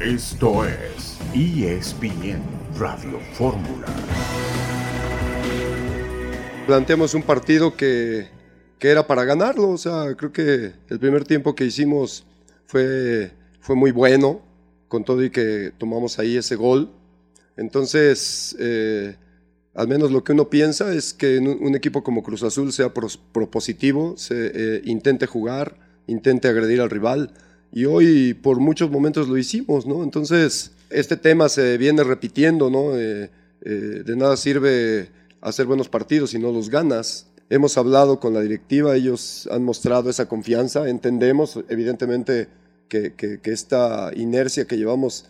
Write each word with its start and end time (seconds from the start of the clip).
Esto 0.00 0.64
es 0.64 1.18
ESPN 1.34 2.40
Radio 2.78 3.20
Fórmula. 3.34 3.86
Planteamos 6.66 7.12
un 7.12 7.22
partido 7.22 7.76
que, 7.76 8.26
que, 8.78 8.88
era 8.88 9.06
para 9.06 9.24
ganarlo, 9.24 9.68
o 9.68 9.76
sea, 9.76 10.14
creo 10.16 10.32
que 10.32 10.72
el 10.88 10.98
primer 10.98 11.24
tiempo 11.24 11.54
que 11.54 11.66
hicimos 11.66 12.24
fue, 12.64 13.32
fue 13.60 13.76
muy 13.76 13.90
bueno, 13.90 14.40
con 14.88 15.04
todo 15.04 15.22
y 15.22 15.28
que 15.28 15.70
tomamos 15.76 16.18
ahí 16.18 16.38
ese 16.38 16.56
gol. 16.56 16.90
Entonces, 17.58 18.56
eh, 18.58 19.16
al 19.74 19.86
menos 19.86 20.12
lo 20.12 20.24
que 20.24 20.32
uno 20.32 20.48
piensa 20.48 20.94
es 20.94 21.12
que 21.12 21.38
un, 21.38 21.74
equipo 21.74 22.02
como 22.02 22.22
Cruz 22.22 22.42
Azul 22.42 22.72
sea 22.72 22.94
propositivo, 22.94 24.16
se 24.16 24.50
eh, 24.54 24.82
intente 24.86 25.26
jugar, 25.26 25.76
intente 26.06 26.48
agredir 26.48 26.80
al 26.80 26.88
rival. 26.88 27.34
Y 27.72 27.84
hoy 27.84 28.34
por 28.34 28.58
muchos 28.58 28.90
momentos 28.90 29.28
lo 29.28 29.38
hicimos, 29.38 29.86
¿no? 29.86 30.02
Entonces, 30.02 30.72
este 30.90 31.16
tema 31.16 31.48
se 31.48 31.78
viene 31.78 32.02
repitiendo, 32.02 32.68
¿no? 32.68 32.96
Eh, 32.98 33.30
eh, 33.62 33.70
de 34.04 34.16
nada 34.16 34.36
sirve 34.36 35.10
hacer 35.40 35.66
buenos 35.66 35.88
partidos 35.88 36.30
si 36.30 36.38
no 36.38 36.50
los 36.52 36.68
ganas. 36.68 37.28
Hemos 37.48 37.78
hablado 37.78 38.20
con 38.20 38.34
la 38.34 38.40
directiva, 38.40 38.96
ellos 38.96 39.48
han 39.50 39.64
mostrado 39.64 40.10
esa 40.10 40.28
confianza, 40.28 40.88
entendemos 40.88 41.58
evidentemente 41.68 42.48
que, 42.88 43.40
esta 43.44 44.10
inercia 44.14 44.66
que 44.66 44.76
llevamos, 44.76 45.26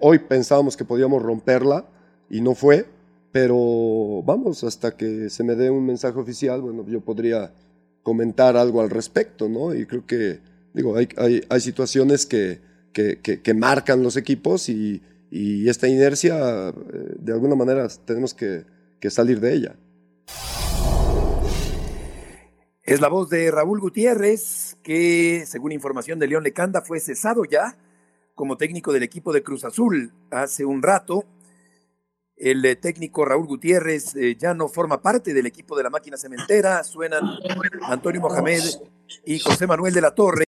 hoy 0.00 0.18
pensábamos 0.20 0.76
que 0.76 0.84
podíamos 0.84 1.22
romperla 1.22 1.86
y 2.30 2.40
no 2.40 2.54
fue, 2.54 2.86
pero 3.32 4.22
vamos, 4.24 4.64
hasta 4.64 4.96
que 4.96 5.28
se 5.28 5.44
me 5.44 5.56
dé 5.56 5.68
un 5.68 5.84
mensaje 5.84 6.18
oficial, 6.18 6.62
bueno, 6.62 6.86
yo 6.86 7.00
podría 7.00 7.52
comentar 8.02 8.56
algo 8.56 8.80
al 8.80 8.88
respecto, 8.88 9.48
¿no? 9.48 9.74
Y 9.74 9.84
creo 9.84 10.06
que, 10.06 10.40
digo, 10.76 10.94
hay, 10.94 11.08
hay, 11.16 11.42
hay 11.48 11.60
situaciones 11.60 12.26
que, 12.26 12.60
que, 12.92 13.18
que, 13.20 13.54
marcan 13.54 14.02
los 14.02 14.16
equipos 14.16 14.68
y, 14.68 15.02
esta 15.68 15.88
inercia, 15.88 16.68
eh, 16.68 16.72
de 17.18 17.32
alguna 17.32 17.56
manera, 17.56 17.88
tenemos 18.04 18.32
que, 18.32 18.64
que 19.00 19.10
salir 19.10 19.40
de 19.40 19.54
ella. 19.54 19.76
Es 22.82 23.00
la 23.00 23.08
voz 23.08 23.28
de 23.30 23.50
Raúl 23.50 23.80
Gutiérrez, 23.80 24.76
que 24.82 25.44
según 25.46 25.72
información 25.72 26.18
de 26.18 26.28
León 26.28 26.44
Lecanda 26.44 26.82
fue 26.82 27.00
cesado 27.00 27.44
ya 27.44 27.76
como 28.34 28.56
técnico 28.56 28.92
del 28.92 29.02
equipo 29.02 29.32
de 29.32 29.42
Cruz 29.42 29.64
Azul 29.64 30.12
hace 30.30 30.64
un 30.64 30.82
rato 30.82 31.24
el 32.36 32.64
eh, 32.64 32.76
técnico 32.76 33.24
Raúl 33.24 33.46
Gutiérrez 33.46 34.14
eh, 34.14 34.36
ya 34.38 34.52
no 34.52 34.68
forma 34.68 35.00
parte 35.00 35.32
del 35.32 35.46
equipo 35.46 35.76
de 35.76 35.82
la 35.82 35.90
máquina 35.90 36.16
cementera. 36.16 36.84
Suenan 36.84 37.24
Antonio 37.82 38.20
Mohamed 38.20 38.62
y 39.24 39.38
José 39.38 39.66
Manuel 39.66 39.94
de 39.94 40.00
la 40.02 40.14
Torre. 40.14 40.45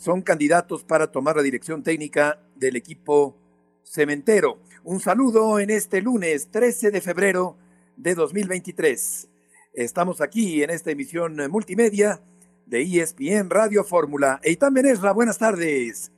Son 0.00 0.22
candidatos 0.22 0.82
para 0.82 1.12
tomar 1.12 1.36
la 1.36 1.42
dirección 1.42 1.82
técnica 1.82 2.38
del 2.56 2.74
equipo 2.74 3.36
cementero. 3.84 4.56
Un 4.82 4.98
saludo 4.98 5.58
en 5.58 5.68
este 5.68 6.00
lunes 6.00 6.50
13 6.50 6.90
de 6.90 7.02
febrero 7.02 7.58
de 7.98 8.14
2023. 8.14 9.28
Estamos 9.74 10.22
aquí 10.22 10.62
en 10.62 10.70
esta 10.70 10.90
emisión 10.90 11.36
multimedia 11.50 12.22
de 12.64 12.80
ESPN 12.80 13.50
Radio 13.50 13.84
Fórmula. 13.84 14.40
Eitan 14.42 14.72
Benesra, 14.72 15.12
buenas 15.12 15.36
tardes. 15.36 16.10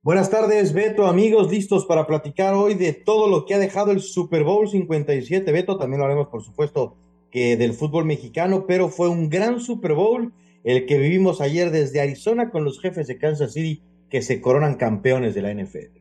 Buenas 0.00 0.30
tardes, 0.30 0.72
Beto, 0.72 1.08
amigos, 1.08 1.50
listos 1.50 1.86
para 1.86 2.06
platicar 2.06 2.54
hoy 2.54 2.74
de 2.74 2.92
todo 2.92 3.28
lo 3.28 3.46
que 3.46 3.54
ha 3.54 3.58
dejado 3.58 3.90
el 3.90 4.00
Super 4.00 4.44
Bowl 4.44 4.68
57. 4.68 5.50
Beto, 5.50 5.76
también 5.76 5.98
lo 5.98 6.06
haremos, 6.06 6.28
por 6.28 6.44
supuesto, 6.44 6.94
que 7.32 7.56
del 7.56 7.72
fútbol 7.72 8.04
mexicano, 8.04 8.64
pero 8.64 8.88
fue 8.88 9.08
un 9.08 9.28
gran 9.28 9.58
Super 9.58 9.94
Bowl 9.94 10.32
el 10.64 10.86
que 10.86 10.98
vivimos 10.98 11.40
ayer 11.40 11.70
desde 11.70 12.00
Arizona 12.00 12.50
con 12.50 12.64
los 12.64 12.80
jefes 12.80 13.06
de 13.06 13.18
Kansas 13.18 13.52
City 13.52 13.82
que 14.10 14.22
se 14.22 14.40
coronan 14.40 14.74
campeones 14.74 15.34
de 15.34 15.42
la 15.42 15.52
NFL. 15.52 16.00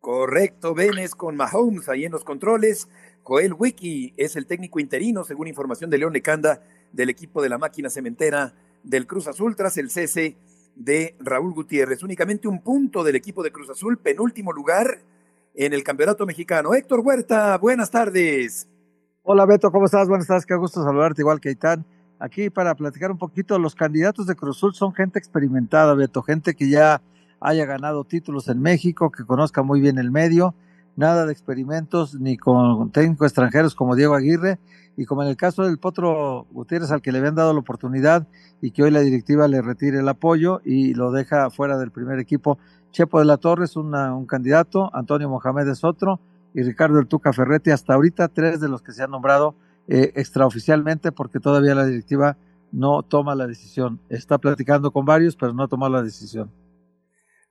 Correcto, 0.00 0.74
Venes 0.74 1.14
con 1.14 1.36
Mahomes 1.36 1.88
ahí 1.90 2.06
en 2.06 2.12
los 2.12 2.24
controles. 2.24 2.88
Joel 3.22 3.52
Wiki 3.52 4.14
es 4.16 4.34
el 4.36 4.46
técnico 4.46 4.80
interino, 4.80 5.24
según 5.24 5.46
información 5.46 5.90
de 5.90 5.98
León 5.98 6.14
Lecanda, 6.14 6.62
del 6.92 7.10
equipo 7.10 7.42
de 7.42 7.50
la 7.50 7.58
máquina 7.58 7.90
cementera 7.90 8.54
del 8.82 9.06
Cruz 9.06 9.28
Azul 9.28 9.54
tras 9.54 9.76
el 9.76 9.90
cese 9.90 10.36
de 10.74 11.14
Raúl 11.20 11.52
Gutiérrez. 11.52 12.02
Únicamente 12.02 12.48
un 12.48 12.62
punto 12.62 13.04
del 13.04 13.16
equipo 13.16 13.42
de 13.42 13.52
Cruz 13.52 13.68
Azul, 13.68 13.98
penúltimo 13.98 14.52
lugar 14.52 15.02
en 15.54 15.74
el 15.74 15.84
Campeonato 15.84 16.24
Mexicano. 16.24 16.72
Héctor 16.72 17.00
Huerta, 17.00 17.58
buenas 17.58 17.90
tardes. 17.90 18.66
Hola 19.22 19.44
Beto, 19.44 19.70
¿cómo 19.70 19.84
estás? 19.84 20.08
Buenas 20.08 20.26
tardes, 20.26 20.46
qué 20.46 20.54
gusto 20.54 20.82
saludarte, 20.82 21.20
igual 21.20 21.40
que 21.40 21.50
Itán. 21.50 21.84
Aquí 22.20 22.50
para 22.50 22.74
platicar 22.74 23.10
un 23.10 23.16
poquito, 23.16 23.58
los 23.58 23.74
candidatos 23.74 24.26
de 24.26 24.36
Cruz 24.36 24.58
Azul 24.58 24.74
son 24.74 24.92
gente 24.92 25.18
experimentada, 25.18 25.94
Beto, 25.94 26.22
gente 26.22 26.54
que 26.54 26.68
ya 26.68 27.00
haya 27.40 27.64
ganado 27.64 28.04
títulos 28.04 28.48
en 28.48 28.60
México, 28.60 29.10
que 29.10 29.24
conozca 29.24 29.62
muy 29.62 29.80
bien 29.80 29.96
el 29.98 30.10
medio, 30.10 30.54
nada 30.96 31.24
de 31.24 31.32
experimentos 31.32 32.14
ni 32.20 32.36
con 32.36 32.90
técnicos 32.90 33.28
extranjeros 33.28 33.74
como 33.74 33.96
Diego 33.96 34.14
Aguirre, 34.14 34.58
y 34.98 35.06
como 35.06 35.22
en 35.22 35.28
el 35.28 35.36
caso 35.38 35.62
del 35.62 35.78
Potro 35.78 36.46
Gutiérrez 36.50 36.90
al 36.90 37.00
que 37.00 37.10
le 37.10 37.20
habían 37.20 37.36
dado 37.36 37.54
la 37.54 37.60
oportunidad 37.60 38.26
y 38.60 38.72
que 38.72 38.82
hoy 38.82 38.90
la 38.90 39.00
directiva 39.00 39.48
le 39.48 39.62
retire 39.62 40.00
el 40.00 40.08
apoyo 40.08 40.60
y 40.62 40.92
lo 40.92 41.12
deja 41.12 41.48
fuera 41.48 41.78
del 41.78 41.90
primer 41.90 42.18
equipo. 42.18 42.58
Chepo 42.90 43.18
de 43.18 43.24
la 43.24 43.38
Torre 43.38 43.64
es 43.64 43.76
un 43.76 44.26
candidato, 44.26 44.94
Antonio 44.94 45.30
Mohamed 45.30 45.68
es 45.68 45.84
otro 45.84 46.20
y 46.52 46.62
Ricardo 46.64 46.98
El 46.98 47.06
Tuca 47.06 47.32
Ferretti, 47.32 47.70
hasta 47.70 47.94
ahorita 47.94 48.28
tres 48.28 48.60
de 48.60 48.68
los 48.68 48.82
que 48.82 48.92
se 48.92 49.02
han 49.02 49.10
nombrado 49.10 49.54
eh, 49.90 50.12
extraoficialmente 50.14 51.10
porque 51.10 51.40
todavía 51.40 51.74
la 51.74 51.84
directiva 51.84 52.36
no 52.70 53.02
toma 53.02 53.34
la 53.34 53.48
decisión. 53.48 53.98
Está 54.08 54.38
platicando 54.38 54.92
con 54.92 55.04
varios, 55.04 55.34
pero 55.34 55.52
no 55.52 55.66
toma 55.66 55.88
la 55.88 56.00
decisión. 56.00 56.48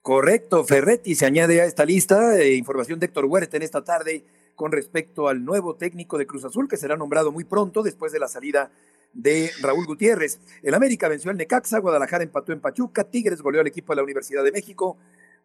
Correcto, 0.02 0.64
Ferretti 0.64 1.16
se 1.16 1.26
añade 1.26 1.60
a 1.60 1.66
esta 1.66 1.84
lista. 1.84 2.42
Información 2.44 2.98
de 2.98 3.08
Héctor 3.08 3.26
Huerta 3.26 3.58
en 3.58 3.64
esta 3.64 3.84
tarde 3.84 4.24
con 4.56 4.72
respecto 4.72 5.28
al 5.28 5.44
nuevo 5.44 5.76
técnico 5.76 6.18
de 6.18 6.26
Cruz 6.26 6.46
Azul, 6.46 6.70
que 6.70 6.78
será 6.78 6.96
nombrado 6.96 7.34
muy 7.34 7.44
pronto 7.44 7.84
después 7.84 8.14
de 8.14 8.20
la 8.20 8.30
salida 8.30 8.72
de 9.14 9.52
Raúl 9.62 9.86
Gutiérrez. 9.86 10.40
El 10.64 10.74
América 10.74 11.10
venció 11.10 11.32
al 11.32 11.38
Necaxa, 11.38 11.80
Guadalajara 11.80 12.24
empató 12.24 12.54
en 12.54 12.62
Pachuca, 12.62 13.04
Tigres 13.04 13.42
goleó 13.42 13.60
al 13.60 13.68
equipo 13.68 13.92
de 13.92 13.98
la 13.98 14.04
Universidad 14.04 14.46
de 14.46 14.54
México, 14.54 14.98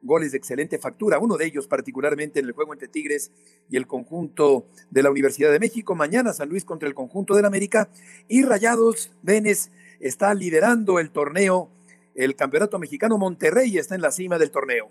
goles 0.04 0.32
de 0.32 0.38
excelente 0.38 0.78
factura, 0.78 1.18
uno 1.18 1.36
de 1.36 1.46
ellos 1.46 1.66
particularmente 1.66 2.38
en 2.38 2.46
el 2.46 2.52
juego 2.52 2.72
entre 2.72 2.88
Tigres 2.88 3.32
y 3.68 3.76
el 3.76 3.86
conjunto 3.86 4.66
de 4.90 5.02
la 5.02 5.10
Universidad 5.10 5.50
de 5.50 5.58
México. 5.58 5.94
Mañana 5.94 6.32
San 6.32 6.48
Luis 6.48 6.64
contra 6.64 6.88
el 6.88 6.94
conjunto 6.94 7.34
del 7.34 7.46
América 7.46 7.88
y 8.28 8.42
Rayados 8.42 9.10
Vélez 9.22 9.70
está 10.00 10.32
liderando 10.34 10.98
el 11.00 11.10
torneo, 11.10 11.70
el 12.14 12.36
Campeonato 12.36 12.78
Mexicano 12.78 13.18
Monterrey 13.18 13.76
está 13.76 13.94
en 13.94 14.02
la 14.02 14.12
cima 14.12 14.38
del 14.38 14.50
torneo. 14.50 14.90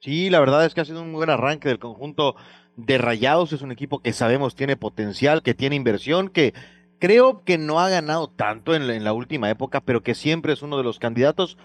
Sí, 0.00 0.30
la 0.30 0.40
verdad 0.40 0.64
es 0.64 0.74
que 0.74 0.80
ha 0.80 0.84
sido 0.84 1.02
un 1.02 1.12
buen 1.12 1.28
arranque 1.28 1.68
del 1.68 1.78
conjunto 1.78 2.34
de 2.76 2.96
Rayados. 2.96 3.52
Es 3.52 3.62
un 3.62 3.72
equipo 3.72 4.00
que 4.00 4.12
sabemos 4.12 4.54
tiene 4.54 4.76
potencial, 4.76 5.42
que 5.42 5.54
tiene 5.54 5.76
inversión, 5.76 6.28
que 6.30 6.54
creo 6.98 7.42
que 7.44 7.58
no 7.58 7.80
ha 7.80 7.90
ganado 7.90 8.28
tanto 8.28 8.74
en 8.74 9.04
la, 9.04 9.12
última 9.12 9.50
época, 9.50 9.80
pero 9.80 10.02
que 10.02 10.14
siempre 10.14 10.52
es 10.52 10.62
uno 10.62 10.76
de 10.76 10.84
los 10.84 10.98
candidatos 10.98 11.58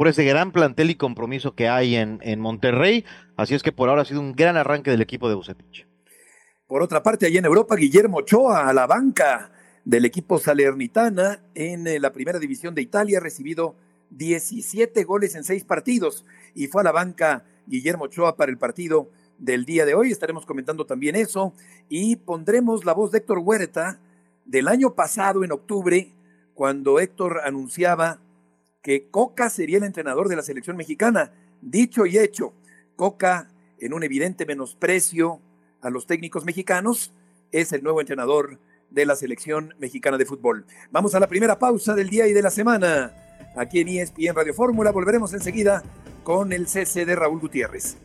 por 0.00 0.08
ese 0.08 0.24
gran 0.24 0.50
plantel 0.50 0.88
y 0.88 0.94
compromiso 0.94 1.54
que 1.54 1.68
hay 1.68 1.94
en, 1.94 2.20
en 2.22 2.40
Monterrey. 2.40 3.04
Así 3.36 3.54
es 3.54 3.62
que 3.62 3.70
por 3.70 3.90
ahora 3.90 4.00
ha 4.00 4.06
sido 4.06 4.22
un 4.22 4.32
gran 4.32 4.56
arranque 4.56 4.90
del 4.90 5.02
equipo 5.02 5.28
de 5.28 5.34
Bucetich. 5.34 5.86
Por 6.66 6.82
otra 6.82 7.02
parte, 7.02 7.26
allí 7.26 7.36
en 7.36 7.44
Europa, 7.44 7.76
Guillermo 7.76 8.16
Ochoa 8.16 8.66
a 8.66 8.72
la 8.72 8.86
banca 8.86 9.52
del 9.84 10.06
equipo 10.06 10.38
Salernitana 10.38 11.42
en 11.54 11.86
eh, 11.86 12.00
la 12.00 12.14
primera 12.14 12.38
división 12.38 12.74
de 12.74 12.80
Italia, 12.80 13.18
ha 13.18 13.20
recibido 13.20 13.74
17 14.08 15.04
goles 15.04 15.34
en 15.34 15.44
seis 15.44 15.64
partidos 15.64 16.24
y 16.54 16.68
fue 16.68 16.80
a 16.80 16.84
la 16.84 16.92
banca 16.92 17.44
Guillermo 17.66 18.04
Ochoa 18.04 18.36
para 18.36 18.50
el 18.50 18.56
partido 18.56 19.10
del 19.36 19.66
día 19.66 19.84
de 19.84 19.92
hoy. 19.92 20.12
Estaremos 20.12 20.46
comentando 20.46 20.86
también 20.86 21.14
eso 21.14 21.52
y 21.90 22.16
pondremos 22.16 22.86
la 22.86 22.94
voz 22.94 23.10
de 23.10 23.18
Héctor 23.18 23.40
Huerta 23.40 24.00
del 24.46 24.66
año 24.68 24.94
pasado, 24.94 25.44
en 25.44 25.52
octubre, 25.52 26.10
cuando 26.54 27.00
Héctor 27.00 27.42
anunciaba 27.44 28.18
que 28.82 29.08
Coca 29.10 29.50
sería 29.50 29.78
el 29.78 29.84
entrenador 29.84 30.28
de 30.28 30.36
la 30.36 30.42
selección 30.42 30.76
mexicana. 30.76 31.32
Dicho 31.60 32.06
y 32.06 32.18
hecho, 32.18 32.54
Coca, 32.96 33.48
en 33.78 33.92
un 33.92 34.02
evidente 34.02 34.46
menosprecio 34.46 35.40
a 35.80 35.90
los 35.90 36.06
técnicos 36.06 36.44
mexicanos, 36.44 37.12
es 37.52 37.72
el 37.72 37.82
nuevo 37.82 38.00
entrenador 38.00 38.58
de 38.90 39.06
la 39.06 39.16
selección 39.16 39.74
mexicana 39.78 40.18
de 40.18 40.26
fútbol. 40.26 40.66
Vamos 40.90 41.14
a 41.14 41.20
la 41.20 41.28
primera 41.28 41.58
pausa 41.58 41.94
del 41.94 42.10
día 42.10 42.26
y 42.26 42.32
de 42.32 42.42
la 42.42 42.50
semana. 42.50 43.14
Aquí 43.56 43.80
en 43.80 43.88
ESPN 43.88 44.34
Radio 44.34 44.54
Fórmula 44.54 44.90
volveremos 44.92 45.32
enseguida 45.32 45.82
con 46.22 46.52
el 46.52 46.68
cese 46.68 47.04
de 47.04 47.16
Raúl 47.16 47.40
Gutiérrez. 47.40 47.96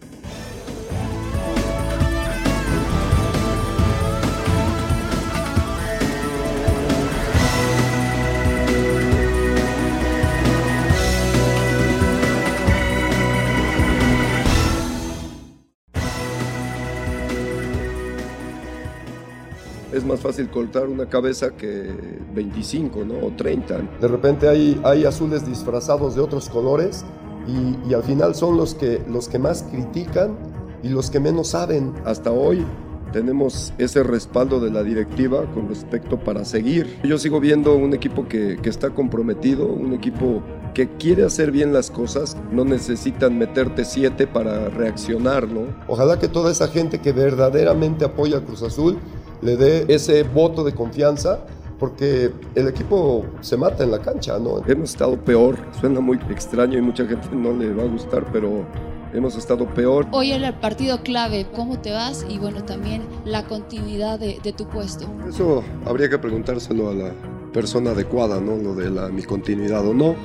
Es 19.96 20.06
más 20.06 20.20
fácil 20.20 20.50
cortar 20.50 20.88
una 20.88 21.08
cabeza 21.08 21.52
que 21.52 21.90
25, 22.34 23.06
¿no? 23.06 23.26
O 23.26 23.32
30. 23.32 23.78
De 24.02 24.08
repente 24.08 24.50
hay, 24.50 24.80
hay 24.84 25.06
azules 25.06 25.48
disfrazados 25.48 26.16
de 26.16 26.22
otros 26.22 26.50
colores 26.50 27.06
y, 27.48 27.94
al 27.94 28.04
final 28.04 28.36
son 28.36 28.58
los 28.58 28.76
que, 28.76 29.02
los 29.08 29.30
que 29.30 29.40
más 29.40 29.64
critican 29.64 30.36
y 30.84 30.90
los 30.90 31.10
que 31.10 31.20
menos 31.20 31.50
saben 31.50 31.94
hasta 32.04 32.32
hoy 32.32 32.66
tenemos 33.14 33.72
ese 33.78 34.04
respaldo 34.04 34.60
de 34.60 34.72
la 34.72 34.84
directiva 34.84 35.46
con 35.54 35.70
respecto 35.70 36.20
para 36.20 36.44
seguir. 36.44 37.00
Yo 37.04 37.18
sigo 37.18 37.40
viendo 37.40 37.74
un 37.76 37.94
equipo 37.94 38.28
que, 38.28 38.58
que, 38.62 38.70
está 38.70 38.90
comprometido, 38.90 39.68
un 39.68 39.94
equipo 39.94 40.44
que 40.74 40.90
quiere 40.90 41.24
hacer 41.24 41.52
bien 41.52 41.72
las 41.72 41.90
cosas, 41.90 42.36
no 42.52 42.66
necesitan 42.66 43.38
meterte 43.38 43.86
siete 43.86 44.28
para 44.28 44.68
reaccionar, 44.68 45.48
¿no? 45.48 45.62
Ojalá 45.88 46.20
que 46.20 46.28
toda 46.28 46.52
esa 46.52 46.68
gente 46.68 47.00
que 47.00 47.14
verdaderamente 47.14 48.04
apoya 48.04 48.40
a 48.40 48.42
Cruz 48.42 48.64
Azul 48.64 48.98
le 49.46 49.56
dé 49.56 49.86
ese 49.88 50.24
voto 50.24 50.64
de 50.64 50.74
confianza 50.74 51.46
porque 51.78 52.32
el 52.56 52.68
equipo 52.68 53.26
se 53.42 53.58
mata 53.58 53.84
en 53.84 53.92
la 53.92 54.00
cancha, 54.00 54.40
¿no? 54.40 54.62
Hemos 54.68 54.92
estado 54.92 55.18
peor, 55.18 55.58
suena 55.80 56.00
muy 56.00 56.18
extraño 56.30 56.78
y 56.80 56.82
mucha 56.82 57.06
gente 57.06 57.28
no 57.32 57.52
le 57.54 57.72
va 57.74 57.84
a 57.84 57.88
gustar, 57.88 58.26
pero 58.32 58.66
hemos 59.14 59.36
estado 59.36 59.68
peor. 59.68 60.08
Hoy 60.12 60.32
era 60.32 60.48
el 60.48 60.56
partido 60.56 61.04
clave, 61.04 61.46
¿cómo 61.56 61.80
te 61.80 61.92
vas? 61.92 62.26
Y 62.28 62.40
bueno, 62.40 62.64
también 62.64 63.04
la 63.26 63.46
continuidad 63.46 64.20
de, 64.20 64.40
de, 64.42 64.54
tu 64.54 64.68
puesto. 64.68 65.06
Eso 65.30 65.64
habría 65.86 66.10
que 66.10 66.18
preguntárselo 66.18 66.90
a 66.90 66.94
la 66.94 67.12
persona 67.54 67.92
adecuada, 67.92 68.40
¿no? 68.40 68.56
Lo 68.56 68.74
de 68.74 68.90
la, 68.90 69.10
mi 69.10 69.24
continuidad 69.24 69.86
o 69.86 69.94
no. 69.94 70.16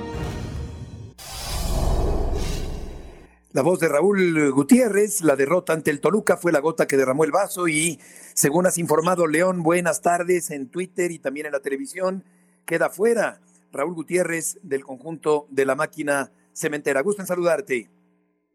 La 3.52 3.62
voz 3.62 3.80
de 3.80 3.88
Raúl 3.88 4.52
Gutiérrez, 4.52 5.22
la 5.22 5.34
derrota 5.34 5.72
ante 5.72 5.90
el 5.90 6.00
Toluca 6.00 6.36
fue 6.36 6.52
la 6.52 6.60
gota 6.60 6.86
que 6.86 6.96
derramó 6.96 7.24
el 7.24 7.32
vaso 7.32 7.66
y 7.66 7.98
según 8.32 8.66
has 8.66 8.78
informado 8.78 9.26
León, 9.26 9.64
buenas 9.64 10.02
tardes 10.02 10.52
en 10.52 10.70
Twitter 10.70 11.10
y 11.10 11.18
también 11.18 11.46
en 11.46 11.52
la 11.52 11.58
televisión, 11.58 12.22
queda 12.64 12.90
fuera 12.90 13.40
Raúl 13.72 13.94
Gutiérrez 13.94 14.60
del 14.62 14.84
conjunto 14.84 15.46
de 15.50 15.66
la 15.66 15.74
máquina 15.74 16.30
cementera. 16.54 17.02
Gusto 17.02 17.22
en 17.22 17.26
saludarte. 17.26 17.88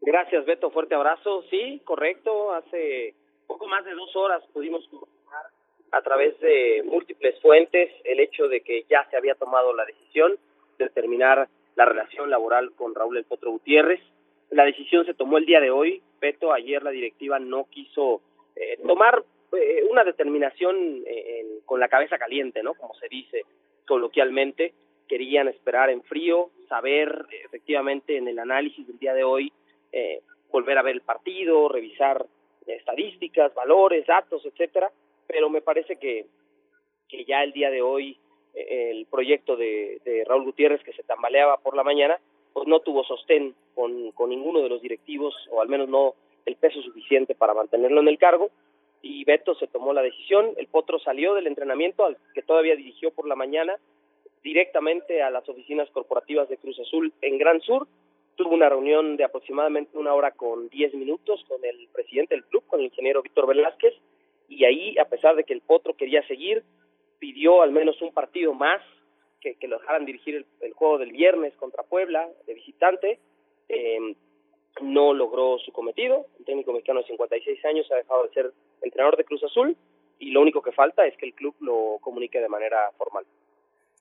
Gracias, 0.00 0.46
Beto. 0.46 0.70
Fuerte 0.70 0.94
abrazo. 0.94 1.42
Sí, 1.50 1.82
correcto. 1.84 2.54
Hace 2.54 3.14
poco 3.46 3.66
más 3.66 3.84
de 3.84 3.92
dos 3.92 4.16
horas 4.16 4.42
pudimos 4.54 4.82
confirmar 4.88 5.44
a 5.92 6.00
través 6.00 6.40
de 6.40 6.82
múltiples 6.86 7.38
fuentes 7.42 7.90
el 8.04 8.18
hecho 8.18 8.48
de 8.48 8.62
que 8.62 8.86
ya 8.88 9.06
se 9.10 9.18
había 9.18 9.34
tomado 9.34 9.74
la 9.74 9.84
decisión 9.84 10.38
de 10.78 10.88
terminar 10.88 11.50
la 11.74 11.84
relación 11.84 12.30
laboral 12.30 12.72
con 12.76 12.94
Raúl 12.94 13.18
El 13.18 13.24
Potro 13.24 13.50
Gutiérrez. 13.50 14.00
La 14.50 14.64
decisión 14.64 15.04
se 15.04 15.14
tomó 15.14 15.38
el 15.38 15.46
día 15.46 15.60
de 15.60 15.70
hoy. 15.70 16.02
Beto, 16.20 16.52
ayer 16.52 16.82
la 16.82 16.90
directiva 16.90 17.38
no 17.38 17.66
quiso 17.70 18.22
eh, 18.54 18.78
tomar 18.86 19.22
eh, 19.52 19.84
una 19.90 20.04
determinación 20.04 20.76
en, 21.06 21.60
con 21.64 21.80
la 21.80 21.88
cabeza 21.88 22.18
caliente, 22.18 22.62
¿no? 22.62 22.74
Como 22.74 22.94
se 22.94 23.08
dice 23.08 23.42
coloquialmente. 23.86 24.74
Querían 25.08 25.46
esperar 25.48 25.90
en 25.90 26.02
frío, 26.02 26.50
saber 26.68 27.26
efectivamente 27.44 28.16
en 28.16 28.26
el 28.28 28.38
análisis 28.38 28.86
del 28.86 28.98
día 28.98 29.14
de 29.14 29.22
hoy 29.22 29.52
eh, 29.92 30.20
volver 30.50 30.78
a 30.78 30.82
ver 30.82 30.94
el 30.94 31.00
partido, 31.02 31.68
revisar 31.68 32.26
estadísticas, 32.66 33.54
valores, 33.54 34.06
datos, 34.06 34.44
etcétera, 34.44 34.90
pero 35.26 35.48
me 35.48 35.60
parece 35.60 35.96
que, 35.96 36.26
que 37.08 37.24
ya 37.24 37.42
el 37.42 37.52
día 37.52 37.70
de 37.70 37.82
hoy 37.82 38.18
eh, 38.54 38.90
el 38.90 39.06
proyecto 39.06 39.56
de, 39.56 40.00
de, 40.04 40.24
Raúl 40.24 40.44
Gutiérrez 40.44 40.82
que 40.82 40.92
se 40.92 41.02
tambaleaba 41.02 41.58
por 41.58 41.76
la 41.76 41.84
mañana, 41.84 42.18
pues 42.56 42.68
no 42.68 42.80
tuvo 42.80 43.04
sostén 43.04 43.54
con, 43.74 44.12
con 44.12 44.30
ninguno 44.30 44.62
de 44.62 44.70
los 44.70 44.80
directivos, 44.80 45.34
o 45.50 45.60
al 45.60 45.68
menos 45.68 45.90
no 45.90 46.14
el 46.46 46.56
peso 46.56 46.80
suficiente 46.80 47.34
para 47.34 47.52
mantenerlo 47.52 48.00
en 48.00 48.08
el 48.08 48.16
cargo, 48.16 48.48
y 49.02 49.24
Beto 49.24 49.54
se 49.56 49.66
tomó 49.66 49.92
la 49.92 50.00
decisión, 50.00 50.54
el 50.56 50.66
Potro 50.66 50.98
salió 50.98 51.34
del 51.34 51.48
entrenamiento 51.48 52.06
al 52.06 52.16
que 52.32 52.40
todavía 52.40 52.74
dirigió 52.74 53.10
por 53.10 53.28
la 53.28 53.36
mañana 53.36 53.76
directamente 54.42 55.22
a 55.22 55.28
las 55.28 55.46
oficinas 55.46 55.90
corporativas 55.90 56.48
de 56.48 56.56
Cruz 56.56 56.80
Azul 56.80 57.12
en 57.20 57.36
Gran 57.36 57.60
Sur, 57.60 57.88
tuvo 58.36 58.54
una 58.54 58.70
reunión 58.70 59.18
de 59.18 59.24
aproximadamente 59.24 59.98
una 59.98 60.14
hora 60.14 60.30
con 60.30 60.70
diez 60.70 60.94
minutos 60.94 61.44
con 61.48 61.62
el 61.62 61.88
presidente 61.92 62.36
del 62.36 62.44
club, 62.44 62.64
con 62.68 62.80
el 62.80 62.86
ingeniero 62.86 63.20
Víctor 63.20 63.48
Velázquez, 63.48 63.92
y 64.48 64.64
ahí, 64.64 64.96
a 64.96 65.04
pesar 65.04 65.36
de 65.36 65.44
que 65.44 65.52
el 65.52 65.60
Potro 65.60 65.92
quería 65.92 66.26
seguir, 66.26 66.62
pidió 67.18 67.60
al 67.60 67.72
menos 67.72 68.00
un 68.00 68.14
partido 68.14 68.54
más, 68.54 68.80
que, 69.54 69.68
lo 69.68 69.78
dejaran 69.78 70.04
dirigir 70.04 70.44
el, 70.60 70.72
juego 70.72 70.98
del 70.98 71.12
viernes 71.12 71.54
contra 71.56 71.82
Puebla, 71.82 72.28
de 72.46 72.54
visitante, 72.54 73.18
eh, 73.68 74.16
no 74.80 75.14
logró 75.14 75.58
su 75.58 75.72
cometido, 75.72 76.26
el 76.38 76.44
técnico 76.44 76.72
mexicano 76.72 77.00
de 77.00 77.06
56 77.06 77.64
años 77.64 77.90
ha 77.90 77.96
dejado 77.96 78.24
de 78.24 78.34
ser 78.34 78.52
entrenador 78.82 79.16
de 79.16 79.24
Cruz 79.24 79.42
Azul, 79.44 79.76
y 80.18 80.30
lo 80.30 80.40
único 80.40 80.62
que 80.62 80.72
falta 80.72 81.06
es 81.06 81.16
que 81.16 81.26
el 81.26 81.34
club 81.34 81.54
lo 81.60 81.98
comunique 82.00 82.40
de 82.40 82.48
manera 82.48 82.90
formal. 82.96 83.24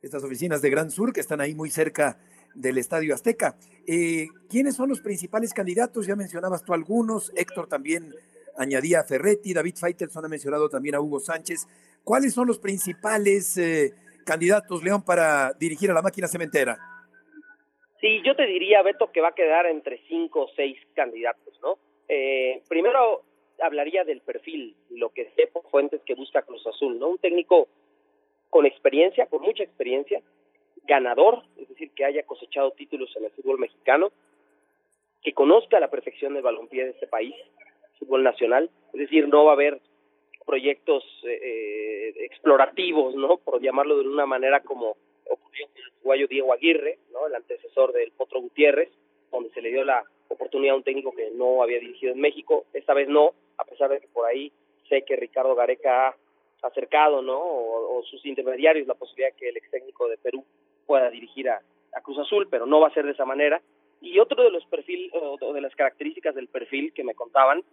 Estas 0.01 0.23
oficinas 0.23 0.61
de 0.61 0.69
Gran 0.69 0.91
Sur, 0.91 1.13
que 1.13 1.19
están 1.19 1.41
ahí 1.41 1.55
muy 1.55 1.69
cerca 1.69 2.19
del 2.53 2.77
Estadio 2.77 3.13
Azteca. 3.13 3.57
Eh, 3.85 4.27
¿Quiénes 4.49 4.75
son 4.75 4.89
los 4.89 5.01
principales 5.01 5.53
candidatos? 5.53 6.07
Ya 6.07 6.15
mencionabas 6.15 6.63
tú 6.63 6.73
algunos, 6.73 7.31
Héctor 7.35 7.67
también 7.67 8.13
añadía 8.57 9.01
a 9.01 9.03
Ferretti, 9.03 9.53
David 9.53 9.75
Faitelson 9.77 10.25
ha 10.25 10.29
mencionado 10.29 10.69
también 10.69 10.95
a 10.95 11.01
Hugo 11.01 11.19
Sánchez. 11.19 11.67
¿Cuáles 12.03 12.33
son 12.33 12.47
los 12.47 12.59
principales 12.59 13.57
eh, 13.57 13.93
candidatos, 14.25 14.83
León, 14.83 15.03
para 15.05 15.53
dirigir 15.53 15.89
a 15.91 15.93
la 15.93 16.01
máquina 16.01 16.27
cementera? 16.27 16.77
Sí, 18.01 18.21
yo 18.25 18.35
te 18.35 18.45
diría, 18.45 18.81
Beto, 18.81 19.11
que 19.11 19.21
va 19.21 19.29
a 19.29 19.35
quedar 19.35 19.65
entre 19.67 19.99
cinco 20.07 20.43
o 20.43 20.49
seis 20.55 20.77
candidatos, 20.93 21.59
¿no? 21.61 21.77
Eh, 22.09 22.61
primero 22.67 23.23
hablaría 23.59 24.03
del 24.03 24.21
perfil, 24.21 24.75
lo 24.89 25.09
que 25.09 25.31
sé 25.35 25.49
fuentes 25.71 26.01
que 26.05 26.15
busca 26.15 26.41
Cruz 26.41 26.65
Azul, 26.67 26.99
¿no? 26.99 27.09
Un 27.09 27.17
técnico 27.17 27.67
con 28.49 28.65
experiencia, 28.65 29.27
con 29.27 29.41
mucha 29.41 29.63
experiencia, 29.63 30.21
ganador, 30.83 31.43
es 31.57 31.67
decir, 31.67 31.91
que 31.91 32.05
haya 32.05 32.23
cosechado 32.23 32.71
títulos 32.71 33.13
en 33.17 33.25
el 33.25 33.31
fútbol 33.31 33.59
mexicano, 33.59 34.11
que 35.21 35.33
conozca 35.33 35.77
a 35.77 35.79
la 35.79 35.89
perfección 35.89 36.35
el 36.35 36.43
balompié 36.43 36.85
de 36.85 36.91
este 36.91 37.07
país, 37.07 37.35
fútbol 37.99 38.23
nacional, 38.23 38.69
es 38.93 38.99
decir, 38.99 39.27
no 39.27 39.45
va 39.45 39.51
a 39.51 39.55
haber 39.55 39.81
proyectos 40.45 41.03
eh, 41.23 42.13
explorativos, 42.19 43.15
¿no? 43.15 43.37
Por 43.37 43.61
llamarlo 43.61 43.97
de 43.97 44.07
una 44.07 44.25
manera 44.25 44.61
como 44.61 44.95
ocurrió 45.29 45.67
con 45.67 45.77
el 45.77 45.91
uruguayo 45.97 46.27
Diego 46.27 46.53
Aguirre, 46.53 46.99
¿no? 47.11 47.27
El 47.27 47.35
antecesor 47.35 47.91
del 47.93 48.11
Potro 48.11 48.41
Gutiérrez, 48.41 48.89
donde 49.31 49.49
se 49.49 49.61
le 49.61 49.69
dio 49.69 49.83
la 49.83 50.03
oportunidad 50.27 50.73
a 50.73 50.77
un 50.77 50.83
técnico 50.83 51.11
que 51.11 51.31
no 51.31 51.61
había 51.63 51.79
dirigido 51.79 52.13
en 52.13 52.21
México, 52.21 52.65
esta 52.73 52.93
vez 52.93 53.09
no, 53.09 53.33
a 53.57 53.65
pesar 53.65 53.89
de 53.89 53.99
que 53.99 54.07
por 54.07 54.25
ahí 54.25 54.51
sé 54.89 55.03
que 55.03 55.15
Ricardo 55.15 55.55
Gareca 55.55 56.09
ha 56.09 56.67
acercado, 56.67 57.21
¿no? 57.21 57.37
O, 57.39 57.97
o 57.97 58.03
sus 58.03 58.25
intermediarios 58.25 58.87
la 58.87 58.93
posibilidad 58.93 59.35
que 59.35 59.49
el 59.49 59.57
ex 59.57 59.69
técnico 59.71 60.07
de 60.07 60.17
Perú 60.17 60.43
pueda 60.85 61.09
dirigir 61.09 61.49
a, 61.49 61.61
a, 61.93 62.01
Cruz 62.01 62.19
Azul, 62.19 62.47
pero 62.49 62.65
no 62.65 62.79
va 62.79 62.87
a 62.87 62.93
ser 62.93 63.05
de 63.05 63.11
esa 63.11 63.25
manera. 63.25 63.61
Y 64.01 64.19
otro 64.19 64.43
de 64.43 64.51
los 64.51 64.65
perfiles 64.65 65.11
o 65.13 65.53
de 65.53 65.61
las 65.61 65.75
características 65.75 66.35
del 66.35 66.47
perfil 66.47 66.93
que 66.93 67.03
me 67.03 67.15
contaban, 67.15 67.63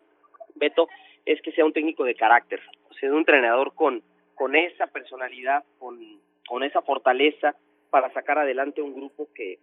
Beto, 0.54 0.88
es 1.24 1.40
que 1.42 1.52
sea 1.52 1.64
un 1.64 1.72
técnico 1.72 2.04
de 2.04 2.14
carácter, 2.14 2.60
o 2.90 2.94
sea, 2.94 3.10
un 3.10 3.18
entrenador 3.18 3.74
con, 3.74 4.02
con 4.34 4.56
esa 4.56 4.86
personalidad, 4.86 5.64
con, 5.78 5.98
con 6.46 6.62
esa 6.62 6.82
fortaleza 6.82 7.54
para 7.90 8.12
sacar 8.12 8.38
adelante 8.38 8.82
un 8.82 8.94
grupo 8.94 9.28
que 9.34 9.58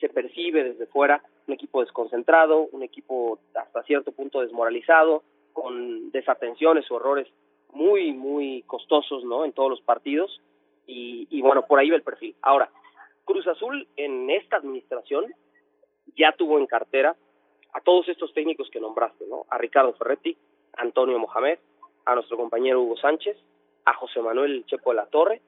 se 0.00 0.08
percibe 0.08 0.64
desde 0.64 0.86
fuera, 0.86 1.22
un 1.46 1.54
equipo 1.54 1.80
desconcentrado, 1.80 2.68
un 2.72 2.82
equipo 2.82 3.38
hasta 3.54 3.82
cierto 3.82 4.12
punto 4.12 4.40
desmoralizado, 4.40 5.22
con 5.52 6.10
desatenciones 6.10 6.90
o 6.90 6.96
errores 6.96 7.28
muy, 7.72 8.12
muy 8.12 8.62
costosos, 8.66 9.24
¿no? 9.24 9.44
En 9.44 9.52
todos 9.52 9.70
los 9.70 9.80
partidos. 9.82 10.40
Y, 10.86 11.26
y 11.30 11.42
bueno, 11.42 11.66
por 11.66 11.78
ahí 11.78 11.90
va 11.90 11.96
el 11.96 12.02
perfil. 12.02 12.34
Ahora, 12.42 12.70
Cruz 13.24 13.46
Azul 13.46 13.86
en 13.96 14.30
esta 14.30 14.56
administración 14.56 15.32
ya 16.16 16.32
tuvo 16.32 16.58
en 16.58 16.66
cartera 16.66 17.16
a 17.72 17.80
todos 17.80 18.08
estos 18.08 18.32
técnicos 18.32 18.68
que 18.70 18.80
nombraste, 18.80 19.26
¿no? 19.26 19.46
A 19.48 19.58
Ricardo 19.58 19.92
Ferretti, 19.94 20.36
a 20.76 20.82
Antonio 20.82 21.18
Mohamed, 21.18 21.58
a 22.04 22.14
nuestro 22.14 22.36
compañero 22.36 22.82
Hugo 22.82 22.96
Sánchez, 22.96 23.36
a 23.84 23.94
José 23.94 24.20
Manuel 24.20 24.64
Chepo 24.66 24.90
de 24.90 24.96
la 24.96 25.06
Torre 25.06 25.40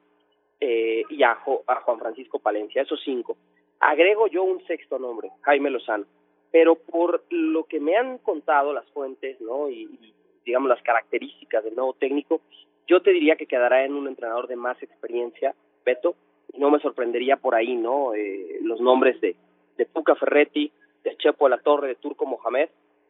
eh, 0.59 1.03
y 1.09 1.23
a, 1.23 1.35
jo, 1.35 1.63
a 1.67 1.75
Juan 1.81 1.99
Francisco 1.99 2.39
Palencia, 2.39 2.81
esos 2.81 3.01
cinco. 3.03 3.37
Agrego 3.79 4.27
yo 4.27 4.43
un 4.43 4.65
sexto 4.65 4.97
nombre, 4.97 5.29
Jaime 5.41 5.69
Lozano, 5.69 6.05
pero 6.51 6.75
por 6.75 7.23
lo 7.29 7.65
que 7.65 7.79
me 7.79 7.95
han 7.95 8.17
contado 8.19 8.73
las 8.73 8.89
fuentes, 8.91 9.39
¿no? 9.41 9.69
Y, 9.69 9.83
y 9.83 10.13
digamos 10.45 10.69
las 10.69 10.81
características 10.81 11.63
del 11.63 11.75
nuevo 11.75 11.93
técnico, 11.93 12.41
yo 12.87 13.01
te 13.01 13.11
diría 13.11 13.35
que 13.35 13.47
quedará 13.47 13.83
en 13.83 13.93
un 13.93 14.07
entrenador 14.07 14.47
de 14.47 14.55
más 14.55 14.81
experiencia, 14.81 15.55
Beto, 15.83 16.15
no 16.57 16.71
me 16.71 16.79
sorprendería 16.79 17.37
por 17.37 17.55
ahí, 17.55 17.75
¿no? 17.75 18.13
Eh, 18.13 18.59
los 18.61 18.79
nombres 18.79 19.19
de, 19.21 19.35
de 19.77 19.85
Tuca 19.85 20.15
Ferretti, 20.15 20.71
de 21.05 21.15
Chepo 21.17 21.45
de 21.45 21.51
la 21.51 21.61
Torre, 21.61 21.87
de 21.87 21.95
Turco 21.95 22.25
Mohamed 22.25 22.67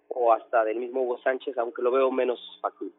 o 0.09 0.31
hasta 0.31 0.63
del 0.63 0.77
mismo 0.77 1.01
Hugo 1.01 1.17
Sánchez, 1.23 1.57
aunque 1.57 1.81
lo 1.81 1.91
veo 1.91 2.11
menos 2.11 2.39
factible. 2.61 2.93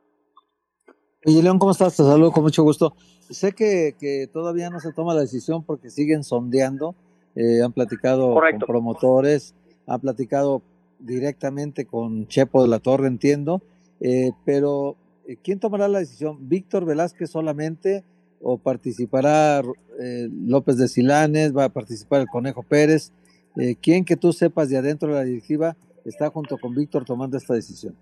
Oye, 1.24 1.42
León, 1.42 1.58
¿cómo 1.58 1.70
estás? 1.70 1.96
Te 1.96 2.02
saludo 2.02 2.32
con 2.32 2.42
mucho 2.42 2.64
gusto. 2.64 2.94
Sé 3.20 3.52
que, 3.52 3.94
que 3.98 4.28
todavía 4.32 4.70
no 4.70 4.80
se 4.80 4.92
toma 4.92 5.14
la 5.14 5.20
decisión 5.20 5.62
porque 5.62 5.90
siguen 5.90 6.24
sondeando, 6.24 6.94
eh, 7.36 7.62
han 7.64 7.72
platicado 7.72 8.34
Correcto. 8.34 8.66
con 8.66 8.74
promotores, 8.74 9.54
han 9.86 10.00
platicado 10.00 10.62
directamente 10.98 11.86
con 11.86 12.26
Chepo 12.26 12.62
de 12.62 12.68
la 12.68 12.80
Torre, 12.80 13.06
entiendo, 13.06 13.62
eh, 14.00 14.32
pero 14.44 14.96
eh, 15.26 15.36
¿quién 15.42 15.60
tomará 15.60 15.88
la 15.88 16.00
decisión? 16.00 16.48
¿Víctor 16.48 16.84
Velázquez 16.84 17.30
solamente? 17.30 18.04
o 18.42 18.58
participará 18.58 19.62
eh, 20.00 20.28
López 20.30 20.76
de 20.76 20.88
Silanes, 20.88 21.56
va 21.56 21.64
a 21.64 21.68
participar 21.68 22.20
el 22.20 22.28
Conejo 22.28 22.62
Pérez. 22.62 23.12
Eh, 23.58 23.76
¿Quién 23.82 24.04
que 24.04 24.16
tú 24.16 24.32
sepas 24.32 24.70
de 24.70 24.76
adentro 24.76 25.08
de 25.08 25.14
la 25.14 25.24
directiva 25.24 25.74
está 26.04 26.28
junto 26.28 26.58
con 26.58 26.74
Víctor 26.74 27.04
tomando 27.04 27.36
esta 27.36 27.54
decisión? 27.54 27.94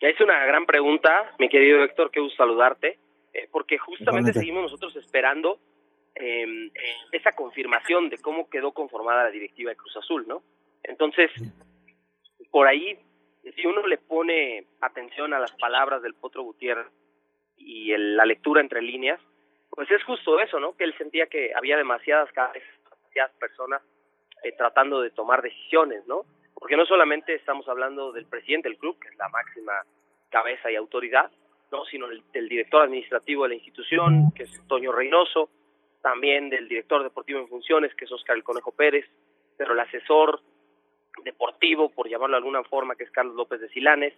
Ya 0.00 0.08
es 0.08 0.20
una 0.20 0.44
gran 0.46 0.64
pregunta, 0.64 1.34
mi 1.38 1.48
querido 1.48 1.82
Héctor, 1.82 2.10
qué 2.10 2.20
gusto 2.20 2.36
saludarte, 2.36 2.98
eh, 3.32 3.48
porque 3.50 3.78
justamente 3.78 4.32
seguimos 4.32 4.62
nosotros 4.62 4.94
esperando 4.96 5.58
eh, 6.14 6.70
esa 7.10 7.32
confirmación 7.32 8.08
de 8.10 8.18
cómo 8.18 8.48
quedó 8.48 8.72
conformada 8.72 9.24
la 9.24 9.30
directiva 9.30 9.70
de 9.70 9.76
Cruz 9.76 9.96
Azul, 9.96 10.24
¿no? 10.28 10.42
Entonces, 10.84 11.30
por 12.50 12.68
ahí, 12.68 12.96
si 13.56 13.66
uno 13.66 13.86
le 13.86 13.98
pone 13.98 14.66
atención 14.80 15.34
a 15.34 15.40
las 15.40 15.52
palabras 15.52 16.02
del 16.02 16.14
Potro 16.14 16.42
Gutiérrez 16.42 16.86
y 17.56 17.92
el, 17.92 18.16
la 18.16 18.26
lectura 18.26 18.60
entre 18.60 18.82
líneas, 18.82 19.20
pues 19.70 19.90
es 19.90 20.04
justo 20.04 20.38
eso, 20.38 20.60
¿no? 20.60 20.76
Que 20.76 20.84
él 20.84 20.94
sentía 20.96 21.26
que 21.26 21.52
había 21.56 21.76
demasiadas 21.76 22.30
cabezas, 22.32 22.68
demasiadas 22.84 23.32
personas 23.40 23.82
eh, 24.44 24.52
tratando 24.56 25.00
de 25.00 25.10
tomar 25.10 25.42
decisiones, 25.42 26.06
¿no? 26.06 26.22
Porque 26.54 26.76
no 26.76 26.86
solamente 26.86 27.34
estamos 27.34 27.68
hablando 27.68 28.12
del 28.12 28.26
presidente 28.26 28.68
del 28.68 28.78
club, 28.78 28.98
que 29.00 29.08
es 29.08 29.16
la 29.16 29.28
máxima 29.28 29.72
cabeza 30.30 30.70
y 30.70 30.76
autoridad, 30.76 31.30
no, 31.72 31.84
sino 31.86 32.06
el, 32.06 32.22
del 32.32 32.48
director 32.48 32.82
administrativo 32.82 33.44
de 33.44 33.48
la 33.50 33.54
institución, 33.56 34.32
que 34.34 34.44
es 34.44 34.68
Toño 34.68 34.92
Reynoso, 34.92 35.48
también 36.02 36.50
del 36.50 36.68
director 36.68 37.02
deportivo 37.02 37.40
en 37.40 37.48
funciones, 37.48 37.94
que 37.94 38.04
es 38.04 38.12
Oscar 38.12 38.36
el 38.36 38.44
Conejo 38.44 38.72
Pérez, 38.72 39.06
pero 39.56 39.72
el 39.72 39.80
asesor 39.80 40.40
deportivo, 41.24 41.88
por 41.88 42.08
llamarlo 42.08 42.36
de 42.36 42.38
alguna 42.38 42.62
forma, 42.64 42.94
que 42.94 43.04
es 43.04 43.10
Carlos 43.10 43.34
López 43.34 43.60
de 43.60 43.68
Silanes, 43.70 44.14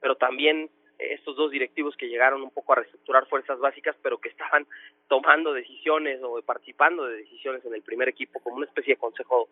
pero 0.00 0.16
también 0.16 0.70
estos 0.98 1.36
dos 1.36 1.50
directivos 1.50 1.96
que 1.96 2.08
llegaron 2.08 2.42
un 2.42 2.50
poco 2.50 2.72
a 2.72 2.76
reestructurar 2.76 3.26
fuerzas 3.26 3.58
básicas, 3.58 3.96
pero 4.02 4.18
que 4.18 4.28
estaban 4.28 4.66
tomando 5.08 5.52
decisiones 5.52 6.20
o 6.22 6.40
participando 6.42 7.06
de 7.06 7.18
decisiones 7.18 7.64
en 7.64 7.74
el 7.74 7.82
primer 7.82 8.08
equipo 8.08 8.40
como 8.40 8.56
una 8.56 8.66
especie 8.66 8.94
de 8.94 9.00
consejo 9.00 9.48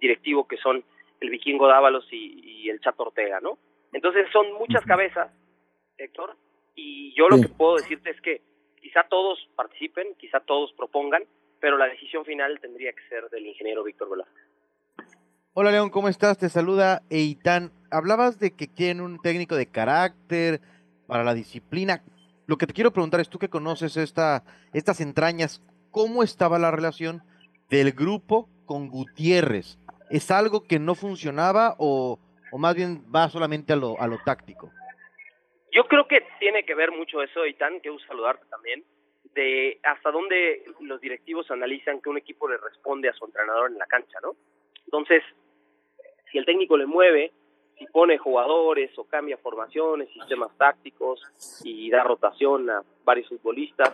directivo 0.00 0.46
que 0.46 0.56
son 0.56 0.84
el 1.20 1.30
vikingo 1.30 1.66
Dávalos 1.66 2.06
y, 2.12 2.64
y 2.64 2.70
el 2.70 2.80
Chato 2.80 3.04
Ortega, 3.04 3.40
¿no? 3.40 3.58
Entonces 3.92 4.26
son 4.32 4.52
muchas 4.54 4.84
cabezas, 4.84 5.32
Héctor, 5.96 6.36
y 6.74 7.14
yo 7.14 7.28
lo 7.28 7.40
que 7.40 7.48
puedo 7.48 7.76
decirte 7.76 8.10
es 8.10 8.20
que 8.20 8.42
quizá 8.80 9.04
todos 9.08 9.38
participen, 9.56 10.14
quizá 10.18 10.40
todos 10.40 10.72
propongan, 10.74 11.22
pero 11.60 11.78
la 11.78 11.86
decisión 11.86 12.24
final 12.24 12.60
tendría 12.60 12.92
que 12.92 13.08
ser 13.08 13.28
del 13.30 13.46
ingeniero 13.46 13.82
Víctor 13.82 14.10
Velázquez. 14.10 14.44
Hola 15.54 15.70
León, 15.70 15.88
¿cómo 15.88 16.08
estás? 16.08 16.36
Te 16.36 16.50
saluda 16.50 17.00
Eitan. 17.08 17.72
Hablabas 17.90 18.38
de 18.38 18.50
que 18.50 18.68
quieren 18.68 19.00
un 19.00 19.18
técnico 19.18 19.56
de 19.56 19.66
carácter 19.66 20.60
para 21.06 21.24
la 21.24 21.32
disciplina. 21.32 22.02
Lo 22.46 22.58
que 22.58 22.66
te 22.66 22.74
quiero 22.74 22.92
preguntar 22.92 23.20
es 23.20 23.30
tú 23.30 23.38
que 23.38 23.48
conoces 23.48 23.96
esta, 23.96 24.44
estas 24.74 25.00
entrañas, 25.00 25.62
¿cómo 25.90 26.22
estaba 26.22 26.58
la 26.58 26.70
relación 26.70 27.22
del 27.70 27.92
grupo 27.92 28.50
con 28.66 28.88
Gutiérrez? 28.88 29.78
¿Es 30.10 30.30
algo 30.30 30.64
que 30.64 30.78
no 30.78 30.94
funcionaba 30.94 31.76
o, 31.78 32.18
o 32.52 32.58
más 32.58 32.74
bien 32.74 33.04
va 33.14 33.28
solamente 33.28 33.72
a 33.72 33.76
lo, 33.76 34.00
a 34.00 34.06
lo 34.06 34.18
táctico? 34.24 34.70
Yo 35.72 35.84
creo 35.84 36.06
que 36.06 36.24
tiene 36.38 36.64
que 36.64 36.74
ver 36.74 36.90
mucho 36.92 37.22
eso, 37.22 37.44
Eitan, 37.44 37.80
que 37.80 37.94
saludarte 38.06 38.46
también, 38.46 38.84
de 39.34 39.78
hasta 39.82 40.10
dónde 40.10 40.64
los 40.80 41.00
directivos 41.00 41.50
analizan 41.50 42.00
que 42.00 42.08
un 42.08 42.16
equipo 42.18 42.48
le 42.48 42.56
responde 42.56 43.08
a 43.08 43.12
su 43.12 43.24
entrenador 43.24 43.70
en 43.70 43.78
la 43.78 43.86
cancha, 43.86 44.18
¿no? 44.22 44.34
Entonces, 44.84 45.22
si 46.30 46.38
el 46.38 46.46
técnico 46.46 46.76
le 46.76 46.86
mueve, 46.86 47.32
si 47.78 47.86
pone 47.86 48.16
jugadores 48.16 48.90
o 48.98 49.04
cambia 49.04 49.36
formaciones, 49.36 50.08
sistemas 50.12 50.56
tácticos 50.56 51.20
y 51.62 51.90
da 51.90 52.04
rotación 52.04 52.70
a 52.70 52.82
varios 53.04 53.28
futbolistas, 53.28 53.92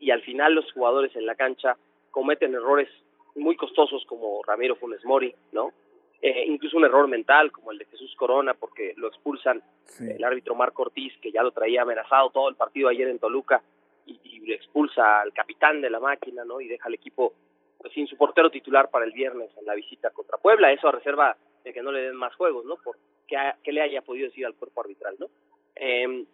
y 0.00 0.10
al 0.10 0.22
final 0.22 0.54
los 0.54 0.72
jugadores 0.72 1.14
en 1.14 1.26
la 1.26 1.34
cancha 1.34 1.76
cometen 2.10 2.54
errores 2.54 2.88
muy 3.34 3.56
costosos 3.56 4.04
como 4.06 4.42
Ramiro 4.42 4.76
Funes 4.76 5.04
Mori, 5.04 5.34
¿no? 5.52 5.72
Eh, 6.20 6.44
incluso 6.46 6.76
un 6.76 6.84
error 6.84 7.08
mental 7.08 7.50
como 7.50 7.72
el 7.72 7.78
de 7.78 7.84
Jesús 7.86 8.14
Corona 8.16 8.54
porque 8.54 8.94
lo 8.96 9.08
expulsan 9.08 9.60
el 9.98 10.22
árbitro 10.22 10.54
Marco 10.54 10.82
Ortiz 10.82 11.12
que 11.20 11.32
ya 11.32 11.42
lo 11.42 11.50
traía 11.50 11.82
amenazado 11.82 12.30
todo 12.30 12.48
el 12.48 12.54
partido 12.54 12.88
ayer 12.88 13.08
en 13.08 13.18
Toluca 13.18 13.60
y, 14.06 14.20
y 14.22 14.52
expulsa 14.52 15.20
al 15.20 15.32
capitán 15.32 15.80
de 15.80 15.90
la 15.90 15.98
máquina 15.98 16.44
no 16.44 16.60
y 16.60 16.68
deja 16.68 16.86
al 16.86 16.94
equipo 16.94 17.32
pues, 17.78 17.92
sin 17.92 18.06
su 18.06 18.16
portero 18.16 18.50
titular 18.50 18.88
para 18.88 19.04
el 19.04 19.10
viernes 19.10 19.50
en 19.58 19.66
la 19.66 19.74
visita 19.74 20.10
contra 20.10 20.38
Puebla. 20.38 20.70
Eso 20.70 20.86
a 20.86 20.92
reserva 20.92 21.36
de 21.64 21.72
que 21.72 21.82
no 21.82 21.90
le 21.90 22.02
den 22.02 22.16
más 22.16 22.34
juegos 22.36 22.64
no 22.64 22.76
por 22.76 22.96
que, 23.26 23.36
que 23.62 23.72
le 23.72 23.82
haya 23.82 24.02
podido 24.02 24.28
decir 24.28 24.46
al 24.46 24.54
cuerpo 24.54 24.80
arbitral 24.80 25.16
no 25.18 25.26
eh, 25.74 26.24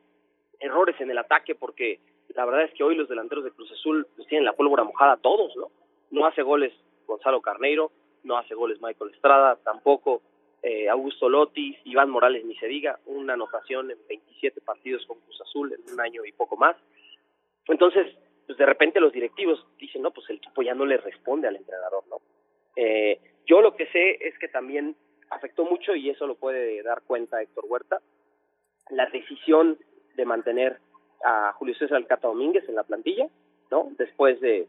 errores 0.60 1.00
en 1.00 1.10
el 1.10 1.18
ataque 1.18 1.54
porque 1.54 2.00
la 2.34 2.44
verdad 2.44 2.64
es 2.64 2.74
que 2.74 2.84
hoy 2.84 2.94
los 2.94 3.08
delanteros 3.08 3.44
de 3.44 3.52
Cruz 3.52 3.70
Azul 3.72 4.06
pues, 4.16 4.28
tienen 4.28 4.44
la 4.44 4.52
pólvora 4.52 4.84
mojada 4.84 5.16
todos 5.16 5.54
no 5.56 5.70
no 6.10 6.26
hace 6.26 6.42
goles 6.42 6.72
Gonzalo 7.08 7.40
Carneiro 7.40 7.90
no 8.22 8.38
hace 8.38 8.54
goles 8.54 8.80
Michael 8.80 9.12
Estrada, 9.14 9.56
tampoco 9.64 10.22
eh, 10.62 10.88
Augusto 10.88 11.28
Lotis, 11.28 11.76
Iván 11.84 12.10
Morales 12.10 12.44
ni 12.44 12.54
se 12.56 12.66
diga, 12.66 12.98
una 13.06 13.32
anotación 13.32 13.90
en 13.90 13.98
27 14.08 14.60
partidos 14.60 15.04
con 15.06 15.18
Cruz 15.20 15.40
Azul 15.40 15.72
en 15.72 15.92
un 15.92 16.00
año 16.00 16.24
y 16.24 16.32
poco 16.32 16.56
más. 16.56 16.76
Entonces, 17.66 18.06
pues 18.46 18.58
de 18.58 18.66
repente 18.66 19.00
los 19.00 19.12
directivos 19.12 19.66
dicen, 19.78 20.02
no, 20.02 20.10
pues 20.10 20.28
el 20.30 20.36
equipo 20.36 20.62
ya 20.62 20.74
no 20.74 20.86
le 20.86 20.98
responde 20.98 21.48
al 21.48 21.56
entrenador, 21.56 22.04
¿no? 22.08 22.16
Eh, 22.76 23.20
yo 23.46 23.60
lo 23.60 23.74
que 23.74 23.86
sé 23.86 24.18
es 24.20 24.38
que 24.38 24.48
también 24.48 24.94
afectó 25.30 25.64
mucho, 25.64 25.94
y 25.94 26.10
eso 26.10 26.26
lo 26.26 26.36
puede 26.36 26.82
dar 26.82 27.02
cuenta 27.02 27.42
Héctor 27.42 27.64
Huerta, 27.68 28.00
la 28.90 29.06
decisión 29.06 29.78
de 30.16 30.24
mantener 30.24 30.78
a 31.24 31.52
Julio 31.54 31.74
César 31.74 31.96
Alcata 31.96 32.28
Domínguez 32.28 32.68
en 32.68 32.74
la 32.74 32.84
plantilla, 32.84 33.28
¿no? 33.70 33.88
Después 33.98 34.40
de 34.40 34.66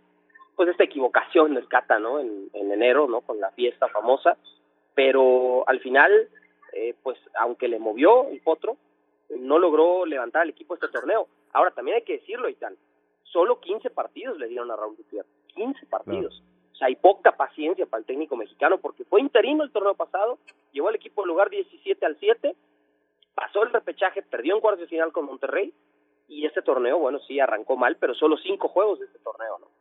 pues 0.60 0.72
esta 0.72 0.84
equivocación 0.84 1.54
del 1.54 1.70
Cata, 1.70 2.00
¿no? 2.00 2.20
En, 2.20 2.50
en, 2.51 2.70
enero, 2.70 3.08
¿no? 3.08 3.22
Con 3.22 3.39
la 3.39 3.50
fiesta 3.51 3.88
famosa, 3.88 4.36
pero 4.94 5.63
al 5.70 5.80
final, 5.80 6.12
eh, 6.74 6.96
pues 7.01 7.18
aunque 7.39 7.70
le 7.70 7.80
movió 7.80 8.28
el 8.28 8.42
potro, 8.42 8.75
no 9.30 9.58
logró 9.58 10.06
levantar 10.06 10.42
al 10.42 10.50
equipo 10.50 10.74
este 10.74 10.89
torneo. 10.89 11.30
Ahora 11.54 11.72
también 11.72 11.96
hay 11.96 12.04
que 12.04 12.18
decirlo, 12.18 12.50
y 12.50 12.56
tal, 12.56 12.75
solo 13.24 13.62
15 13.62 13.89
partidos 13.92 14.38
le 14.38 14.50
dieron 14.50 14.70
a 14.70 14.75
Raúl 14.75 14.98
Gutiérrez, 14.98 15.32
15 15.56 15.86
partidos. 15.86 16.44
O 16.74 16.75
sea, 16.75 16.88
hay 16.88 16.98
poca 16.98 17.38
paciencia 17.38 17.86
para 17.86 18.01
el 18.01 18.06
técnico 18.06 18.36
mexicano 18.36 18.80
porque 18.80 19.06
fue 19.06 19.22
interino 19.22 19.63
el 19.63 19.72
torneo 19.72 19.94
pasado, 19.94 20.39
llevó 20.74 20.89
al 20.89 20.96
equipo 20.96 21.22
al 21.22 21.30
lugar 21.30 21.50
17 21.50 22.06
al 22.06 22.18
7, 22.20 22.54
pasó 23.34 23.63
el 23.63 23.72
repechaje, 23.72 24.24
perdió 24.24 24.56
en 24.56 24.60
cuartos 24.60 24.82
de 24.82 24.88
final 24.88 25.13
con 25.13 25.24
Monterrey 25.24 25.74
y 26.28 26.46
este 26.46 26.62
torneo, 26.62 27.00
bueno, 27.00 27.20
sí 27.20 27.39
arrancó 27.39 27.78
mal, 27.78 27.96
pero 27.96 28.13
solo 28.13 28.36
cinco 28.39 28.68
juegos 28.68 29.00
de 29.00 29.06
este 29.06 29.20
torneo, 29.20 29.58
¿no? 29.60 29.78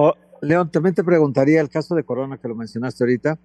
Oh, 0.00 0.14
León, 0.42 0.70
también 0.70 0.94
te 0.94 1.02
preguntaría 1.02 1.60
el 1.60 1.68
caso 1.68 1.96
de 1.96 2.04
Corona 2.04 2.38
que 2.38 2.46
lo 2.46 2.54
mencionaste 2.54 3.02
ahorita. 3.02 3.36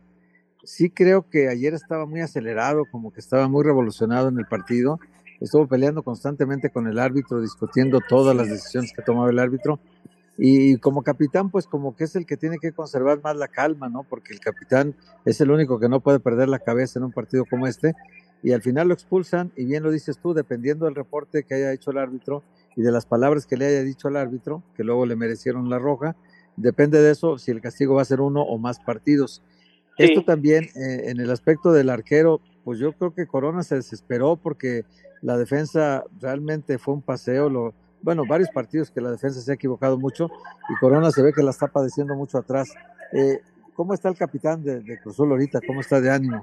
Sí 0.64 0.92
creo 0.92 1.28
que 1.28 1.50
ayer 1.50 1.74
estaba 1.74 2.06
muy 2.06 2.22
acelerado, 2.22 2.84
como 2.92 3.12
que 3.12 3.22
estaba 3.22 3.48
muy 3.48 3.64
revolucionado 3.64 4.30
en 4.30 4.38
el 4.38 4.46
partido. 4.46 5.00
Estuvo 5.42 5.66
peleando 5.68 6.04
constantemente 6.04 6.70
con 6.70 6.86
el 6.86 7.00
árbitro, 7.00 7.42
discutiendo 7.42 8.02
todas 8.08 8.36
las 8.36 8.50
decisiones 8.50 8.94
que 8.96 9.02
tomaba 9.02 9.32
el 9.32 9.40
árbitro. 9.40 9.80
Y 10.38 10.78
como 10.78 11.02
capitán, 11.02 11.50
pues 11.50 11.66
como 11.66 11.96
que 11.96 12.04
es 12.04 12.16
el 12.16 12.28
que 12.28 12.38
tiene 12.38 12.60
que 12.60 12.72
conservar 12.72 13.20
más 13.24 13.36
la 13.36 13.48
calma, 13.48 13.90
¿no? 13.90 14.04
Porque 14.04 14.32
el 14.32 14.40
capitán 14.40 14.94
es 15.26 15.42
el 15.42 15.50
único 15.50 15.80
que 15.80 15.90
no 15.90 16.02
puede 16.02 16.20
perder 16.20 16.50
la 16.50 16.60
cabeza 16.60 17.00
en 17.00 17.06
un 17.06 17.14
partido 17.14 17.46
como 17.50 17.66
este. 17.66 17.96
Y 18.44 18.52
al 18.52 18.62
final 18.62 18.90
lo 18.90 18.94
expulsan, 18.94 19.52
y 19.56 19.66
bien 19.66 19.82
lo 19.82 19.90
dices 19.90 20.20
tú, 20.20 20.36
dependiendo 20.36 20.86
del 20.86 20.94
reporte 20.94 21.46
que 21.46 21.56
haya 21.56 21.74
hecho 21.74 21.90
el 21.90 21.98
árbitro 21.98 22.44
y 22.76 22.84
de 22.84 22.92
las 22.92 23.08
palabras 23.08 23.48
que 23.48 23.58
le 23.58 23.66
haya 23.66 23.82
dicho 23.82 24.08
al 24.08 24.18
árbitro, 24.18 24.62
que 24.78 24.84
luego 24.84 25.08
le 25.08 25.16
merecieron 25.16 25.68
la 25.68 25.80
roja, 25.80 26.16
depende 26.56 27.02
de 27.02 27.12
eso 27.12 27.38
si 27.38 27.52
el 27.52 27.62
castigo 27.62 27.96
va 27.96 28.02
a 28.02 28.06
ser 28.06 28.22
uno 28.22 28.42
o 28.42 28.58
más 28.58 28.80
partidos. 28.80 29.42
Sí. 29.98 30.06
Esto 30.06 30.24
también 30.24 30.66
eh, 30.76 31.10
en 31.10 31.20
el 31.20 31.30
aspecto 31.30 31.72
del 31.72 31.90
arquero, 31.90 32.42
pues 32.64 32.80
yo 32.80 32.94
creo 32.94 33.14
que 33.14 33.28
Corona 33.28 33.64
se 33.64 33.76
desesperó 33.76 34.36
porque 34.38 34.86
la 35.22 35.38
defensa 35.38 36.04
realmente 36.20 36.78
fue 36.78 36.96
un 36.96 37.02
paseo, 37.02 37.50
lo, 37.50 37.74
bueno, 38.02 38.24
varios 38.28 38.50
partidos 38.50 38.92
que 38.92 39.02
la 39.02 39.12
defensa 39.12 39.40
se 39.40 39.52
ha 39.52 39.56
equivocado 39.56 39.98
mucho 39.98 40.30
y 40.70 40.76
Corona 40.80 41.12
se 41.12 41.22
ve 41.22 41.32
que 41.34 41.44
la 41.44 41.52
está 41.52 41.68
padeciendo 41.68 42.16
mucho 42.16 42.38
atrás. 42.38 42.74
Eh, 43.12 43.40
¿Cómo 43.76 43.94
está 43.94 44.10
el 44.10 44.18
capitán 44.18 44.64
de, 44.64 44.82
de 44.82 45.00
Cruzul 45.00 45.32
ahorita? 45.32 45.60
¿Cómo 45.66 45.82
está 45.82 46.02
de 46.02 46.12
ánimo? 46.12 46.42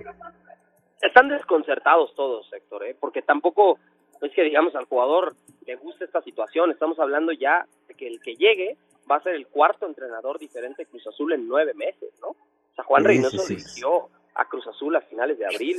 Están 1.00 1.28
desconcertados 1.28 2.14
todos, 2.14 2.52
Héctor, 2.52 2.84
¿eh? 2.84 2.96
porque 2.98 3.22
tampoco 3.22 3.78
es 4.20 4.32
que 4.32 4.42
digamos 4.42 4.74
al 4.74 4.84
jugador 4.84 5.34
le 5.66 5.76
gusta 5.76 6.04
esta 6.04 6.20
situación, 6.22 6.70
estamos 6.70 6.98
hablando 6.98 7.32
ya 7.32 7.66
de 7.88 7.94
que 7.94 8.06
el 8.06 8.20
que 8.20 8.34
llegue 8.34 8.76
va 9.10 9.16
a 9.16 9.22
ser 9.22 9.34
el 9.34 9.48
cuarto 9.48 9.86
entrenador 9.86 10.38
diferente 10.38 10.82
de 10.82 10.86
Cruz 10.88 11.06
Azul 11.06 11.32
en 11.32 11.48
nueve 11.48 11.74
meses, 11.74 12.12
¿no? 12.20 12.28
O 12.28 12.74
sea, 12.74 12.84
Juan 12.84 13.02
sí, 13.02 13.08
Reynoso 13.08 13.38
sí, 13.38 13.46
sí. 13.46 13.56
dirigió 13.56 14.08
a 14.34 14.44
Cruz 14.46 14.66
Azul 14.66 14.94
a 14.96 15.00
finales 15.00 15.38
de 15.38 15.46
abril 15.46 15.76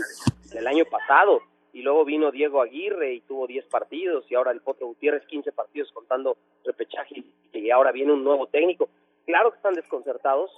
del 0.52 0.68
año 0.68 0.86
pasado 0.86 1.42
y 1.74 1.82
luego 1.82 2.04
vino 2.04 2.32
Diego 2.32 2.62
Aguirre 2.62 3.14
y 3.14 3.22
tuvo 3.22 3.48
10 3.48 3.66
partidos 3.68 4.30
y 4.30 4.36
ahora 4.36 4.52
el 4.52 4.62
Potro 4.62 4.88
Gutiérrez 4.88 5.26
15 5.26 5.54
partidos 5.54 5.92
contando 5.94 6.38
repechaje 6.66 7.24
y 7.54 7.70
ahora 7.70 7.92
viene 7.92 8.12
un 8.12 8.24
nuevo 8.24 8.48
técnico. 8.48 8.90
Claro 9.26 9.52
que 9.52 9.58
están 9.58 9.76
desconcertados, 9.76 10.52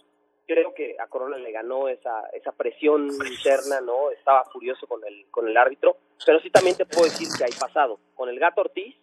creo 0.48 0.74
que 0.74 0.96
a 1.00 1.08
Corona 1.08 1.38
le 1.38 1.51
ganó 1.51 1.88
esa 1.88 2.27
esa 2.34 2.51
presión 2.51 3.10
interna, 3.12 3.82
¿no? 3.82 4.10
Estaba 4.10 4.44
furioso 4.46 4.88
con 4.88 5.06
el 5.06 5.25
con 5.30 5.48
el 5.48 5.56
árbitro, 5.56 5.98
pero 6.25 6.39
sí 6.39 6.50
también 6.50 6.75
te 6.75 6.86
puedo 6.86 7.03
decir 7.03 7.27
que 7.38 7.44
hay 7.44 7.53
pasado. 7.60 8.00
Con 8.15 8.30
el 8.30 8.39
Gato 8.39 8.62
Ortiz, 8.62 8.96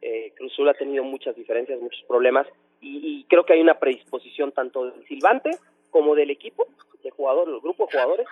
eh, 0.00 0.32
Cruzul 0.36 0.68
ha 0.68 0.74
tenido 0.74 1.02
muchas 1.02 1.34
diferencias, 1.34 1.80
muchos 1.80 2.02
problemas 2.06 2.46
y, 2.80 3.20
y, 3.20 3.24
creo 3.24 3.44
que 3.44 3.54
hay 3.54 3.60
una 3.60 3.78
predisposición 3.78 4.52
tanto 4.52 4.86
del 4.86 5.06
silbante 5.06 5.50
como 5.90 6.14
del 6.14 6.30
equipo 6.30 6.66
de 7.02 7.10
jugadores, 7.10 7.54
el 7.54 7.60
grupo 7.60 7.86
de 7.86 7.92
jugadores, 7.92 8.26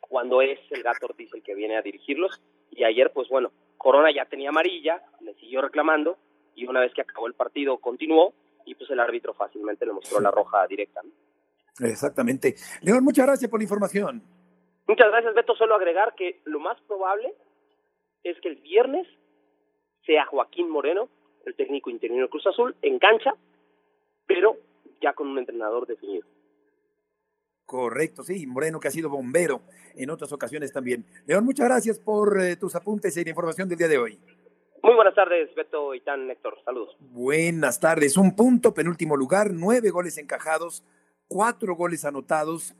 cuando 0.00 0.42
es 0.42 0.58
el 0.70 0.82
Gato 0.82 1.06
Ortiz 1.06 1.32
el 1.34 1.42
que 1.42 1.54
viene 1.54 1.76
a 1.76 1.82
dirigirlos 1.82 2.42
y 2.70 2.84
ayer 2.84 3.12
pues 3.12 3.28
bueno, 3.28 3.50
Corona 3.78 4.10
ya 4.14 4.24
tenía 4.26 4.50
amarilla, 4.50 5.02
le 5.20 5.34
siguió 5.34 5.62
reclamando 5.62 6.18
y 6.54 6.66
una 6.66 6.80
vez 6.80 6.92
que 6.94 7.02
acabó 7.02 7.26
el 7.26 7.34
partido 7.34 7.78
continuó 7.78 8.34
y 8.64 8.74
pues 8.74 8.90
el 8.90 9.00
árbitro 9.00 9.34
fácilmente 9.34 9.86
le 9.86 9.92
mostró 9.92 10.20
la 10.20 10.30
roja 10.30 10.66
directa. 10.66 11.00
Exactamente. 11.80 12.54
León, 12.82 13.02
muchas 13.02 13.26
gracias 13.26 13.50
por 13.50 13.58
la 13.60 13.64
información. 13.64 14.22
Muchas 14.86 15.08
gracias, 15.08 15.34
Beto. 15.34 15.54
Solo 15.56 15.74
agregar 15.74 16.14
que 16.14 16.40
lo 16.44 16.60
más 16.60 16.80
probable 16.82 17.34
es 18.22 18.38
que 18.40 18.48
el 18.48 18.56
viernes 18.56 19.06
sea 20.04 20.26
Joaquín 20.26 20.68
Moreno, 20.68 21.08
el 21.46 21.54
técnico 21.54 21.90
interino 21.90 22.22
de 22.22 22.28
Cruz 22.28 22.46
Azul, 22.46 22.76
en 22.82 22.98
cancha, 22.98 23.34
pero 24.32 24.56
ya 25.00 25.12
con 25.12 25.28
un 25.28 25.38
entrenador 25.38 25.86
definido. 25.86 26.26
Correcto, 27.66 28.22
sí, 28.22 28.46
Moreno 28.46 28.80
que 28.80 28.88
ha 28.88 28.90
sido 28.90 29.08
bombero 29.08 29.62
en 29.94 30.10
otras 30.10 30.32
ocasiones 30.32 30.72
también. 30.72 31.04
León, 31.26 31.44
muchas 31.44 31.66
gracias 31.68 31.98
por 31.98 32.40
eh, 32.40 32.56
tus 32.56 32.74
apuntes 32.74 33.16
y 33.16 33.24
la 33.24 33.30
información 33.30 33.68
del 33.68 33.78
día 33.78 33.88
de 33.88 33.98
hoy. 33.98 34.18
Muy 34.82 34.94
buenas 34.94 35.14
tardes, 35.14 35.54
Beto 35.54 35.94
y 35.94 36.00
Tan 36.00 36.30
Héctor. 36.30 36.58
Saludos. 36.64 36.96
Buenas 36.98 37.78
tardes. 37.78 38.16
Un 38.16 38.34
punto, 38.34 38.74
penúltimo 38.74 39.16
lugar, 39.16 39.52
nueve 39.52 39.90
goles 39.90 40.18
encajados, 40.18 40.84
cuatro 41.28 41.76
goles 41.76 42.04
anotados, 42.04 42.74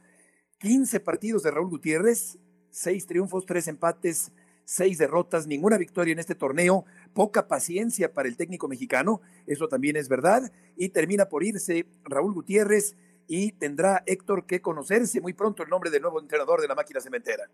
quince 0.59 1.01
partidos 1.01 1.43
de 1.43 1.53
Raúl 1.53 1.71
Gutiérrez, 1.71 2.39
seis 2.71 3.07
triunfos, 3.07 3.47
tres 3.47 3.69
empates, 3.69 4.33
seis 4.73 4.97
derrotas, 4.97 5.47
ninguna 5.47 5.77
victoria 5.77 6.13
en 6.13 6.19
este 6.19 6.35
torneo, 6.35 6.87
poca 7.13 7.47
paciencia 7.47 8.15
para 8.15 8.27
el 8.27 8.39
técnico 8.39 8.69
mexicano, 8.69 9.21
eso 9.47 9.69
también 9.69 9.97
es 9.97 10.09
verdad, 10.09 10.51
y 10.77 10.89
termina 10.89 11.27
por 11.27 11.45
irse 11.45 11.87
Raúl 12.05 12.33
Gutiérrez 12.33 12.97
y 13.29 13.53
tendrá 13.53 14.03
Héctor 14.07 14.47
que 14.47 14.63
conocerse 14.63 15.21
muy 15.21 15.35
pronto 15.35 15.63
el 15.63 15.69
nombre 15.69 15.91
del 15.91 16.01
nuevo 16.01 16.21
entrenador 16.21 16.63
de 16.63 16.69
la 16.69 16.75
máquina 16.75 17.03
cementera. 17.03 17.51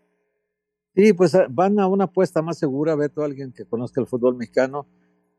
Sí, 0.95 1.11
pues 1.11 1.35
ah, 1.35 1.47
van 1.49 1.77
a 1.81 1.87
una 1.87 2.05
apuesta 2.05 2.41
más 2.41 2.57
segura, 2.57 2.95
Beto, 2.95 3.21
alguien 3.21 3.51
que 3.51 3.65
conozca 3.65 3.99
el 3.99 4.07
fútbol 4.07 4.37
mexicano, 4.37 4.87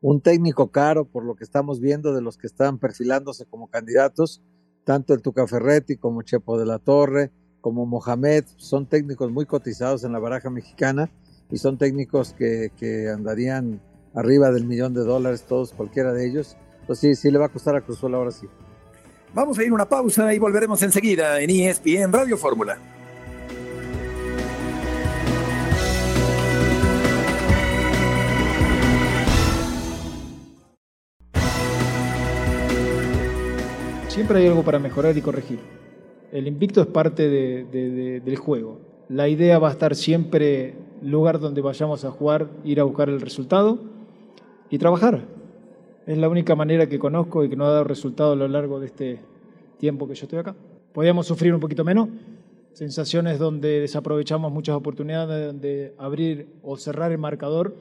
un 0.02 0.20
técnico 0.20 0.70
caro 0.70 1.06
por 1.06 1.25
lo 1.25 1.34
que 1.34 1.44
estamos 1.44 1.80
viendo 1.80 2.12
de 2.12 2.20
los 2.20 2.37
que 2.37 2.46
están 2.46 2.78
perfilándose 2.78 3.46
como 3.46 3.70
candidatos, 3.70 4.42
tanto 4.84 5.14
el 5.14 5.22
Tuca 5.22 5.46
Ferretti 5.46 5.96
como 5.96 6.20
Chepo 6.20 6.58
de 6.58 6.66
la 6.66 6.78
Torre, 6.78 7.32
como 7.62 7.87
Mohamed, 7.87 8.44
son 8.56 8.87
técnicos 8.87 9.30
muy 9.32 9.46
cotizados 9.46 10.04
en 10.04 10.12
la 10.12 10.18
baraja 10.18 10.50
mexicana 10.50 11.10
y 11.50 11.59
son 11.59 11.78
técnicos 11.78 12.33
que, 12.33 12.71
que 12.78 13.09
andarían 13.09 13.80
arriba 14.14 14.50
del 14.50 14.66
millón 14.66 14.95
de 14.95 15.00
dólares 15.00 15.45
todos, 15.47 15.73
cualquiera 15.73 16.12
de 16.12 16.26
ellos. 16.26 16.57
Pues 16.87 16.99
sí, 16.99 17.14
sí 17.14 17.30
le 17.30 17.38
va 17.38 17.47
a 17.47 17.49
costar 17.50 17.76
a 17.76 17.80
Cruzul 17.80 18.14
ahora 18.14 18.30
sí. 18.30 18.47
Vamos 19.33 19.59
a 19.59 19.64
ir 19.64 19.73
una 19.73 19.88
pausa 19.88 20.35
y 20.35 20.38
volveremos 20.38 20.83
enseguida 20.83 21.40
en 21.40 21.50
ESPN 21.50 22.12
Radio 22.12 22.37
Fórmula. 22.37 22.78
Siempre 34.09 34.40
hay 34.40 34.49
algo 34.49 34.64
para 34.64 34.78
mejorar 34.78 35.16
y 35.16 35.23
corregir. 35.23 35.61
El 36.33 36.47
invicto 36.47 36.80
es 36.80 36.88
parte 36.88 37.28
del 37.28 38.37
juego. 38.37 38.80
La 39.09 39.28
idea 39.28 39.59
va 39.59 39.69
a 39.69 39.73
estar 39.73 39.95
siempre 39.95 40.75
lugar 41.02 41.40
donde 41.40 41.61
vayamos 41.61 42.04
a 42.04 42.11
jugar, 42.11 42.49
ir 42.64 42.80
a 42.80 42.85
buscar 42.85 43.09
el 43.09 43.21
resultado 43.21 43.78
y 44.69 44.78
trabajar. 44.78 45.25
Es 46.07 46.19
la 46.19 46.28
única 46.28 46.54
manera 46.54 46.88
que 46.88 46.99
conozco 46.99 47.45
y 47.45 47.49
que 47.49 47.57
no 47.57 47.64
ha 47.66 47.71
dado 47.71 47.85
resultado 47.85 48.33
a 48.33 48.37
lo 48.37 48.49
largo 48.49 48.80
de 48.80 48.87
este 48.87 49.21
tiempo 49.78 50.09
que 50.09 50.14
yo 50.14 50.25
estoy 50.25 50.38
acá. 50.38 50.54
Podíamos 50.92 51.26
sufrir 51.26 51.54
un 51.54 51.61
poquito 51.61 51.85
menos, 51.85 52.09
sensaciones 52.73 53.38
donde 53.38 53.80
desaprovechamos 53.80 54.52
muchas 54.52 54.76
oportunidades 54.76 55.61
de 55.61 55.95
abrir 55.99 56.49
o 56.62 56.76
cerrar 56.76 57.12
el 57.12 57.19
marcador, 57.19 57.74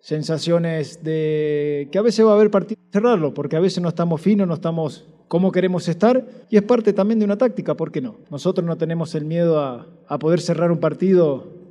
sensaciones 0.00 1.02
de 1.02 1.88
que 1.90 1.98
a 1.98 2.02
veces 2.02 2.24
va 2.26 2.32
a 2.32 2.34
haber 2.34 2.50
partido 2.50 2.80
cerrarlo, 2.92 3.32
porque 3.34 3.56
a 3.56 3.60
veces 3.60 3.82
no 3.82 3.88
estamos 3.88 4.20
finos, 4.20 4.46
no 4.46 4.54
estamos 4.54 5.06
como 5.28 5.50
queremos 5.50 5.88
estar 5.88 6.24
y 6.50 6.56
es 6.56 6.62
parte 6.62 6.92
también 6.92 7.18
de 7.18 7.24
una 7.24 7.38
táctica, 7.38 7.74
¿por 7.74 7.90
qué 7.90 8.00
no? 8.00 8.16
Nosotros 8.30 8.66
no 8.66 8.76
tenemos 8.76 9.14
el 9.14 9.24
miedo 9.24 9.58
a, 9.60 9.86
a 10.06 10.18
poder 10.18 10.40
cerrar 10.40 10.70
un 10.70 10.78
partido 10.78 11.63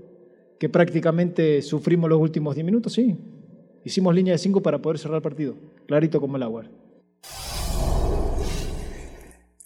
que 0.63 0.69
prácticamente 0.69 1.61
sufrimos 1.61 2.09
los 2.09 2.21
últimos 2.21 2.55
10 2.55 2.63
minutos, 2.63 2.93
sí, 2.93 3.17
Hicimos 3.83 4.15
línea 4.15 4.31
de 4.31 4.37
5 4.37 4.61
para 4.61 4.81
poder 4.81 4.97
cerrar 4.97 5.17
el 5.17 5.21
partido, 5.21 5.57
clarito 5.87 6.21
como 6.21 6.37
el 6.37 6.43
agua. 6.43 6.63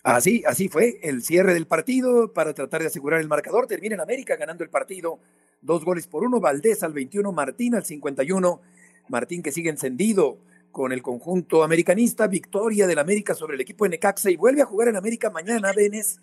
Así, 0.02 0.42
así 0.48 0.70
fue 0.70 0.98
el 1.04 1.22
cierre 1.22 1.54
del 1.54 1.68
partido 1.68 2.34
para 2.34 2.56
tratar 2.56 2.82
de 2.82 2.88
asegurar 2.88 3.22
el 3.22 3.28
marcador. 3.28 3.68
Termina 3.68 3.94
en 3.94 4.02
América 4.02 4.38
ganando 4.38 4.64
el 4.64 4.72
partido. 4.72 5.20
Dos 5.62 5.86
goles 5.86 6.08
por 6.08 6.24
uno. 6.24 6.40
Valdés 6.40 6.82
al 6.82 6.94
21, 6.94 7.32
Martín 7.32 7.76
al 7.76 7.86
51. 7.86 8.60
Martín 9.08 9.44
que 9.44 9.52
sigue 9.52 9.70
encendido 9.70 10.40
con 10.72 10.92
el 10.94 11.04
conjunto 11.04 11.62
americanista. 11.62 12.26
Victoria 12.26 12.88
del 12.88 12.98
América 12.98 13.36
sobre 13.36 13.54
el 13.54 13.62
equipo 13.62 13.86
de 13.86 13.92
Necaxa 13.92 14.32
y 14.32 14.36
vuelve 14.36 14.64
a 14.64 14.66
jugar 14.66 14.88
en 14.88 14.96
América 14.96 15.30
mañana, 15.30 15.74
Benes. 15.74 16.20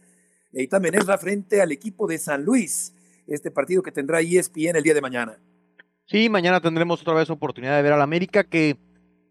Eitan 0.53 0.83
Benesra 0.83 1.17
frente 1.17 1.63
al 1.63 1.71
equipo 1.71 2.09
de 2.09 2.19
San 2.19 2.45
Luis. 2.45 2.93
Este 3.27 3.51
partido 3.51 3.83
que 3.83 3.93
tendrá 3.93 4.21
ESPN 4.21 4.77
el 4.77 4.83
día 4.83 4.95
de 4.95 5.01
mañana. 5.01 5.39
Sí, 6.07 6.29
mañana 6.29 6.61
tendremos 6.61 7.01
otra 7.01 7.15
vez 7.15 7.31
oportunidad 7.31 7.77
de 7.77 7.83
ver 7.83 7.93
al 7.93 8.03
América 8.03 8.45
que 8.45 8.77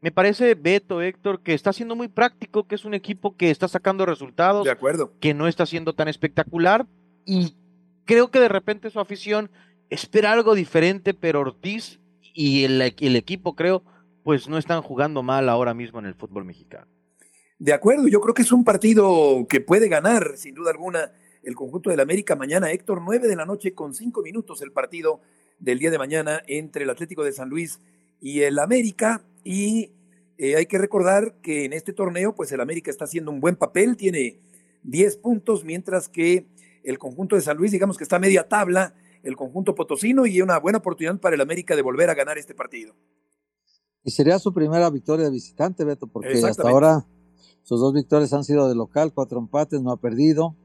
me 0.01 0.11
parece, 0.11 0.55
Beto, 0.55 1.01
Héctor, 1.01 1.41
que 1.41 1.53
está 1.53 1.71
siendo 1.71 1.95
muy 1.95 2.09
práctico, 2.09 2.67
que 2.67 2.75
es 2.75 2.83
un 2.83 2.93
equipo 2.93 3.37
que 3.37 3.51
está 3.51 3.67
sacando 3.67 4.05
resultados. 4.05 4.65
De 4.65 4.71
acuerdo. 4.71 5.13
Que 5.21 5.33
no 5.33 5.47
está 5.47 5.65
siendo 5.65 5.93
tan 5.93 6.07
espectacular 6.07 6.87
y 7.25 7.55
creo 8.05 8.29
que 8.29 8.39
de 8.39 8.49
repente 8.49 8.89
su 8.89 8.99
afición 8.99 9.49
espera 9.89 10.31
algo 10.31 10.55
diferente, 10.55 11.13
pero 11.13 11.39
Ortiz 11.39 11.99
y 12.33 12.65
el, 12.65 12.81
el 12.81 13.15
equipo, 13.15 13.55
creo, 13.55 13.83
pues 14.23 14.49
no 14.49 14.57
están 14.57 14.81
jugando 14.81 15.23
mal 15.23 15.47
ahora 15.47 15.73
mismo 15.73 15.99
en 15.99 16.05
el 16.05 16.15
fútbol 16.15 16.45
mexicano. 16.45 16.87
De 17.59 17.71
acuerdo, 17.71 18.07
yo 18.07 18.19
creo 18.19 18.33
que 18.33 18.41
es 18.41 18.51
un 18.51 18.65
partido 18.65 19.45
que 19.47 19.61
puede 19.61 19.87
ganar, 19.87 20.33
sin 20.35 20.53
duda 20.53 20.71
alguna, 20.71 21.13
el 21.43 21.55
conjunto 21.55 21.89
del 21.89 21.99
América 21.99 22.35
mañana, 22.35 22.71
Héctor, 22.71 23.01
nueve 23.03 23.27
de 23.27 23.35
la 23.35 23.45
noche 23.45 23.73
con 23.73 23.93
cinco 23.93 24.21
minutos 24.21 24.61
el 24.61 24.71
partido 24.71 25.19
del 25.59 25.79
día 25.79 25.91
de 25.91 25.97
mañana 25.97 26.41
entre 26.47 26.83
el 26.83 26.89
Atlético 26.89 27.23
de 27.23 27.33
San 27.33 27.49
Luis 27.49 27.79
y 28.21 28.41
el 28.41 28.59
América. 28.59 29.23
Y 29.43 29.91
eh, 30.37 30.55
hay 30.55 30.65
que 30.65 30.77
recordar 30.77 31.35
que 31.41 31.65
en 31.65 31.73
este 31.73 31.93
torneo, 31.93 32.33
pues 32.35 32.51
el 32.51 32.61
América 32.61 32.89
está 32.89 33.05
haciendo 33.05 33.31
un 33.31 33.41
buen 33.41 33.55
papel, 33.55 33.97
tiene 33.97 34.39
10 34.83 35.17
puntos, 35.17 35.63
mientras 35.63 36.07
que 36.07 36.47
el 36.83 36.97
conjunto 36.97 37.35
de 37.35 37.41
San 37.41 37.57
Luis, 37.57 37.71
digamos 37.71 37.97
que 37.97 38.03
está 38.03 38.15
a 38.15 38.19
media 38.19 38.47
tabla, 38.47 38.95
el 39.21 39.35
conjunto 39.35 39.75
potosino, 39.75 40.25
y 40.25 40.41
una 40.41 40.59
buena 40.59 40.79
oportunidad 40.79 41.19
para 41.19 41.35
el 41.35 41.41
América 41.41 41.75
de 41.75 41.81
volver 41.81 42.09
a 42.09 42.13
ganar 42.13 42.37
este 42.37 42.53
partido. 42.53 42.93
Y 44.03 44.11
sería 44.11 44.37
su 44.39 44.53
primera 44.53 44.89
victoria 44.89 45.25
de 45.25 45.31
visitante, 45.31 45.85
Beto, 45.85 46.07
porque 46.07 46.41
hasta 46.45 46.69
ahora 46.69 47.05
sus 47.63 47.79
dos 47.79 47.93
victorias 47.93 48.33
han 48.33 48.43
sido 48.43 48.67
de 48.67 48.75
local, 48.75 49.13
cuatro 49.13 49.39
empates, 49.39 49.81
no 49.81 49.91
ha 49.91 49.97
perdido. 49.97 50.57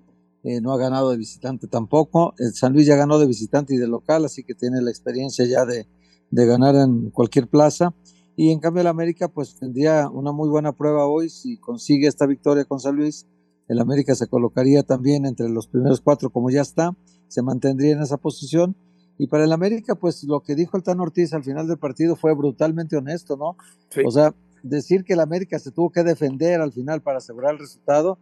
Eh, 0.44 0.60
no 0.60 0.72
ha 0.72 0.78
ganado 0.78 1.10
de 1.10 1.16
visitante 1.16 1.66
tampoco. 1.66 2.34
El 2.38 2.52
San 2.54 2.72
Luis 2.72 2.86
ya 2.86 2.96
ganó 2.96 3.18
de 3.18 3.26
visitante 3.26 3.74
y 3.74 3.78
de 3.78 3.88
local, 3.88 4.24
así 4.24 4.44
que 4.44 4.54
tiene 4.54 4.80
la 4.80 4.90
experiencia 4.90 5.44
ya 5.44 5.64
de, 5.64 5.86
de 6.30 6.46
ganar 6.46 6.74
en 6.76 7.10
cualquier 7.10 7.48
plaza. 7.48 7.94
Y 8.36 8.52
en 8.52 8.60
cambio 8.60 8.82
el 8.82 8.86
América 8.86 9.28
pues 9.28 9.56
tendría 9.56 10.08
una 10.08 10.30
muy 10.30 10.48
buena 10.48 10.72
prueba 10.72 11.06
hoy 11.06 11.28
si 11.28 11.56
consigue 11.58 12.06
esta 12.06 12.26
victoria 12.26 12.64
con 12.64 12.78
San 12.78 12.94
Luis. 12.94 13.26
El 13.66 13.80
América 13.80 14.14
se 14.14 14.28
colocaría 14.28 14.82
también 14.84 15.26
entre 15.26 15.48
los 15.48 15.66
primeros 15.66 16.00
cuatro 16.00 16.30
como 16.30 16.48
ya 16.48 16.62
está, 16.62 16.96
se 17.26 17.42
mantendría 17.42 17.92
en 17.92 18.00
esa 18.00 18.16
posición. 18.16 18.76
Y 19.18 19.26
para 19.26 19.42
el 19.42 19.52
América 19.52 19.96
pues 19.96 20.22
lo 20.22 20.40
que 20.40 20.54
dijo 20.54 20.76
el 20.76 20.84
Tan 20.84 21.00
Ortiz 21.00 21.32
al 21.32 21.42
final 21.42 21.66
del 21.66 21.78
partido 21.78 22.14
fue 22.14 22.32
brutalmente 22.34 22.96
honesto, 22.96 23.36
¿no? 23.36 23.56
O 24.06 24.10
sea, 24.12 24.32
decir 24.62 25.02
que 25.02 25.14
el 25.14 25.20
América 25.20 25.58
se 25.58 25.72
tuvo 25.72 25.90
que 25.90 26.04
defender 26.04 26.60
al 26.60 26.72
final 26.72 27.02
para 27.02 27.18
asegurar 27.18 27.54
el 27.54 27.58
resultado, 27.58 28.18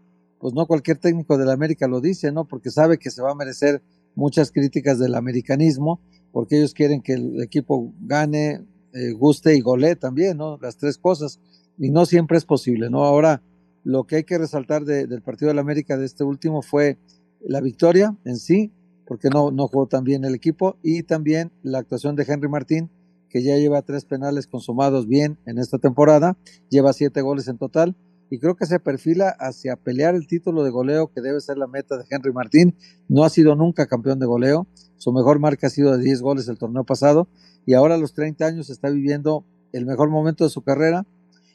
pues 0.47 0.55
no 0.55 0.69
cualquier 0.69 0.99
técnico 0.99 1.37
del 1.37 1.51
América 1.51 1.89
lo 1.89 2.01
dice, 2.01 2.31
¿no? 2.31 2.45
Porque 2.45 2.71
sabe 2.71 2.99
que 2.99 3.11
se 3.11 3.21
va 3.21 3.33
a 3.33 3.35
merecer 3.35 3.83
muchas 4.15 4.53
críticas 4.53 4.97
del 4.97 5.17
americanismo, 5.17 5.99
porque 6.31 6.59
ellos 6.59 6.73
quieren 6.73 7.03
que 7.03 7.15
el 7.15 7.43
equipo 7.43 7.93
gane, 8.03 8.65
eh, 8.93 9.11
guste 9.11 9.57
y 9.57 9.61
golee 9.61 9.97
también, 9.97 10.37
¿no? 10.37 10.57
Las 10.63 10.77
tres 10.77 10.99
cosas. 10.99 11.41
Y 11.77 11.91
no 11.91 12.07
siempre 12.07 12.39
es 12.39 12.45
posible, 12.45 12.91
¿no? 12.91 13.03
Ahora, 13.03 13.43
lo 13.83 14.05
que 14.05 14.15
hay 14.15 14.23
que 14.23 14.39
resaltar 14.39 14.85
del 14.85 15.21
partido 15.21 15.49
del 15.49 15.59
América 15.59 15.97
de 15.97 16.07
este 16.07 16.23
último 16.23 16.63
fue 16.63 16.97
la 17.41 17.61
victoria 17.61 18.17
en 18.25 18.37
sí, 18.37 18.71
porque 19.05 19.31
no, 19.31 19.51
no 19.51 19.67
jugó 19.67 19.89
tan 19.89 20.05
bien 20.05 20.25
el 20.25 20.37
equipo, 20.37 20.77
y 20.81 21.03
también 21.03 21.51
la 21.65 21.79
actuación 21.79 22.15
de 22.15 22.25
Henry 22.25 22.49
Martín, 22.49 22.89
que 23.31 23.43
ya 23.43 23.57
lleva 23.57 23.83
tres 23.83 24.05
penales 24.05 24.47
consumados 24.47 25.09
bien 25.09 25.39
en 25.45 25.59
esta 25.59 25.79
temporada, 25.79 26.37
lleva 26.71 26.93
siete 26.93 27.21
goles 27.21 27.49
en 27.49 27.59
total, 27.59 27.97
y 28.31 28.39
creo 28.39 28.57
que 28.57 28.67
se 28.67 28.81
perfila 28.81 29.29
hacia 29.39 29.77
pelear 29.77 30.15
el 30.15 30.27
título 30.27 30.65
de 30.65 30.71
goleo 30.71 31.09
que 31.13 31.21
debe 31.21 31.41
ser 31.41 31.59
la 31.59 31.67
meta 31.67 31.97
de 31.97 32.05
Henry 32.11 32.33
Martín. 32.33 32.77
No 33.09 33.25
ha 33.25 33.31
sido 33.31 33.55
nunca 33.55 33.87
campeón 33.87 34.19
de 34.19 34.27
goleo, 34.27 34.67
su 34.97 35.13
mejor 35.13 35.39
marca 35.39 35.69
ha 35.69 35.71
sido 35.71 35.97
de 35.97 36.03
10 36.03 36.23
goles 36.23 36.49
el 36.49 36.59
torneo 36.59 36.85
pasado 36.85 37.29
y 37.65 37.75
ahora 37.75 37.95
a 37.95 37.99
los 37.99 38.13
30 38.15 38.45
años 38.47 38.71
está 38.71 38.91
viviendo 38.91 39.45
el 39.73 39.87
mejor 39.87 40.11
momento 40.11 40.45
de 40.45 40.51
su 40.51 40.63
carrera 40.63 41.07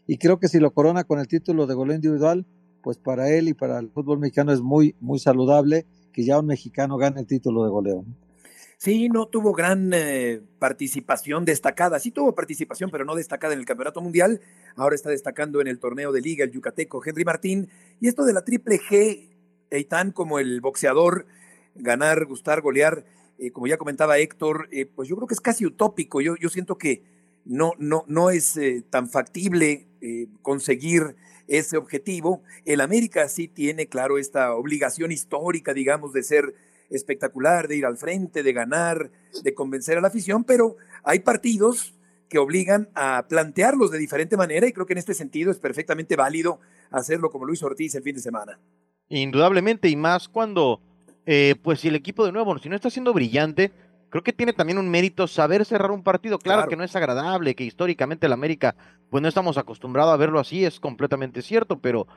y 0.08 0.18
creo 0.18 0.40
que 0.40 0.48
si 0.48 0.60
lo 0.60 0.72
corona 0.72 1.04
con 1.04 1.20
el 1.20 1.28
título 1.28 1.68
de 1.68 1.74
goleo 1.74 1.96
individual, 1.96 2.46
pues 2.82 2.98
para 2.98 3.30
él 3.30 3.48
y 3.48 3.54
para 3.54 3.80
el 3.80 3.90
fútbol 3.90 4.20
mexicano 4.20 4.52
es 4.52 4.62
muy, 4.62 4.96
muy 5.00 5.20
saludable 5.20 5.86
que 6.12 6.26
ya 6.26 6.40
un 6.40 6.48
mexicano 6.48 6.98
gane 6.98 7.20
el 7.22 7.28
título 7.28 7.64
de 7.64 7.70
goleo. 7.70 8.06
Sí, 8.84 9.10
no 9.10 9.28
tuvo 9.28 9.54
gran 9.54 9.91
eh, 9.94 10.41
participación 10.58 11.46
destacada. 11.46 12.00
Sí 12.00 12.10
tuvo 12.10 12.34
participación, 12.34 12.89
pero 12.89 13.06
no 13.06 13.13
destacada 13.13 13.54
en 13.54 13.60
el 13.60 13.65
Campeonato 13.67 14.02
Mundial. 14.02 14.41
Ahora 14.76 14.96
está 14.96 15.12
destacando 15.12 15.62
en 15.62 15.67
el 15.67 15.78
torneo 15.78 16.12
de 16.12 16.20
liga 16.20 16.46
el 16.46 16.52
yucateco 16.52 17.00
Henry 17.06 17.24
Martín. 17.24 17.70
Y 18.00 18.08
esto 18.08 18.26
de 18.26 18.34
la 18.34 18.44
triple 18.44 18.80
G, 18.80 19.30
Eitan 19.70 20.12
como 20.12 20.39
el 20.39 20.62
boxeador, 20.62 21.28
ganar, 21.76 22.26
gustar, 22.26 22.62
golear, 22.62 23.06
eh, 23.38 23.52
como 23.52 23.67
ya 23.67 23.78
comentaba 23.78 24.17
Héctor, 24.17 24.67
eh, 24.72 24.88
pues 24.88 25.08
yo 25.08 25.15
creo 25.15 25.28
que 25.28 25.36
es 25.36 25.41
casi 25.41 25.63
utópico. 25.63 26.20
Yo, 26.20 26.36
yo 26.38 26.50
siento 26.50 26.80
que 26.80 27.04
no, 27.46 27.74
no, 27.78 28.04
no 28.08 28.32
es 28.32 28.60
tan 28.89 29.08
factible 29.08 29.86
conseguir 30.41 31.15
ese 31.48 31.78
objetivo. 31.78 32.41
El 32.65 32.82
América 32.82 33.30
sí 33.30 33.48
tiene, 33.48 33.86
claro, 33.86 34.17
esta 34.17 34.56
obligación 34.56 35.12
histórica, 35.12 35.76
digamos, 35.76 36.13
de 36.13 36.24
ser 36.24 36.56
espectacular, 36.91 37.67
de 37.67 37.77
ir 37.77 37.86
al 37.86 37.97
frente, 37.97 38.43
de 38.43 38.54
ganar, 38.54 39.10
de 39.43 39.54
convencer 39.54 39.97
a 39.97 40.01
la 40.01 40.10
afición, 40.10 40.43
pero 40.43 40.75
hay 41.04 41.19
partidos 41.19 41.95
que 42.30 42.38
obligan 42.38 42.89
a 42.95 43.25
plantearlos 43.27 43.91
de 43.91 43.97
diferente 43.97 44.38
manera 44.38 44.67
y 44.67 44.71
creo 44.71 44.86
que 44.86 44.93
en 44.93 44.99
este 44.99 45.13
sentido 45.13 45.51
es 45.51 45.60
perfectamente 45.60 46.15
válido 46.15 46.60
hacerlo 46.89 47.30
como 47.30 47.45
Luis 47.45 47.62
Ortiz 47.63 47.95
el 47.95 48.04
fin 48.04 48.15
de 48.15 48.21
semana. 48.21 48.60
Indudablemente, 49.10 49.89
y 49.89 49.97
más 49.97 50.30
cuando, 50.30 50.82
eh, 51.25 51.56
pues 51.62 51.82
si 51.82 51.89
el 51.89 51.95
equipo 51.95 52.25
de 52.25 52.32
nuevo, 52.32 52.58
si 52.60 52.69
no 52.69 52.75
está 52.75 52.89
siendo 52.89 53.13
brillante, 53.13 53.71
creo 54.10 54.23
que 54.23 54.32
tiene 54.32 54.54
también 54.54 54.77
un 54.77 54.89
mérito 54.89 55.27
saber 55.27 55.65
cerrar 55.65 55.91
un 55.91 56.04
partido. 56.04 56.39
Claro, 56.39 56.69
que 56.69 56.77
no 56.77 56.84
es 56.84 56.95
agradable, 56.95 57.56
que 57.56 57.65
históricamente 57.65 58.27
el 58.27 58.34
América, 58.34 58.75
pues 59.10 59.21
no 59.21 59.27
estamos 59.27 59.58
acostumbrados 59.58 60.13
a 60.13 60.17
verlo 60.17 60.39
así, 60.39 60.63
es 60.63 60.80
completamente 60.80 61.41
cierto, 61.41 61.80
pero 61.80 62.08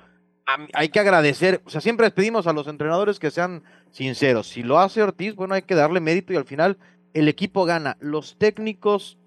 hay 0.46 0.88
que 0.90 1.00
agradecer, 1.00 1.62
o 1.64 1.70
sea, 1.70 1.80
siempre 1.80 2.06
les 2.06 2.12
pedimos 2.12 2.46
a 2.46 2.52
los 2.52 2.66
entrenadores 2.66 3.18
que 3.18 3.30
sean 3.30 3.62
sinceros. 3.90 4.48
Si 4.48 4.62
lo 4.62 4.78
hace 4.78 5.02
Ortiz, 5.02 5.34
bueno, 5.34 5.54
hay 5.54 5.62
que 5.62 5.74
darle 5.74 6.00
mérito 6.00 6.32
y 6.32 6.36
al 6.36 6.44
final 6.44 6.78
el 7.14 7.28
equipo 7.28 7.64
gana. 7.64 7.96
Los 8.00 8.36
técnicos 8.38 9.18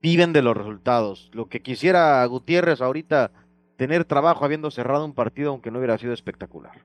viven 0.00 0.32
de 0.32 0.42
los 0.42 0.56
resultados. 0.56 1.30
Lo 1.32 1.48
que 1.48 1.62
quisiera 1.62 2.24
Gutiérrez 2.26 2.80
ahorita 2.80 3.30
tener 3.76 4.04
trabajo 4.04 4.44
habiendo 4.44 4.70
cerrado 4.70 5.04
un 5.04 5.14
partido 5.14 5.50
aunque 5.50 5.70
no 5.70 5.78
hubiera 5.78 5.98
sido 5.98 6.12
espectacular. 6.12 6.82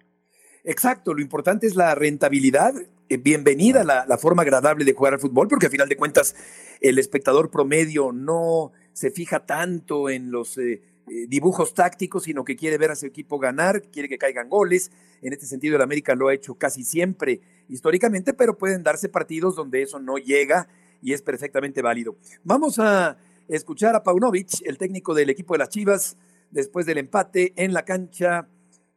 Exacto, 0.64 1.14
lo 1.14 1.22
importante 1.22 1.68
es 1.68 1.76
la 1.76 1.96
rentabilidad. 1.96 2.74
Eh, 3.10 3.18
bienvenida 3.18 3.84
la, 3.84 4.06
la, 4.06 4.18
forma 4.18 4.44
agradable 4.44 4.86
de 4.86 4.94
jugar 4.94 5.14
al 5.14 5.20
fútbol, 5.20 5.50
porque 5.50 5.66
al 5.66 5.72
final 5.72 5.90
de 5.90 5.98
cuentas 5.98 6.36
el 6.80 7.00
espectador 7.00 7.52
promedio 7.52 8.12
no 8.14 8.72
se 8.94 9.12
fija 9.12 9.46
tanto 9.46 10.10
en 10.10 10.32
los 10.32 10.58
eh, 10.58 10.82
dibujos 11.28 11.74
tácticos, 11.74 12.24
sino 12.24 12.44
que 12.44 12.56
quiere 12.56 12.78
ver 12.78 12.92
a 12.92 12.96
su 12.96 13.06
equipo 13.06 13.40
ganar, 13.40 13.82
quiere 13.92 14.10
que 14.10 14.18
caigan 14.18 14.50
goles. 14.50 14.92
En 15.22 15.34
este 15.34 15.46
sentido, 15.46 15.76
el 15.76 15.82
América 15.82 16.16
lo 16.16 16.28
ha 16.28 16.34
hecho 16.34 16.56
casi 16.56 16.84
siempre 16.84 17.42
históricamente, 17.70 18.34
pero 18.34 18.58
pueden 18.58 18.84
darse 18.84 19.10
partidos 19.10 19.56
donde 19.56 19.82
eso 19.82 20.00
no 20.00 20.18
llega 20.18 20.68
y 21.02 21.14
es 21.14 21.22
perfectamente 21.22 21.82
válido. 21.82 22.16
Vamos 22.44 22.80
a 22.80 23.18
escuchar 23.48 23.96
a 23.96 24.04
Paunovic, 24.04 24.62
el 24.66 24.78
técnico 24.78 25.14
del 25.14 25.30
equipo 25.30 25.54
de 25.54 25.60
las 25.60 25.70
Chivas, 25.70 26.18
después 26.50 26.86
del 26.86 26.98
empate 26.98 27.54
en 27.56 27.74
la 27.74 27.84
cancha 27.84 28.48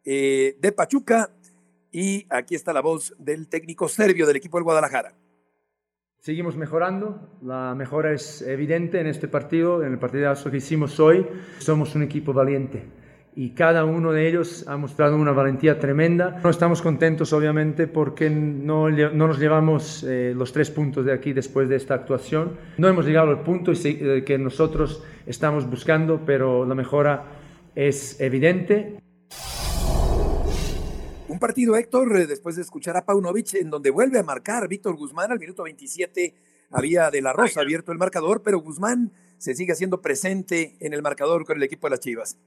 eh, 0.05 0.57
de 0.61 0.73
Pachuca. 0.73 1.31
Y 1.91 2.27
aquí 2.29 2.55
está 2.55 2.73
la 2.73 2.83
voz 2.83 3.15
del 3.19 3.49
técnico 3.49 3.89
serbio 3.89 4.27
del 4.27 4.37
equipo 4.37 4.59
del 4.59 4.65
Guadalajara. 4.65 5.15
Seguimos 6.27 6.57
mejorando, 6.57 7.21
la 7.41 7.77
mejora 7.77 8.13
es 8.13 8.43
evidente 8.43 8.99
en 8.99 9.07
este 9.07 9.29
partido, 9.29 9.85
en 9.85 9.93
el 9.93 9.99
partidazo 10.01 10.51
que 10.51 10.57
hicimos 10.57 10.99
hoy. 10.99 11.25
Somos 11.59 11.95
un 11.95 12.03
equipo 12.03 12.33
valiente 12.33 12.83
y 13.37 13.51
cada 13.51 13.85
uno 13.85 14.11
de 14.11 14.29
ellos 14.29 14.67
ha 14.67 14.77
mostrado 14.77 15.15
una 15.15 15.31
valentía 15.31 15.79
tremenda. 15.79 16.41
No 16.43 16.51
estamos 16.51 16.83
contentos, 16.83 17.33
obviamente, 17.33 17.87
porque 17.87 18.29
no, 18.29 18.91
no 18.91 19.29
nos 19.29 19.39
llevamos 19.39 20.03
eh, 20.03 20.35
los 20.37 20.53
tres 20.53 20.69
puntos 20.73 21.05
de 21.05 21.13
aquí 21.13 21.33
después 21.33 21.69
de 21.69 21.77
esta 21.77 21.95
actuación. 21.95 22.57
No 22.77 22.89
hemos 22.89 23.07
llegado 23.07 23.31
al 23.31 23.43
punto 23.43 23.71
eh, 23.85 24.25
que 24.27 24.37
nosotros 24.37 25.05
estamos 25.27 25.71
buscando, 25.71 26.23
pero 26.27 26.67
la 26.67 26.75
mejora 26.75 27.23
es 27.77 28.21
evidente. 28.21 28.99
Un 31.37 31.41
partido, 31.41 31.77
Héctor, 31.77 32.19
eh, 32.19 32.27
después 32.27 32.57
de 32.57 32.63
escuchar 32.63 32.97
a 32.97 33.05
Paunovic, 33.05 33.57
en 33.57 33.69
donde 33.69 33.91
vuelve 33.91 34.19
a 34.19 34.23
marcar 34.23 34.67
Víctor 34.69 34.97
Guzmán 34.97 35.31
al 35.31 35.39
minuto 35.39 35.65
27. 35.65 36.35
Había 36.71 37.11
de 37.11 37.21
la 37.21 37.35
Rosa 37.35 37.61
abierto 37.61 37.93
el 37.93 37.99
marcador, 37.99 38.41
pero 38.43 38.59
Guzmán 38.59 39.13
se 39.37 39.55
sigue 39.55 39.73
haciendo 39.73 40.01
presente 40.01 40.79
en 40.81 40.95
el 40.95 41.03
marcador 41.03 41.45
con 41.45 41.59
el 41.59 41.63
equipo 41.63 41.89
de 41.89 41.91
las 41.91 42.01
Chivas. 42.01 42.39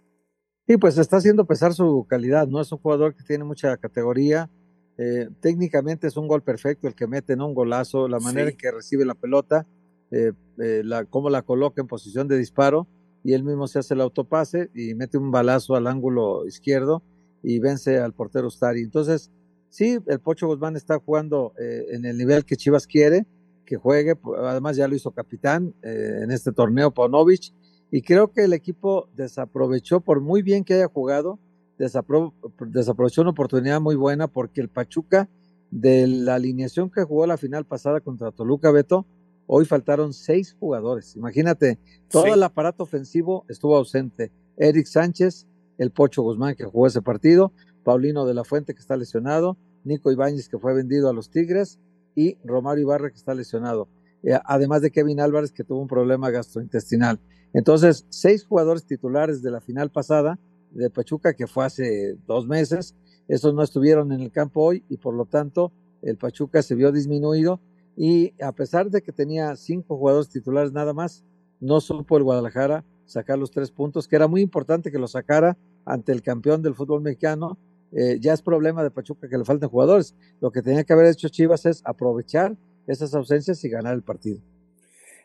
Sí, 0.66 0.78
pues 0.78 0.98
está 0.98 1.18
haciendo 1.18 1.46
pesar 1.46 1.76
su 1.76 2.08
calidad, 2.10 2.48
¿no? 2.48 2.60
Es 2.60 2.72
un 2.72 2.80
jugador 2.80 3.14
que 3.14 3.24
tiene 3.24 3.44
mucha 3.44 3.78
categoría. 3.78 4.50
Eh, 4.98 5.30
técnicamente 5.40 6.08
es 6.08 6.18
un 6.18 6.28
gol 6.28 6.42
perfecto 6.42 6.88
el 6.88 6.96
que 6.96 7.06
mete, 7.06 7.34
en 7.34 7.42
Un 7.42 7.54
golazo, 7.54 8.08
la 8.08 8.18
manera 8.18 8.50
en 8.50 8.58
que 8.58 8.72
recibe 8.72 9.06
la 9.06 9.14
pelota, 9.14 9.68
eh, 10.10 10.34
la, 10.58 11.06
cómo 11.06 11.30
la 11.30 11.44
coloca 11.44 11.80
en 11.80 11.88
posición 11.88 12.28
de 12.28 12.40
disparo, 12.40 12.88
y 13.24 13.34
él 13.34 13.44
mismo 13.44 13.68
se 13.68 13.78
hace 13.78 13.94
el 13.94 14.02
autopase 14.02 14.72
y 14.74 14.96
mete 14.96 15.20
un 15.20 15.30
balazo 15.30 15.76
al 15.76 15.86
ángulo 15.86 16.48
izquierdo 16.48 17.04
y 17.44 17.60
vence 17.60 18.00
al 18.00 18.14
portero 18.14 18.48
Ustari. 18.48 18.82
Entonces, 18.82 19.32
sí, 19.70 20.00
el 20.08 20.20
Pocho 20.20 20.48
Guzmán 20.48 20.76
está 20.76 21.00
jugando 21.00 21.54
eh, 21.60 21.88
en 21.92 22.06
el 22.06 22.18
nivel 22.18 22.46
que 22.46 22.56
Chivas 22.56 22.88
quiere 22.88 23.26
que 23.70 23.78
juegue, 23.78 24.18
además 24.40 24.76
ya 24.76 24.88
lo 24.88 24.96
hizo 24.96 25.12
capitán 25.12 25.76
eh, 25.84 26.22
en 26.24 26.32
este 26.32 26.52
torneo 26.52 26.92
Paunovic, 26.92 27.54
y 27.92 28.02
creo 28.02 28.32
que 28.32 28.44
el 28.46 28.54
equipo 28.54 29.10
desaprovechó, 29.16 30.02
por 30.02 30.22
muy 30.22 30.42
bien 30.42 30.64
que 30.64 30.74
haya 30.74 30.88
jugado, 30.88 31.38
desaprovechó 31.78 33.22
una 33.22 33.30
oportunidad 33.30 33.80
muy 33.80 33.96
buena 33.96 34.28
porque 34.28 34.60
el 34.60 34.70
Pachuca, 34.70 35.30
de 35.70 36.08
la 36.08 36.36
alineación 36.36 36.90
que 36.90 37.04
jugó 37.04 37.28
la 37.28 37.38
final 37.38 37.64
pasada 37.64 38.02
contra 38.02 38.32
Toluca 38.32 38.72
Beto, 38.72 39.06
hoy 39.46 39.66
faltaron 39.66 40.14
seis 40.14 40.56
jugadores. 40.60 41.16
Imagínate, 41.16 41.78
todo 42.10 42.34
el 42.34 42.42
aparato 42.42 42.84
ofensivo 42.84 43.46
estuvo 43.50 43.78
ausente. 43.78 44.32
Eric 44.58 44.88
Sánchez, 44.88 45.48
el 45.80 45.92
Pocho 45.92 46.22
Guzmán 46.22 46.56
que 46.56 46.66
jugó 46.66 46.86
ese 46.86 47.02
partido, 47.02 47.52
Paulino 47.84 48.26
de 48.26 48.36
la 48.36 48.44
Fuente 48.44 48.76
que 48.76 48.82
está 48.82 48.96
lesionado, 48.96 49.58
Nico 49.84 50.12
Ibáñez 50.12 50.48
que 50.48 50.60
fue 50.60 50.76
vendido 50.76 51.10
a 51.10 51.14
los 51.14 51.32
Tigres 51.32 51.80
y 52.16 52.38
Romario 52.44 52.84
Ibarra 52.84 53.10
que 53.10 53.18
está 53.18 53.34
lesionado. 53.34 53.88
Eh, 54.22 54.38
además 54.46 54.82
de 54.82 54.92
Kevin 54.92 55.22
Álvarez 55.22 55.52
que 55.52 55.64
tuvo 55.64 55.82
un 55.82 55.88
problema 55.88 56.30
gastrointestinal. 56.30 57.20
Entonces, 57.54 58.06
seis 58.10 58.46
jugadores 58.46 58.86
titulares 58.86 59.42
de 59.42 59.50
la 59.50 59.62
final 59.62 59.90
pasada 59.90 60.38
de 60.72 60.90
Pachuca, 60.90 61.34
que 61.34 61.48
fue 61.48 61.66
hace 61.66 62.16
dos 62.28 62.46
meses, 62.46 62.96
esos 63.28 63.54
no 63.54 63.64
estuvieron 63.64 64.12
en 64.12 64.20
el 64.20 64.32
campo 64.32 64.62
hoy 64.62 64.84
y 64.90 64.98
por 64.98 65.16
lo 65.16 65.26
tanto 65.26 65.72
el 66.02 66.18
Pachuca 66.18 66.62
se 66.62 66.76
vio 66.76 66.92
disminuido 66.92 67.60
y 67.96 68.34
a 68.42 68.52
pesar 68.52 68.90
de 68.90 69.02
que 69.02 69.12
tenía 69.12 69.56
cinco 69.56 69.98
jugadores 69.98 70.30
titulares 70.30 70.72
nada 70.72 70.94
más, 70.94 71.24
no 71.60 71.82
supo 71.82 72.18
el 72.18 72.24
Guadalajara 72.24 72.86
sacar 73.06 73.38
los 73.40 73.52
tres 73.52 73.72
puntos, 73.72 74.08
que 74.08 74.16
era 74.16 74.28
muy 74.28 74.42
importante 74.42 74.92
que 74.92 75.00
lo 75.00 75.08
sacara 75.08 75.58
ante 75.86 76.12
el 76.12 76.22
campeón 76.22 76.62
del 76.62 76.76
fútbol 76.76 77.02
mexicano. 77.02 77.58
Eh, 77.92 78.18
ya 78.20 78.34
es 78.34 78.42
problema 78.42 78.84
de 78.84 78.92
Pachuca 78.92 79.28
que 79.28 79.38
le 79.38 79.46
falten 79.46 79.70
jugadores. 79.70 80.16
Lo 80.42 80.52
que 80.52 80.62
tenía 80.62 80.84
que 80.84 80.94
haber 80.94 81.08
hecho 81.08 81.30
Chivas 81.30 81.66
es 81.66 81.82
aprovechar 81.86 82.56
esas 82.88 83.14
ausencias 83.14 83.64
y 83.64 83.70
ganar 83.70 83.94
el 83.94 84.04
partido. 84.04 84.42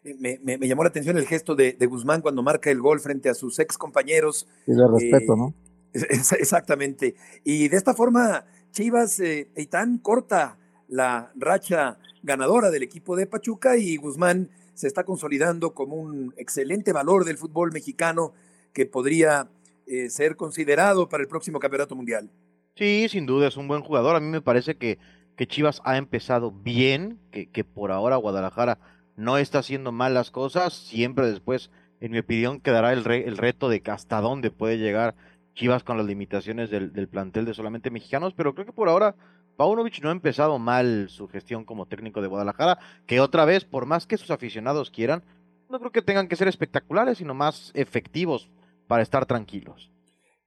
Eh, 0.05 0.39
me, 0.43 0.69
llamó 0.69 0.83
la 0.83 0.91
atención 0.91 1.17
el 1.17 1.27
gesto 1.27 1.55
de, 1.55 1.77
Guzmán 1.87 2.21
cuando 2.21 2.43
marca 2.43 2.71
el 2.71 2.81
gol 2.81 3.01
frente 3.01 3.29
a 3.29 3.35
sus 3.35 3.59
ex 3.59 3.79
compañeros. 3.79 4.47
Y 4.67 4.73
de 4.73 4.87
respeto, 4.87 5.37
¿no? 5.37 5.55
exactamente. 5.93 7.15
Y 7.45 7.69
de 7.69 7.77
esta 7.77 7.95
forma, 7.95 8.45
Chivas, 8.73 9.21
eh, 9.21 9.49
Eitan 9.55 9.99
corta 9.99 10.59
la 10.89 11.33
racha 11.37 11.99
ganadora 12.23 12.71
del 12.71 12.83
equipo 12.83 13.17
de 13.17 13.27
Pachuca 13.27 13.77
y 13.77 13.97
Guzmán 13.97 14.51
se 14.75 14.89
está 14.89 15.05
consolidando 15.05 15.73
como 15.73 15.97
un 15.97 16.35
excelente 16.37 16.93
valor 16.93 17.25
del 17.25 17.39
fútbol 17.39 17.73
mexicano 17.73 18.33
que 18.73 18.87
podría 18.87 19.49
eh, 19.87 20.11
ser 20.11 20.37
considerado 20.37 21.09
para 21.09 21.23
el 21.23 21.29
próximo 21.29 21.59
campeonato 21.59 21.95
mundial. 21.95 22.31
Sí, 22.77 23.07
sin 23.09 23.27
duda 23.27 23.49
es 23.49 23.57
un 23.57 23.69
buen 23.69 23.83
jugador. 23.83 24.17
A 24.17 24.21
mí 24.21 24.27
me 24.27 24.41
parece 24.41 24.77
que, 24.77 24.99
que 25.37 25.47
Chivas 25.47 25.81
ha 25.85 25.97
empezado 25.97 26.51
bien, 26.51 27.19
que, 27.31 27.47
que 27.47 27.65
por 27.65 27.93
ahora 27.93 28.17
Guadalajara 28.17 28.79
no 29.17 29.39
está 29.39 29.61
haciendo 29.61 29.93
mal 29.93 30.15
las 30.15 30.31
cosas. 30.31 30.73
Siempre 30.73 31.27
después, 31.27 31.71
en 32.01 32.13
mi 32.13 32.19
opinión, 32.19 32.61
quedará 32.61 32.93
el, 32.93 33.09
el 33.09 33.37
reto 33.37 33.69
de 33.69 33.83
hasta 33.87 34.21
dónde 34.21 34.51
puede 34.51 34.79
llegar 34.79 35.15
Chivas 35.55 35.85
con 35.85 35.97
las 35.97 36.07
limitaciones 36.07 36.69
del, 36.71 36.93
del, 36.93 37.09
plantel 37.09 37.45
de 37.45 37.55
solamente 37.55 37.91
mexicanos, 37.91 38.35
pero 38.35 38.55
creo 38.55 38.67
que 38.67 38.73
por 38.73 38.89
ahora 38.89 39.15
Paunovic 39.57 40.03
no 40.03 40.09
ha 40.09 40.13
empezado 40.13 40.59
mal 40.59 41.07
su 41.09 41.29
gestión 41.29 41.65
como 41.65 41.87
técnico 41.87 42.21
de 42.21 42.27
Guadalajara, 42.27 42.79
que 43.07 43.21
otra 43.21 43.45
vez, 43.45 43.65
por 43.65 43.87
más 43.87 44.07
que 44.07 44.19
sus 44.19 44.33
aficionados 44.33 44.91
quieran, 44.91 45.23
no 45.71 45.79
creo 45.79 45.93
que 45.93 46.03
tengan 46.03 46.27
que 46.27 46.35
ser 46.35 46.49
espectaculares, 46.49 47.19
sino 47.19 47.35
más 47.35 47.71
efectivos 47.75 48.51
para 48.87 49.03
estar 49.03 49.27
tranquilos. 49.27 49.91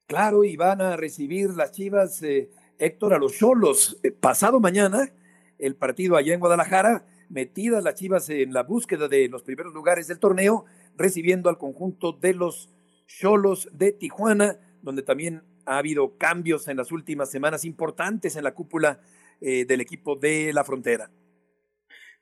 Claro, 0.07 0.43
y 0.43 0.55
van 0.55 0.81
a 0.81 0.95
recibir 0.95 1.49
las 1.51 1.71
Chivas, 1.71 2.23
eh, 2.23 2.49
Héctor, 2.79 3.13
a 3.13 3.19
los 3.19 3.33
Cholos. 3.33 3.99
Eh, 4.03 4.11
pasado 4.11 4.59
mañana, 4.59 5.11
el 5.59 5.75
partido 5.75 6.15
allá 6.15 6.33
en 6.33 6.39
Guadalajara, 6.39 7.05
metidas 7.29 7.83
las 7.83 7.95
Chivas 7.95 8.29
en 8.29 8.53
la 8.53 8.63
búsqueda 8.63 9.07
de 9.07 9.27
los 9.27 9.43
primeros 9.43 9.73
lugares 9.73 10.07
del 10.07 10.19
torneo, 10.19 10.65
recibiendo 10.95 11.49
al 11.49 11.57
conjunto 11.57 12.13
de 12.13 12.33
los 12.33 12.69
Cholos 13.05 13.69
de 13.73 13.91
Tijuana, 13.91 14.57
donde 14.81 15.01
también 15.01 15.43
ha 15.65 15.77
habido 15.77 16.17
cambios 16.17 16.67
en 16.69 16.77
las 16.77 16.91
últimas 16.91 17.29
semanas 17.29 17.65
importantes 17.65 18.35
en 18.37 18.43
la 18.43 18.53
cúpula 18.53 19.01
eh, 19.41 19.65
del 19.65 19.81
equipo 19.81 20.15
de 20.15 20.53
la 20.53 20.63
frontera. 20.63 21.09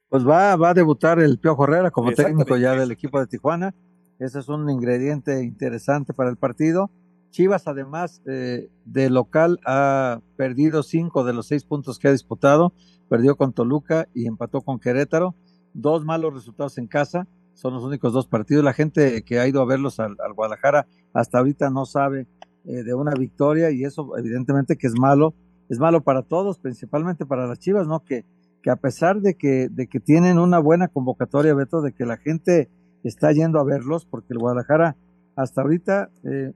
Pues 0.10 0.28
va, 0.28 0.56
va 0.56 0.70
a 0.70 0.74
debutar 0.74 1.20
el 1.20 1.40
Piojo 1.40 1.66
Herrera 1.66 1.92
como 1.92 2.12
técnico 2.12 2.58
ya 2.58 2.74
del 2.74 2.92
equipo 2.92 3.20
de 3.20 3.28
Tijuana. 3.28 3.76
Ese 4.20 4.40
es 4.40 4.48
un 4.48 4.70
ingrediente 4.70 5.44
interesante 5.44 6.14
para 6.14 6.30
el 6.30 6.38
partido. 6.38 6.90
Chivas, 7.32 7.68
además, 7.68 8.22
eh, 8.26 8.70
de 8.86 9.10
local, 9.10 9.60
ha 9.66 10.22
perdido 10.38 10.84
cinco 10.84 11.26
de 11.26 11.34
los 11.34 11.48
seis 11.48 11.66
puntos 11.66 12.00
que 12.00 12.08
ha 12.08 12.12
disputado. 12.12 12.72
Perdió 13.10 13.36
con 13.36 13.52
Toluca 13.52 14.08
y 14.14 14.26
empató 14.26 14.62
con 14.62 14.80
Querétaro. 14.80 15.36
Dos 15.74 16.06
malos 16.06 16.34
resultados 16.34 16.78
en 16.78 16.88
casa. 16.88 17.28
Son 17.54 17.74
los 17.74 17.84
únicos 17.84 18.14
dos 18.14 18.28
partidos. 18.28 18.64
La 18.64 18.72
gente 18.72 19.22
que 19.24 19.40
ha 19.40 19.48
ido 19.48 19.62
a 19.62 19.66
verlos 19.66 20.00
al, 20.00 20.16
Guadalajara 20.34 20.88
hasta 21.14 21.40
ahorita 21.40 21.70
no 21.70 21.86
sabe 21.86 22.26
eh, 22.64 22.84
de 22.84 22.94
una 22.94 23.14
victoria 23.14 23.70
y 23.72 23.84
eso 23.84 24.18
evidentemente 24.18 24.78
que 24.78 24.88
es 24.88 24.98
malo. 24.98 25.34
Es 25.68 25.78
malo 25.78 26.02
para 26.02 26.22
todos, 26.22 26.58
principalmente 26.60 27.26
para 27.26 27.48
las 27.48 27.60
Chivas, 27.60 27.86
¿no? 27.86 28.02
Que, 28.06 28.24
que 28.64 28.70
a 28.70 28.78
pesar 28.78 29.20
de 29.20 29.34
que, 29.34 29.68
de 29.70 29.88
que 29.88 30.00
tienen 30.00 30.40
una 30.40 30.60
buena 30.60 30.88
convocatoria, 30.88 31.54
Beto, 31.54 31.82
de 31.82 31.92
que 31.92 32.06
la 32.06 32.18
gente 32.18 32.70
está 33.08 33.32
yendo 33.32 33.60
a 33.60 33.64
verlos, 33.64 34.06
porque 34.06 34.34
el 34.34 34.40
Guadalajara 34.40 34.96
hasta 35.36 35.62
ahorita 35.62 36.10
eh, 36.24 36.54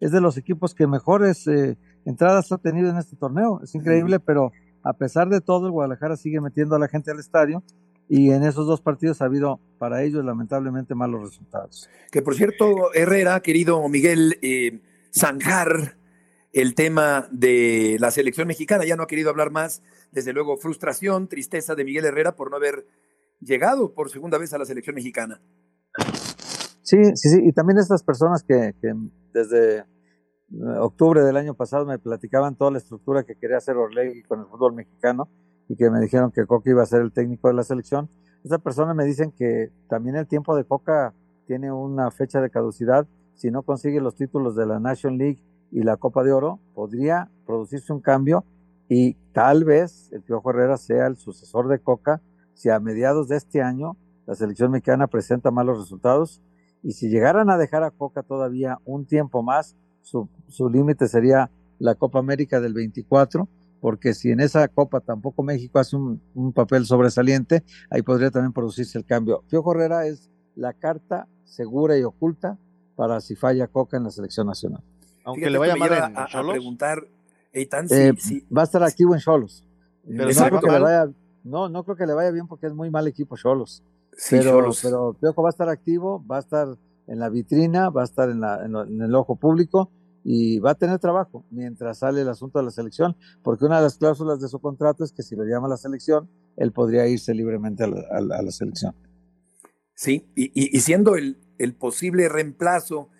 es 0.00 0.12
de 0.12 0.20
los 0.20 0.36
equipos 0.36 0.74
que 0.74 0.86
mejores 0.86 1.46
eh, 1.46 1.76
entradas 2.04 2.52
ha 2.52 2.58
tenido 2.58 2.90
en 2.90 2.96
este 2.96 3.16
torneo. 3.16 3.60
Es 3.62 3.74
increíble, 3.74 4.20
pero 4.20 4.52
a 4.82 4.92
pesar 4.92 5.28
de 5.28 5.40
todo, 5.40 5.66
el 5.66 5.72
Guadalajara 5.72 6.16
sigue 6.16 6.40
metiendo 6.40 6.76
a 6.76 6.78
la 6.78 6.88
gente 6.88 7.10
al 7.10 7.18
estadio 7.18 7.62
y 8.08 8.30
en 8.30 8.44
esos 8.44 8.66
dos 8.66 8.80
partidos 8.80 9.22
ha 9.22 9.26
habido 9.26 9.60
para 9.78 10.02
ellos 10.02 10.24
lamentablemente 10.24 10.94
malos 10.94 11.22
resultados. 11.22 11.88
Que 12.12 12.22
por 12.22 12.34
cierto, 12.34 12.92
Herrera, 12.94 13.40
querido 13.40 13.86
Miguel, 13.88 14.38
eh, 14.42 14.82
zanjar 15.12 15.96
el 16.52 16.74
tema 16.74 17.26
de 17.32 17.96
la 17.98 18.10
selección 18.10 18.46
mexicana, 18.46 18.84
ya 18.84 18.96
no 18.96 19.02
ha 19.02 19.08
querido 19.08 19.30
hablar 19.30 19.50
más, 19.50 19.82
desde 20.12 20.32
luego 20.32 20.56
frustración, 20.56 21.28
tristeza 21.28 21.74
de 21.74 21.84
Miguel 21.84 22.04
Herrera 22.04 22.36
por 22.36 22.50
no 22.50 22.56
haber 22.56 22.86
llegado 23.40 23.92
por 23.92 24.10
segunda 24.10 24.38
vez 24.38 24.52
a 24.52 24.58
la 24.58 24.64
selección 24.64 24.94
mexicana. 24.94 25.40
Sí, 26.82 27.02
sí, 27.14 27.28
sí, 27.28 27.40
y 27.42 27.52
también 27.52 27.78
estas 27.78 28.02
personas 28.02 28.42
que, 28.42 28.74
que 28.80 28.94
desde 29.32 29.84
octubre 30.78 31.22
del 31.22 31.36
año 31.36 31.54
pasado 31.54 31.86
me 31.86 31.98
platicaban 31.98 32.56
toda 32.56 32.70
la 32.72 32.78
estructura 32.78 33.24
que 33.24 33.36
quería 33.36 33.56
hacer 33.56 33.76
Orlegui 33.76 34.22
con 34.22 34.40
el 34.40 34.46
fútbol 34.46 34.74
mexicano 34.74 35.28
y 35.68 35.76
que 35.76 35.90
me 35.90 36.00
dijeron 36.00 36.30
que 36.30 36.46
Coca 36.46 36.70
iba 36.70 36.82
a 36.82 36.86
ser 36.86 37.00
el 37.00 37.12
técnico 37.12 37.48
de 37.48 37.54
la 37.54 37.62
selección. 37.62 38.10
Esas 38.44 38.60
personas 38.60 38.94
me 38.94 39.04
dicen 39.04 39.32
que 39.32 39.72
también 39.88 40.16
el 40.16 40.26
tiempo 40.26 40.54
de 40.54 40.64
Coca 40.64 41.14
tiene 41.46 41.72
una 41.72 42.10
fecha 42.10 42.40
de 42.40 42.50
caducidad. 42.50 43.06
Si 43.34 43.50
no 43.50 43.62
consigue 43.62 44.00
los 44.00 44.14
títulos 44.14 44.54
de 44.54 44.66
la 44.66 44.78
National 44.80 45.18
League 45.18 45.42
y 45.70 45.82
la 45.82 45.96
Copa 45.96 46.22
de 46.22 46.32
Oro, 46.32 46.60
podría 46.74 47.30
producirse 47.46 47.92
un 47.92 48.00
cambio 48.00 48.44
y 48.88 49.14
tal 49.32 49.64
vez 49.64 50.12
el 50.12 50.22
Piojo 50.22 50.50
Herrera 50.50 50.76
sea 50.76 51.06
el 51.06 51.16
sucesor 51.16 51.68
de 51.68 51.78
Coca 51.78 52.20
si 52.52 52.68
a 52.68 52.78
mediados 52.78 53.28
de 53.28 53.36
este 53.36 53.62
año 53.62 53.96
la 54.26 54.34
selección 54.34 54.70
mexicana 54.70 55.06
presenta 55.06 55.50
malos 55.50 55.78
resultados 55.78 56.40
y 56.82 56.92
si 56.92 57.08
llegaran 57.08 57.50
a 57.50 57.56
dejar 57.56 57.82
a 57.82 57.90
Coca 57.90 58.22
todavía 58.22 58.78
un 58.84 59.06
tiempo 59.06 59.42
más, 59.42 59.74
su, 60.02 60.28
límite 60.70 61.08
sería 61.08 61.50
la 61.78 61.94
Copa 61.94 62.18
América 62.18 62.60
del 62.60 62.74
24, 62.74 63.48
porque 63.80 64.12
si 64.12 64.30
en 64.30 64.40
esa 64.40 64.68
Copa 64.68 65.00
tampoco 65.00 65.42
México 65.42 65.78
hace 65.78 65.96
un, 65.96 66.52
papel 66.54 66.84
sobresaliente, 66.84 67.64
ahí 67.90 68.02
podría 68.02 68.30
también 68.30 68.52
producirse 68.52 68.98
el 68.98 69.06
cambio. 69.06 69.42
Piojo 69.48 69.72
Herrera 69.72 70.06
es 70.06 70.30
la 70.56 70.74
carta 70.74 71.26
segura 71.44 71.96
y 71.98 72.02
oculta 72.02 72.58
para 72.96 73.20
si 73.20 73.34
falla 73.34 73.66
Coca 73.66 73.96
en 73.96 74.04
la 74.04 74.10
selección 74.10 74.46
nacional. 74.46 74.82
Aunque 75.24 75.48
le 75.48 75.56
vaya 75.56 75.76
mal 75.76 75.90
a, 75.90 76.28
preguntar, 76.50 76.98
eh, 77.54 77.66
va 78.54 78.60
a 78.60 78.64
estar 78.64 78.82
activo 78.82 79.14
en 79.14 79.20
Cholos. 79.20 79.64
no, 80.04 80.26
creo 80.26 80.60
que 80.60 80.70
le 80.70 80.80
vaya, 80.80 81.08
no, 81.44 81.70
no 81.70 81.82
creo 81.82 81.96
que 81.96 82.06
le 82.06 82.12
vaya 82.12 82.30
bien 82.30 82.46
porque 82.46 82.66
es 82.66 82.74
muy 82.74 82.90
mal 82.90 83.08
equipo 83.08 83.38
Cholos. 83.38 83.82
Pero, 84.30 84.70
pero 84.82 85.16
Piojo 85.20 85.42
va 85.42 85.48
a 85.48 85.50
estar 85.50 85.68
activo, 85.68 86.24
va 86.26 86.36
a 86.36 86.40
estar 86.40 86.76
en 87.06 87.18
la 87.18 87.28
vitrina, 87.28 87.90
va 87.90 88.02
a 88.02 88.04
estar 88.04 88.30
en, 88.30 88.42
en, 88.44 89.02
el 89.02 89.14
ojo 89.14 89.36
público 89.36 89.90
y 90.22 90.58
va 90.58 90.70
a 90.70 90.74
tener 90.74 90.98
trabajo 90.98 91.44
mientras 91.50 91.98
sale 91.98 92.22
el 92.22 92.28
asunto 92.28 92.58
de 92.58 92.64
la 92.64 92.70
selección, 92.70 93.16
porque 93.42 93.66
una 93.66 93.76
de 93.76 93.82
las 93.82 93.98
cláusulas 93.98 94.40
de 94.40 94.48
su 94.48 94.58
contrato 94.58 95.04
es 95.04 95.12
que 95.12 95.22
si 95.22 95.36
lo 95.36 95.44
llama 95.44 95.68
la 95.68 95.76
selección, 95.76 96.30
él 96.56 96.72
podría 96.72 97.06
irse 97.06 97.34
libremente 97.34 97.84
a 97.84 97.88
la, 97.88 98.50
selección. 98.50 98.94
Sí, 99.94 100.26
y, 100.34 100.80
siendo 100.80 101.16
el, 101.16 101.36
el, 101.58 101.74
posible 101.74 102.28
reemplazo, 102.28 103.10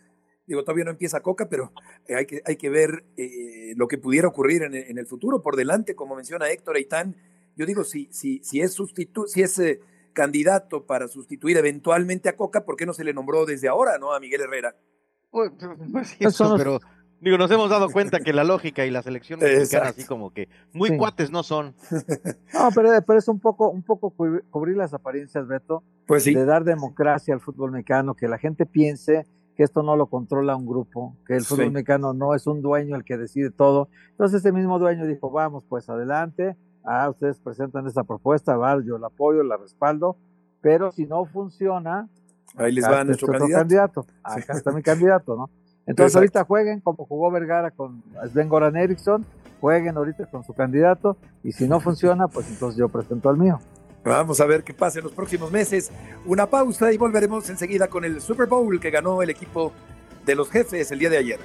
digo, 0.46 0.62
todavía 0.62 0.84
no 0.84 0.90
empieza 0.92 1.20
Coca, 1.20 1.48
pero 1.48 1.72
hay 2.08 2.26
que, 2.26 2.42
hay 2.44 2.56
que 2.56 2.70
ver 2.70 3.04
eh, 3.16 3.74
lo 3.76 3.86
que 3.86 3.98
pudiera 3.98 4.28
ocurrir 4.28 4.62
en, 4.62 4.98
el 4.98 5.06
futuro. 5.06 5.42
Por 5.42 5.56
delante, 5.56 5.94
como 5.94 6.16
menciona 6.16 6.50
Héctor 6.50 6.76
Aitán, 6.76 7.16
yo 7.56 7.66
digo, 7.66 7.84
si, 7.84 8.08
si, 8.10 8.42
si 8.42 8.60
es 8.60 8.72
sustitu 8.72 9.26
si 9.26 9.42
es 9.42 9.58
eh, 9.58 9.80
candidato 10.14 10.86
para 10.86 11.08
sustituir 11.08 11.58
eventualmente 11.58 12.30
a 12.30 12.36
Coca, 12.36 12.64
¿por 12.64 12.76
qué 12.76 12.86
no 12.86 12.94
se 12.94 13.04
le 13.04 13.12
nombró 13.12 13.44
desde 13.44 13.68
ahora, 13.68 13.98
no? 13.98 14.14
A 14.14 14.20
Miguel 14.20 14.40
Herrera. 14.40 14.74
Pues, 15.30 15.52
pues, 15.92 16.16
pero 16.56 16.80
digo, 17.20 17.36
nos 17.36 17.50
hemos 17.50 17.68
dado 17.68 17.90
cuenta 17.90 18.20
que 18.20 18.32
la 18.32 18.44
lógica 18.44 18.86
y 18.86 18.90
la 18.90 19.02
selección 19.02 19.40
mexicana 19.40 19.88
así 19.88 20.04
como 20.04 20.32
que 20.32 20.48
muy 20.72 20.96
cuates 20.96 21.30
no 21.30 21.42
son. 21.42 21.74
No, 22.54 22.70
pero, 22.74 22.90
pero, 23.04 23.18
es 23.18 23.28
un 23.28 23.40
poco, 23.40 23.68
un 23.68 23.82
poco 23.82 24.10
cubrir 24.10 24.76
las 24.76 24.94
apariencias, 24.94 25.46
Beto, 25.48 25.82
pues 26.06 26.22
sí. 26.22 26.34
de 26.34 26.44
dar 26.44 26.64
democracia 26.64 27.34
al 27.34 27.40
fútbol 27.40 27.72
mexicano, 27.72 28.14
que 28.14 28.28
la 28.28 28.38
gente 28.38 28.64
piense 28.64 29.26
que 29.56 29.62
esto 29.62 29.82
no 29.82 29.96
lo 29.96 30.06
controla 30.06 30.56
un 30.56 30.66
grupo, 30.66 31.16
que 31.26 31.34
el 31.34 31.44
fútbol 31.44 31.72
mexicano 31.72 32.12
no 32.12 32.34
es 32.34 32.46
un 32.46 32.62
dueño 32.62 32.96
el 32.96 33.04
que 33.04 33.16
decide 33.16 33.50
todo. 33.50 33.88
Entonces 34.10 34.40
ese 34.40 34.52
mismo 34.52 34.78
dueño 34.78 35.06
dijo, 35.06 35.30
vamos 35.30 35.64
pues 35.68 35.88
adelante, 35.88 36.56
ah, 36.84 37.10
ustedes 37.10 37.38
presentan 37.38 37.86
esa 37.86 38.04
propuesta, 38.04 38.56
va, 38.56 38.80
yo 38.84 38.98
la 38.98 39.08
apoyo, 39.08 39.42
la 39.42 39.56
respaldo, 39.56 40.16
pero 40.60 40.92
si 40.92 41.06
no 41.06 41.24
funciona, 41.24 42.08
ahí 42.56 42.72
les 42.72 42.84
va 42.84 43.04
nuestro 43.04 43.28
candidato. 43.32 44.06
Acá 44.22 44.52
está 44.54 44.72
mi 44.72 44.82
candidato, 44.82 45.36
¿no? 45.36 45.50
Entonces 45.86 46.16
ahorita 46.16 46.44
jueguen 46.44 46.80
como 46.80 47.04
jugó 47.04 47.30
Vergara 47.30 47.70
con 47.70 48.02
Sven 48.32 48.48
Goran 48.48 48.76
Eriksson, 48.76 49.26
jueguen 49.60 49.96
ahorita 49.96 50.26
con 50.26 50.42
su 50.42 50.54
candidato 50.54 51.16
y 51.42 51.52
si 51.52 51.68
no 51.68 51.78
funciona, 51.80 52.26
pues 52.26 52.48
entonces 52.48 52.78
yo 52.78 52.88
presento 52.88 53.28
al 53.28 53.36
mío. 53.36 53.60
Vamos 54.02 54.40
a 54.40 54.46
ver 54.46 54.64
qué 54.64 54.72
pasa 54.74 54.98
en 54.98 55.04
los 55.04 55.12
próximos 55.12 55.50
meses. 55.50 55.90
Una 56.26 56.46
pausa 56.46 56.92
y 56.92 56.98
volveremos 56.98 57.48
enseguida 57.50 57.88
con 57.88 58.04
el 58.04 58.20
Super 58.20 58.46
Bowl 58.46 58.80
que 58.80 58.90
ganó 58.90 59.22
el 59.22 59.30
equipo 59.30 59.72
de 60.24 60.34
los 60.34 60.50
jefes 60.50 60.90
el 60.90 60.98
día 60.98 61.10
de 61.10 61.18
ayer. 61.18 61.40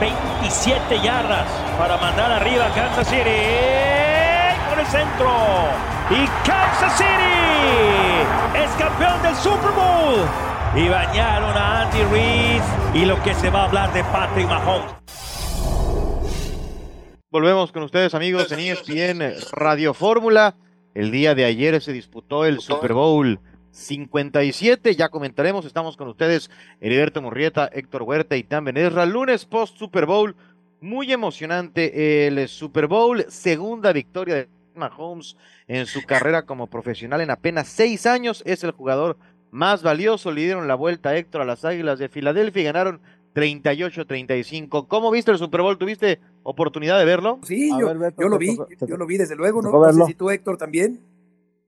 27 0.00 1.00
yardas 1.02 1.46
para 1.78 1.96
mandar 1.96 2.30
arriba 2.30 2.66
a 2.66 2.74
Kansas 2.74 3.08
City. 3.08 3.22
Por 4.68 4.78
el 4.78 4.86
centro. 4.86 5.30
Y 6.10 6.26
Kansas 6.46 6.98
City 6.98 8.62
es 8.62 8.70
campeón 8.78 9.22
del 9.22 9.34
Super 9.36 9.70
Bowl. 9.70 10.24
Y 10.74 10.88
bañaron 10.88 11.56
a 11.56 11.82
Andy 11.82 12.02
Reid. 12.04 12.62
Y 12.94 13.06
lo 13.06 13.22
que 13.22 13.34
se 13.34 13.50
va 13.50 13.62
a 13.62 13.64
hablar 13.64 13.92
de 13.92 14.04
Patrick 14.04 14.46
Mahomes. 14.46 14.92
Volvemos 17.30 17.72
con 17.72 17.82
ustedes 17.82 18.14
amigos 18.14 18.52
en 18.52 18.60
ESPN 18.60 19.34
Radio 19.52 19.94
Fórmula. 19.94 20.56
El 20.94 21.10
día 21.10 21.34
de 21.34 21.44
ayer 21.44 21.80
se 21.82 21.92
disputó 21.92 22.44
el 22.44 22.60
Super 22.60 22.92
Bowl 22.94 23.40
57. 23.76 24.96
Ya 24.96 25.10
comentaremos. 25.10 25.66
Estamos 25.66 25.96
con 25.96 26.08
ustedes, 26.08 26.50
Heriberto 26.80 27.20
Murrieta, 27.20 27.68
Héctor 27.72 28.02
Huerta 28.02 28.36
y 28.36 28.42
Tan 28.42 28.66
el 28.68 29.10
Lunes 29.10 29.44
post 29.44 29.76
Super 29.76 30.06
Bowl. 30.06 30.34
Muy 30.80 31.12
emocionante 31.12 32.26
el 32.26 32.48
Super 32.48 32.86
Bowl. 32.86 33.24
Segunda 33.28 33.92
victoria 33.92 34.34
de 34.34 34.48
Mahomes 34.74 35.36
en 35.68 35.86
su 35.86 36.02
carrera 36.04 36.42
como 36.42 36.68
profesional 36.68 37.20
en 37.20 37.30
apenas 37.30 37.68
seis 37.68 38.06
años. 38.06 38.42
Es 38.46 38.64
el 38.64 38.70
jugador 38.70 39.18
más 39.50 39.82
valioso. 39.82 40.32
Le 40.32 40.42
dieron 40.42 40.68
la 40.68 40.74
vuelta 40.74 41.10
a 41.10 41.16
Héctor 41.16 41.42
a 41.42 41.44
las 41.44 41.64
Águilas 41.64 41.98
de 41.98 42.08
Filadelfia 42.08 42.62
y 42.62 42.64
ganaron 42.64 43.00
38-35. 43.34 44.88
¿Cómo 44.88 45.10
viste 45.10 45.30
el 45.30 45.38
Super 45.38 45.60
Bowl? 45.60 45.76
¿Tuviste 45.76 46.20
oportunidad 46.42 46.98
de 46.98 47.04
verlo? 47.04 47.40
Sí, 47.42 47.68
yo, 47.78 47.92
lo 47.92 48.38
vi, 48.38 48.56
yo 48.88 48.96
lo 48.96 49.06
vi 49.06 49.18
desde 49.18 49.36
luego, 49.36 49.60
¿no? 49.60 49.70
No 49.70 49.92
sé 49.92 50.06
si 50.06 50.14
tú, 50.14 50.30
Héctor, 50.30 50.56
también. 50.56 51.00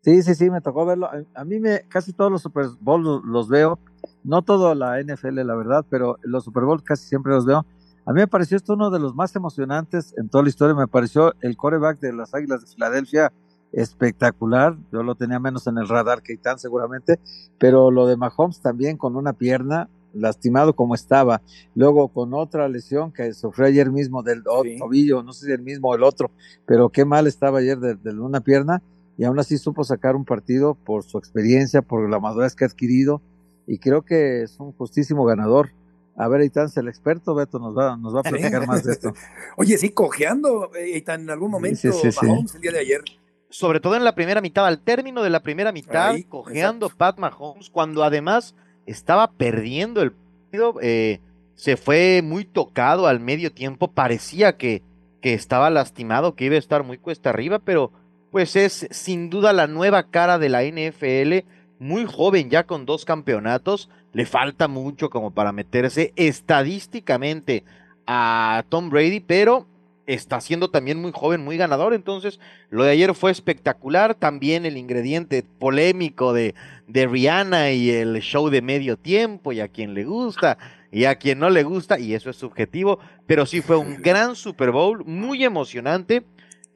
Sí, 0.09 0.23
sí, 0.23 0.35
sí, 0.35 0.49
me 0.49 0.63
tocó 0.63 0.87
verlo. 0.87 1.11
A, 1.35 1.45
mí 1.45 1.61
me 1.61 1.83
casi 1.83 2.15
todos 2.15 2.33
los 2.33 2.41
Super 2.41 2.69
Bowl 2.81 3.21
los, 3.27 3.47
veo, 3.47 3.79
no 4.25 4.41
todo 4.41 4.75
la 4.75 5.03
NFL, 5.03 5.45
la 5.45 5.55
verdad, 5.55 5.85
pero 5.91 6.17
los 6.23 6.45
Super 6.45 6.65
Bowl 6.65 6.83
casi 6.83 7.07
siempre 7.07 7.35
los 7.35 7.45
veo. 7.45 7.67
A 8.07 8.13
mí 8.15 8.21
me 8.21 8.27
pareció 8.27 8.57
esto 8.57 8.73
uno 8.73 8.89
de 8.89 9.01
los 9.01 9.15
más 9.15 9.37
emocionantes 9.37 10.15
en 10.17 10.31
toda 10.31 10.45
la 10.45 10.49
historia. 10.49 10.75
Me 10.75 10.89
pareció 10.89 11.35
el 11.43 11.59
coreback 11.59 12.01
de 12.01 12.15
las 12.15 12.33
Águilas 12.33 12.63
de 12.63 12.69
Filadelfia 12.69 13.35
espectacular. 13.71 14.79
Yo 14.91 15.03
lo 15.03 15.15
tenía 15.15 15.41
menos 15.41 15.67
en 15.67 15.77
el 15.77 15.87
radar 15.87 16.23
que 16.23 16.39
tan 16.39 16.59
seguramente, 16.59 17.21
pero 17.59 17.91
lo 17.91 18.07
de 18.07 18.17
Mahomes 18.17 18.63
también 18.63 18.97
con 18.97 19.15
una 19.15 19.35
pierna 19.35 19.91
lastimado 20.15 20.75
como 20.75 20.95
estaba, 20.95 21.43
luego 21.75 22.09
con 22.09 22.33
otra 22.33 22.67
lesión 22.67 23.13
que 23.13 23.35
sufrió 23.35 23.67
ayer 23.67 23.93
mismo 23.93 24.23
del 24.23 24.43
tobillo, 24.43 25.23
no 25.23 25.35
sé 25.35 25.45
si 25.45 25.53
el 25.53 25.61
mismo 25.61 25.91
o 25.91 25.95
el 25.95 26.03
otro, 26.03 26.31
pero 26.65 26.89
qué 26.89 27.05
mal 27.05 27.27
estaba 27.27 27.59
ayer 27.59 27.79
de 27.79 28.19
una 28.19 28.41
pierna 28.41 28.83
y 29.19 29.25
aún 29.25 29.39
así 29.39 29.59
supo 29.59 29.83
sacar 29.83 30.15
un 30.15 30.25
partido 30.25 30.75
por 30.75 31.03
su 31.03 31.19
experiencia, 31.19 31.83
por 31.83 32.09
la 32.09 32.21
madurez 32.21 32.55
que 32.55 32.65
ha 32.65 32.69
adquirido 32.69 33.21
y 33.67 33.79
creo 33.79 34.03
que 34.03 34.43
es 34.45 34.59
un 34.61 34.73
justísimo 34.73 35.25
ganador. 35.25 35.73
A 36.17 36.29
ver, 36.29 36.41
Eitan, 36.41 36.69
el 36.75 36.89
experto, 36.89 37.35
Beto, 37.35 37.59
nos 37.59 37.77
va, 37.77 37.97
nos 37.97 38.15
va 38.15 38.21
a 38.21 38.23
platicar 38.23 38.67
más 38.67 38.85
de 38.85 38.93
esto. 38.93 39.13
Oye, 39.57 39.77
sí, 39.77 39.91
cojeando, 39.91 40.71
Eitan, 40.75 41.23
en 41.23 41.31
algún 41.31 41.51
momento, 41.51 41.93
sí, 41.93 42.13
sí, 42.13 42.27
Mahomes, 42.27 42.55
el 42.55 42.61
día 42.61 42.73
de 42.73 42.79
ayer. 42.79 43.03
Sobre 43.51 43.81
todo 43.81 43.97
en 43.97 44.05
la 44.05 44.15
primera 44.15 44.41
mitad, 44.41 44.67
al 44.67 44.81
término 44.81 45.23
de 45.23 45.31
la 45.31 45.43
primera 45.43 45.73
mitad, 45.73 46.11
Ahí, 46.11 46.25
cojeando 46.25 46.87
exacto. 46.87 46.99
Pat 46.99 47.19
Mahomes, 47.19 47.71
cuando 47.71 48.05
además 48.05 48.55
estaba 48.87 49.33
perdiendo 49.33 50.01
el 50.01 50.13
partido, 50.13 50.77
eh, 50.81 51.21
se 51.55 51.77
fue 51.77 52.23
muy 52.23 52.45
tocado 52.45 53.07
al 53.09 53.21
medio 53.21 53.53
tiempo, 53.53 53.89
parecía 53.89 54.57
que, 54.57 54.83
que 55.21 55.35
estaba 55.35 55.71
lastimado, 55.71 56.37
que 56.37 56.45
iba 56.45 56.55
a 56.55 56.59
estar 56.59 56.85
muy 56.85 56.99
cuesta 56.99 57.31
arriba, 57.31 57.59
pero 57.59 57.93
pues 58.31 58.57
es 58.57 58.87
sin 58.91 59.31
duda 59.31 59.53
la 59.53 59.67
nueva 59.67 60.05
cara 60.05 60.39
de 60.39 60.49
la 60.49 60.63
NFL, 60.63 61.47
muy 61.79 62.05
joven 62.05 62.51
ya 62.51 62.65
con 62.65 62.87
dos 62.87 63.05
campeonatos, 63.05 63.89
le 64.13 64.27
falta 64.27 64.69
mucho 64.69 65.11
como 65.11 65.31
para 65.31 65.53
meterse 65.53 66.13
estadísticamente 66.17 67.65
a 68.07 68.65
Tom 68.69 68.91
Brady, 68.91 69.21
pero 69.21 69.67
está 70.07 70.41
siendo 70.41 70.71
también 70.71 71.01
muy 71.01 71.13
joven, 71.13 71.45
muy 71.45 71.59
ganador, 71.59 71.93
entonces 71.93 72.41
lo 72.71 72.85
de 72.85 72.93
ayer 72.93 73.15
fue 73.15 73.31
espectacular, 73.31 74.15
también 74.15 74.65
el 74.65 74.79
ingrediente 74.79 75.45
polémico 75.59 76.33
de, 76.33 76.55
de 76.87 77.07
Rihanna 77.07 77.73
y 77.73 77.91
el 77.91 78.19
show 78.21 78.49
de 78.49 78.63
medio 78.63 78.97
tiempo 78.97 79.53
y 79.53 79.61
a 79.61 79.69
quien 79.69 79.93
le 79.93 80.05
gusta 80.05 80.57
y 80.91 81.05
a 81.05 81.17
quien 81.17 81.39
no 81.39 81.51
le 81.51 81.63
gusta, 81.63 81.99
y 81.99 82.15
eso 82.15 82.31
es 82.31 82.37
subjetivo, 82.37 82.99
pero 83.27 83.45
sí 83.45 83.61
fue 83.61 83.77
un 83.77 84.01
gran 84.01 84.35
Super 84.35 84.71
Bowl, 84.71 85.05
muy 85.05 85.45
emocionante, 85.45 86.25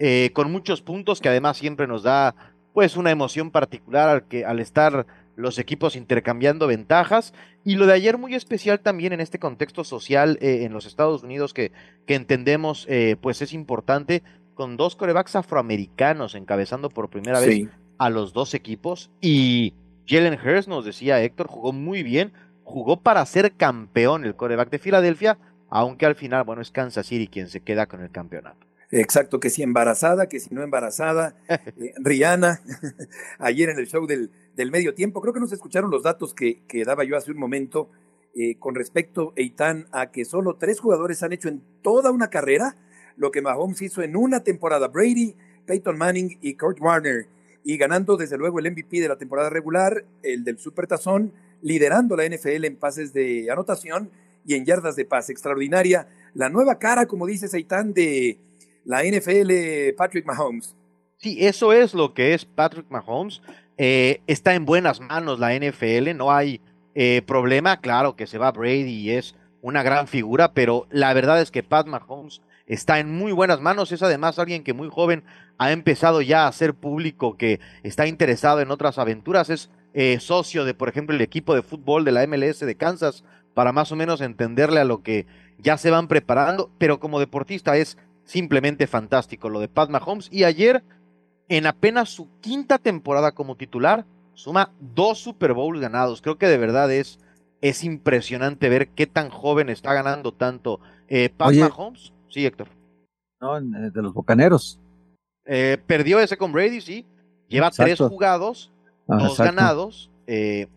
eh, 0.05 0.33
con 0.33 0.51
muchos 0.51 0.83
puntos 0.83 1.21
que 1.21 1.29
además 1.29 1.59
siempre 1.59 1.87
nos 1.87 2.03
da 2.03 2.35
pues 2.73 2.97
una 2.97 3.13
emoción 3.13 3.53
particular 3.53 4.09
al, 4.09 4.25
que, 4.25 4.45
al 4.45 4.59
estar 4.59 5.07
los 5.37 5.61
equipos 5.61 5.95
intercambiando 5.95 6.67
ventajas. 6.67 7.33
Y 7.63 7.77
lo 7.77 7.87
de 7.87 7.93
ayer 7.93 8.19
muy 8.19 8.35
especial 8.35 8.81
también 8.81 9.13
en 9.13 9.21
este 9.21 9.39
contexto 9.39 9.85
social 9.85 10.39
eh, 10.41 10.65
en 10.65 10.73
los 10.73 10.87
Estados 10.87 11.23
Unidos 11.23 11.55
que, 11.55 11.71
que 12.05 12.17
entendemos 12.17 12.85
eh, 12.89 13.15
pues 13.21 13.43
es 13.43 13.53
importante, 13.53 14.25
con 14.55 14.77
dos 14.77 14.97
corebacks 14.97 15.37
afroamericanos 15.37 16.35
encabezando 16.35 16.89
por 16.89 17.09
primera 17.09 17.39
sí. 17.39 17.47
vez 17.47 17.73
a 17.99 18.11
los 18.11 18.33
dos 18.33 18.55
equipos. 18.55 19.09
Y 19.21 19.73
Jalen 20.09 20.37
Hurst, 20.45 20.69
nos 20.69 20.85
decía 20.85 21.23
Héctor, 21.23 21.47
jugó 21.47 21.73
muy 21.73 22.03
bien, 22.03 22.33
jugó 22.65 22.99
para 22.99 23.25
ser 23.25 23.53
campeón 23.53 24.25
el 24.25 24.35
coreback 24.35 24.69
de 24.69 24.81
Filadelfia, 24.81 25.39
aunque 25.71 26.07
al 26.07 26.17
final, 26.17 26.43
bueno, 26.43 26.61
es 26.61 26.73
Kansas 26.73 27.07
City 27.07 27.29
quien 27.29 27.47
se 27.47 27.61
queda 27.61 27.87
con 27.87 28.03
el 28.03 28.11
campeonato. 28.11 28.72
Exacto, 28.95 29.41
que 29.41 29.49
si 29.49 29.63
embarazada, 29.63 30.29
que 30.29 30.39
si 30.39 30.55
no 30.55 30.63
embarazada. 30.63 31.35
Eh, 31.49 31.95
Rihanna, 31.99 32.61
ayer 33.39 33.71
en 33.71 33.79
el 33.79 33.87
show 33.87 34.07
del, 34.07 34.31
del, 34.55 34.71
medio 34.71 34.95
tiempo, 34.95 35.21
creo 35.21 35.33
que 35.33 35.41
nos 35.41 35.53
escucharon 35.53 35.91
los 35.91 36.03
datos 36.03 36.35
que, 36.35 36.63
que 36.69 36.85
daba 36.85 37.03
yo 37.05 37.17
hace 37.17 37.31
un 37.31 37.39
momento 37.39 37.89
eh, 38.35 38.57
con 38.59 38.75
respecto, 38.75 39.33
Eitan, 39.37 39.87
a 39.93 40.11
que 40.11 40.25
solo 40.25 40.57
tres 40.57 40.81
jugadores 40.81 41.23
han 41.23 41.33
hecho 41.33 41.49
en 41.49 41.63
toda 41.83 42.11
una 42.11 42.29
carrera 42.29 42.77
lo 43.17 43.31
que 43.31 43.43
Mahomes 43.43 43.81
hizo 43.83 44.03
en 44.03 44.17
una 44.17 44.45
temporada. 44.45 44.89
Brady, 44.89 45.35
Peyton 45.67 45.97
Manning 45.97 46.39
y 46.41 46.55
Kurt 46.55 46.81
Warner. 46.81 47.27
Y 47.65 47.77
ganando 47.79 48.17
desde 48.17 48.39
luego 48.39 48.59
el 48.59 48.71
MVP 48.71 49.01
de 49.01 49.09
la 49.09 49.17
temporada 49.17 49.51
regular, 49.51 50.05
el 50.23 50.45
del 50.45 50.59
Supertazón, 50.59 51.33
liderando 51.63 52.17
la 52.17 52.27
NFL 52.27 52.65
en 52.65 52.77
pases 52.77 53.13
de 53.13 53.51
anotación 53.51 54.11
y 54.45 54.55
en 54.55 54.65
yardas 54.65 54.97
de 54.97 55.05
pase. 55.05 55.33
Extraordinaria. 55.33 56.09
La 56.35 56.49
nueva 56.49 56.79
cara, 56.79 57.07
como 57.07 57.27
dice 57.27 57.55
Eitan, 57.57 57.93
de 57.93 58.39
la 58.85 59.03
NFL 59.05 59.51
Patrick 59.97 60.27
Mahomes. 60.27 60.75
Sí, 61.17 61.37
eso 61.41 61.73
es 61.73 61.95
lo 61.95 62.15
que 62.15 62.35
es 62.35 62.45
Patrick 62.45 62.91
Mahomes. 62.91 63.43
Eh, 63.79 64.21
está 64.27 64.55
en 64.55 64.65
buenas 64.65 65.01
manos 65.01 65.39
la 65.39 65.55
NFL, 65.55 66.17
no 66.17 66.33
hay 66.33 66.61
eh, 66.95 67.23
problema. 67.27 67.81
Claro 67.81 68.17
que 68.17 68.27
se 68.27 68.39
va 68.39 68.51
Brady 68.51 68.91
y 68.91 69.11
es 69.11 69.35
una 69.61 69.83
gran 69.83 70.09
figura, 70.09 70.53
pero 70.53 70.87
la 70.91 71.15
verdad 71.15 71.41
es 71.41 71.51
que 71.51 71.63
Pat 71.63 71.87
Mahomes 71.87 72.43
está 72.67 72.99
en 72.99 73.11
muy 73.11 73.33
buenas 73.33 73.61
manos. 73.61 73.93
Es 73.93 74.03
además 74.03 74.39
alguien 74.39 74.65
que 74.65 74.73
muy 74.73 74.89
joven 74.91 75.25
ha 75.59 75.73
empezado 75.73 76.23
ya 76.23 76.47
a 76.47 76.53
ser 76.53 76.75
público, 76.75 77.37
que 77.37 77.61
está 77.83 78.07
interesado 78.07 78.61
en 78.61 78.71
otras 78.71 78.99
aventuras. 78.99 79.49
Es 79.49 79.71
eh, 79.95 80.19
socio 80.21 80.65
de, 80.65 80.75
por 80.75 80.89
ejemplo, 80.89 81.15
el 81.15 81.23
equipo 81.23 81.55
de 81.55 81.63
fútbol 81.63 82.05
de 82.05 82.13
la 82.13 82.27
MLS 82.27 82.61
de 82.61 82.77
Kansas, 82.77 83.25
para 83.55 83.73
más 83.73 83.93
o 83.93 83.97
menos 83.97 84.21
entenderle 84.21 84.81
a 84.81 84.85
lo 84.85 85.03
que 85.03 85.27
ya 85.59 85.79
se 85.79 85.91
van 85.91 86.09
preparando, 86.09 86.71
pero 86.79 86.99
como 86.99 87.21
deportista 87.21 87.77
es 87.77 87.97
simplemente 88.25 88.87
fantástico 88.87 89.49
lo 89.49 89.61
de 89.61 89.69
Pat 89.69 89.91
Mahomes. 89.91 90.29
Y 90.31 90.45
ayer, 90.45 90.83
en 91.49 91.67
apenas 91.67 92.11
su 92.11 92.29
quinta 92.41 92.79
temporada 92.79 93.33
como 93.33 93.57
titular, 93.57 94.05
suma 94.35 94.73
dos 94.81 95.19
Super 95.19 95.53
Bowls 95.53 95.81
ganados. 95.81 96.23
Creo 96.23 96.39
que 96.39 96.49
de 96.49 96.59
verdad 96.59 96.91
es, 96.93 97.19
es 97.61 97.85
impresionante 97.85 98.69
ver 98.69 98.89
qué 98.89 99.07
tan 99.07 99.31
joven 99.31 99.69
está 99.69 99.93
ganando 99.95 100.33
tanto 100.33 100.81
eh, 101.09 101.29
Pat 101.29 101.49
Oye, 101.49 101.61
Mahomes. 101.61 102.13
Sí, 102.29 102.47
Héctor. 102.47 102.69
No, 103.41 103.59
eh, 103.59 103.91
de 103.93 104.03
los 104.03 104.15
Bocaneros. 104.15 104.81
Eh, 105.45 105.79
perdió 105.87 106.21
ese 106.21 106.37
con 106.37 106.53
Brady, 106.53 106.81
sí. 106.81 107.07
Lleva 107.49 107.69
exacto. 107.69 107.97
tres 107.97 108.09
jugados, 108.09 108.73
ah, 109.09 109.17
dos 109.19 109.33
exacto. 109.33 109.55
ganados. 109.55 110.11
Eh, 110.27 110.69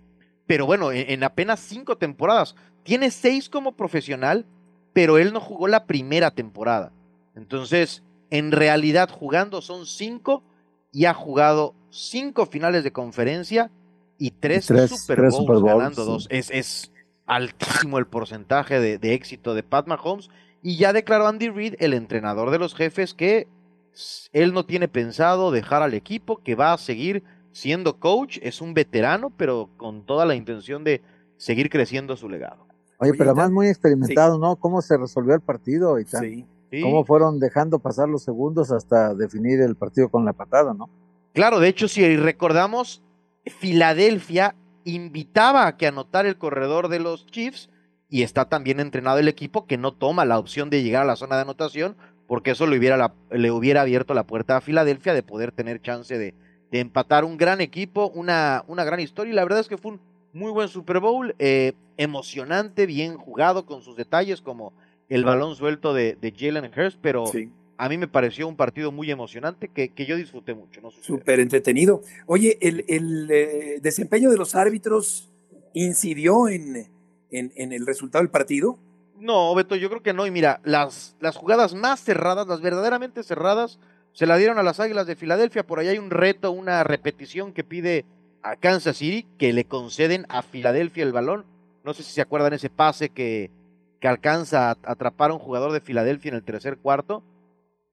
pero 0.45 0.65
bueno, 0.65 0.91
en, 0.91 1.09
en 1.09 1.23
apenas 1.23 1.59
cinco 1.59 1.97
temporadas. 1.97 2.55
Tiene 2.83 3.09
seis 3.09 3.49
como 3.49 3.71
profesional, 3.71 4.45
pero 4.93 5.17
él 5.17 5.33
no 5.33 5.39
jugó 5.39 5.67
la 5.67 5.85
primera 5.85 6.31
temporada. 6.31 6.91
Entonces, 7.35 8.03
en 8.29 8.51
realidad 8.51 9.09
jugando 9.09 9.61
son 9.61 9.85
cinco 9.85 10.43
y 10.91 11.05
ha 11.05 11.13
jugado 11.13 11.73
cinco 11.89 12.45
finales 12.45 12.83
de 12.83 12.91
conferencia 12.91 13.71
y 14.17 14.31
tres, 14.31 14.67
tres, 14.67 14.91
Super, 14.91 15.21
Bowls, 15.21 15.35
Super 15.35 15.57
Bowls 15.57 15.65
ganando 15.65 16.03
sí. 16.03 16.09
dos. 16.09 16.27
Es, 16.29 16.51
es, 16.51 16.91
altísimo 17.25 17.97
el 17.97 18.05
porcentaje 18.05 18.79
de, 18.79 18.97
de, 18.97 19.13
éxito 19.13 19.53
de 19.53 19.63
Pat 19.63 19.87
Mahomes. 19.87 20.29
Y 20.61 20.77
ya 20.77 20.93
declaró 20.93 21.27
Andy 21.27 21.49
Reid, 21.49 21.75
el 21.79 21.93
entrenador 21.93 22.51
de 22.51 22.59
los 22.59 22.75
jefes, 22.75 23.13
que 23.13 23.47
él 24.31 24.53
no 24.53 24.65
tiene 24.65 24.87
pensado 24.87 25.51
dejar 25.51 25.81
al 25.81 25.93
equipo, 25.93 26.37
que 26.37 26.55
va 26.55 26.73
a 26.73 26.77
seguir 26.77 27.23
siendo 27.51 27.99
coach. 27.99 28.39
Es 28.41 28.61
un 28.61 28.73
veterano, 28.73 29.31
pero 29.35 29.69
con 29.77 30.05
toda 30.05 30.25
la 30.25 30.35
intención 30.35 30.83
de 30.83 31.01
seguir 31.37 31.69
creciendo 31.69 32.15
su 32.15 32.29
legado. 32.29 32.67
Oye, 32.97 33.13
pero 33.17 33.31
además 33.31 33.51
muy 33.51 33.67
experimentado, 33.67 34.35
sí. 34.35 34.41
¿no? 34.41 34.55
¿Cómo 34.55 34.81
se 34.81 34.97
resolvió 34.97 35.35
el 35.35 35.41
partido 35.41 35.99
y 35.99 36.05
tal? 36.05 36.21
Sí. 36.21 36.45
Sí. 36.75 36.81
cómo 36.81 37.05
fueron 37.05 37.39
dejando 37.39 37.79
pasar 37.79 38.09
los 38.09 38.23
segundos 38.23 38.71
hasta 38.71 39.13
definir 39.13 39.61
el 39.61 39.75
partido 39.75 40.09
con 40.09 40.25
la 40.25 40.33
patada, 40.33 40.73
¿no? 40.73 40.89
Claro, 41.33 41.59
de 41.59 41.67
hecho, 41.67 41.87
si 41.87 42.15
recordamos, 42.15 43.03
Filadelfia 43.45 44.55
invitaba 44.85 45.67
a 45.67 45.77
que 45.77 45.87
anotara 45.87 46.27
el 46.27 46.37
corredor 46.37 46.87
de 46.87 46.99
los 46.99 47.25
Chiefs 47.25 47.69
y 48.09 48.21
está 48.21 48.45
también 48.45 48.79
entrenado 48.79 49.19
el 49.19 49.27
equipo 49.27 49.65
que 49.65 49.77
no 49.77 49.91
toma 49.91 50.25
la 50.25 50.39
opción 50.39 50.69
de 50.69 50.83
llegar 50.83 51.01
a 51.01 51.05
la 51.05 51.15
zona 51.15 51.35
de 51.35 51.41
anotación 51.41 51.97
porque 52.27 52.51
eso 52.51 52.67
le 52.67 52.77
hubiera, 52.77 52.97
la, 52.97 53.13
le 53.31 53.51
hubiera 53.51 53.81
abierto 53.81 54.13
la 54.13 54.25
puerta 54.25 54.57
a 54.57 54.61
Filadelfia 54.61 55.13
de 55.13 55.23
poder 55.23 55.51
tener 55.51 55.81
chance 55.81 56.17
de, 56.17 56.33
de 56.71 56.79
empatar 56.79 57.25
un 57.25 57.37
gran 57.37 57.61
equipo, 57.61 58.09
una, 58.13 58.63
una, 58.67 58.83
gran 58.83 58.99
historia 58.99 59.31
y 59.31 59.35
la 59.35 59.43
verdad 59.43 59.59
es 59.59 59.67
que 59.67 59.77
fue 59.77 59.93
un 59.93 59.99
muy 60.33 60.51
buen 60.51 60.67
Super 60.67 60.99
Bowl, 60.99 61.35
eh, 61.39 61.73
emocionante, 61.97 62.85
bien 62.85 63.17
jugado 63.17 63.65
con 63.65 63.81
sus 63.81 63.95
detalles 63.95 64.41
como 64.41 64.73
el 65.09 65.23
balón 65.23 65.55
suelto 65.55 65.93
de, 65.93 66.17
de 66.19 66.33
Jalen 66.35 66.71
Hurst, 66.75 66.97
pero 67.01 67.27
sí. 67.27 67.51
a 67.77 67.89
mí 67.89 67.97
me 67.97 68.07
pareció 68.07 68.47
un 68.47 68.55
partido 68.55 68.91
muy 68.91 69.11
emocionante 69.11 69.67
que, 69.67 69.89
que 69.89 70.05
yo 70.05 70.15
disfruté 70.15 70.53
mucho. 70.53 70.81
¿no? 70.81 70.91
Súper 70.91 71.39
entretenido. 71.39 72.01
Oye, 72.25 72.57
el, 72.61 72.85
el 72.87 73.29
eh, 73.31 73.79
desempeño 73.81 74.29
de 74.29 74.37
los 74.37 74.55
árbitros 74.55 75.29
incidió 75.73 76.47
en, 76.47 76.87
en, 77.31 77.51
en, 77.55 77.73
el 77.73 77.85
resultado 77.85 78.23
del 78.23 78.31
partido. 78.31 78.79
No, 79.19 79.53
Beto, 79.55 79.75
yo 79.75 79.89
creo 79.89 80.01
que 80.01 80.13
no. 80.13 80.25
Y 80.25 80.31
mira, 80.31 80.59
las, 80.63 81.15
las 81.19 81.35
jugadas 81.35 81.75
más 81.75 82.03
cerradas, 82.03 82.47
las 82.47 82.61
verdaderamente 82.61 83.23
cerradas, 83.23 83.79
se 84.13 84.25
la 84.25 84.37
dieron 84.37 84.57
a 84.57 84.63
las 84.63 84.79
Águilas 84.79 85.07
de 85.07 85.15
Filadelfia. 85.15 85.65
Por 85.65 85.79
ahí 85.79 85.89
hay 85.89 85.97
un 85.97 86.09
reto, 86.09 86.51
una 86.51 86.83
repetición 86.83 87.53
que 87.53 87.63
pide 87.63 88.05
a 88.41 88.55
Kansas 88.55 88.97
City, 88.97 89.27
que 89.37 89.53
le 89.53 89.65
conceden 89.65 90.25
a 90.29 90.41
Filadelfia 90.41 91.03
el 91.03 91.11
balón. 91.11 91.45
No 91.83 91.93
sé 91.93 92.03
si 92.03 92.11
se 92.13 92.21
acuerdan 92.21 92.53
ese 92.53 92.69
pase 92.69 93.09
que 93.09 93.51
que 93.99 94.07
alcanza 94.07 94.69
a 94.69 94.77
atrapar 94.83 95.31
a 95.31 95.33
un 95.33 95.39
jugador 95.39 95.71
de 95.71 95.81
Filadelfia 95.81 96.29
en 96.29 96.35
el 96.35 96.43
tercer 96.43 96.77
cuarto, 96.77 97.23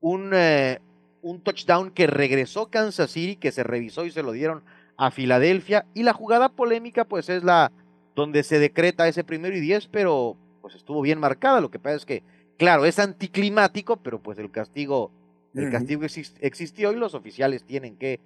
un, 0.01 0.33
eh, 0.35 0.81
un 1.23 1.41
touchdown 1.41 1.91
que 1.91 2.07
regresó 2.07 2.71
Kansas 2.71 3.11
City, 3.11 3.37
que 3.37 3.53
se 3.53 3.63
revisó 3.63 4.05
y 4.05 4.11
se 4.11 4.23
lo 4.23 4.33
dieron 4.33 4.63
a 4.97 5.11
Filadelfia, 5.11 5.87
y 5.95 6.03
la 6.03 6.13
jugada 6.13 6.51
polémica 6.51 7.05
pues 7.05 7.29
es 7.29 7.45
la 7.45 7.73
donde 8.15 8.43
se 8.43 8.59
decreta 8.59 9.09
ese 9.09 9.25
primero 9.25 9.57
y 9.57 9.61
diez, 9.61 9.87
pero 9.87 10.37
pues 10.61 10.75
estuvo 10.75 11.01
bien 11.03 11.19
marcada, 11.19 11.61
lo 11.61 11.71
que 11.71 11.79
pasa 11.79 11.97
es 11.97 12.07
que, 12.07 12.23
claro, 12.59 12.85
es 12.85 12.99
anticlimático, 12.99 13.97
pero 13.97 14.23
pues 14.23 14.39
el 14.39 14.51
castigo, 14.51 15.11
el 15.55 15.71
castigo 15.71 16.05
exist, 16.05 16.37
existió 16.41 16.93
y 16.93 16.97
los 16.97 17.15
oficiales 17.15 17.65
tienen 17.65 17.97
que, 17.97 18.21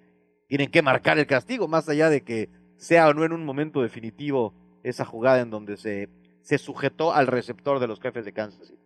tienen 0.48 0.70
que 0.70 0.82
marcar 0.82 1.18
el 1.18 1.26
castigo, 1.26 1.68
más 1.68 1.88
allá 1.88 2.10
de 2.10 2.22
que 2.22 2.48
sea 2.76 3.08
o 3.08 3.14
no 3.14 3.24
en 3.24 3.32
un 3.32 3.44
momento 3.44 3.82
definitivo 3.82 4.52
esa 4.82 5.04
jugada 5.04 5.40
en 5.40 5.50
donde 5.50 5.76
se 5.76 6.08
se 6.46 6.58
sujetó 6.58 7.12
al 7.12 7.26
receptor 7.26 7.80
de 7.80 7.88
los 7.88 8.00
jefes 8.00 8.24
de 8.24 8.32
Kansas 8.32 8.68
City. 8.68 8.78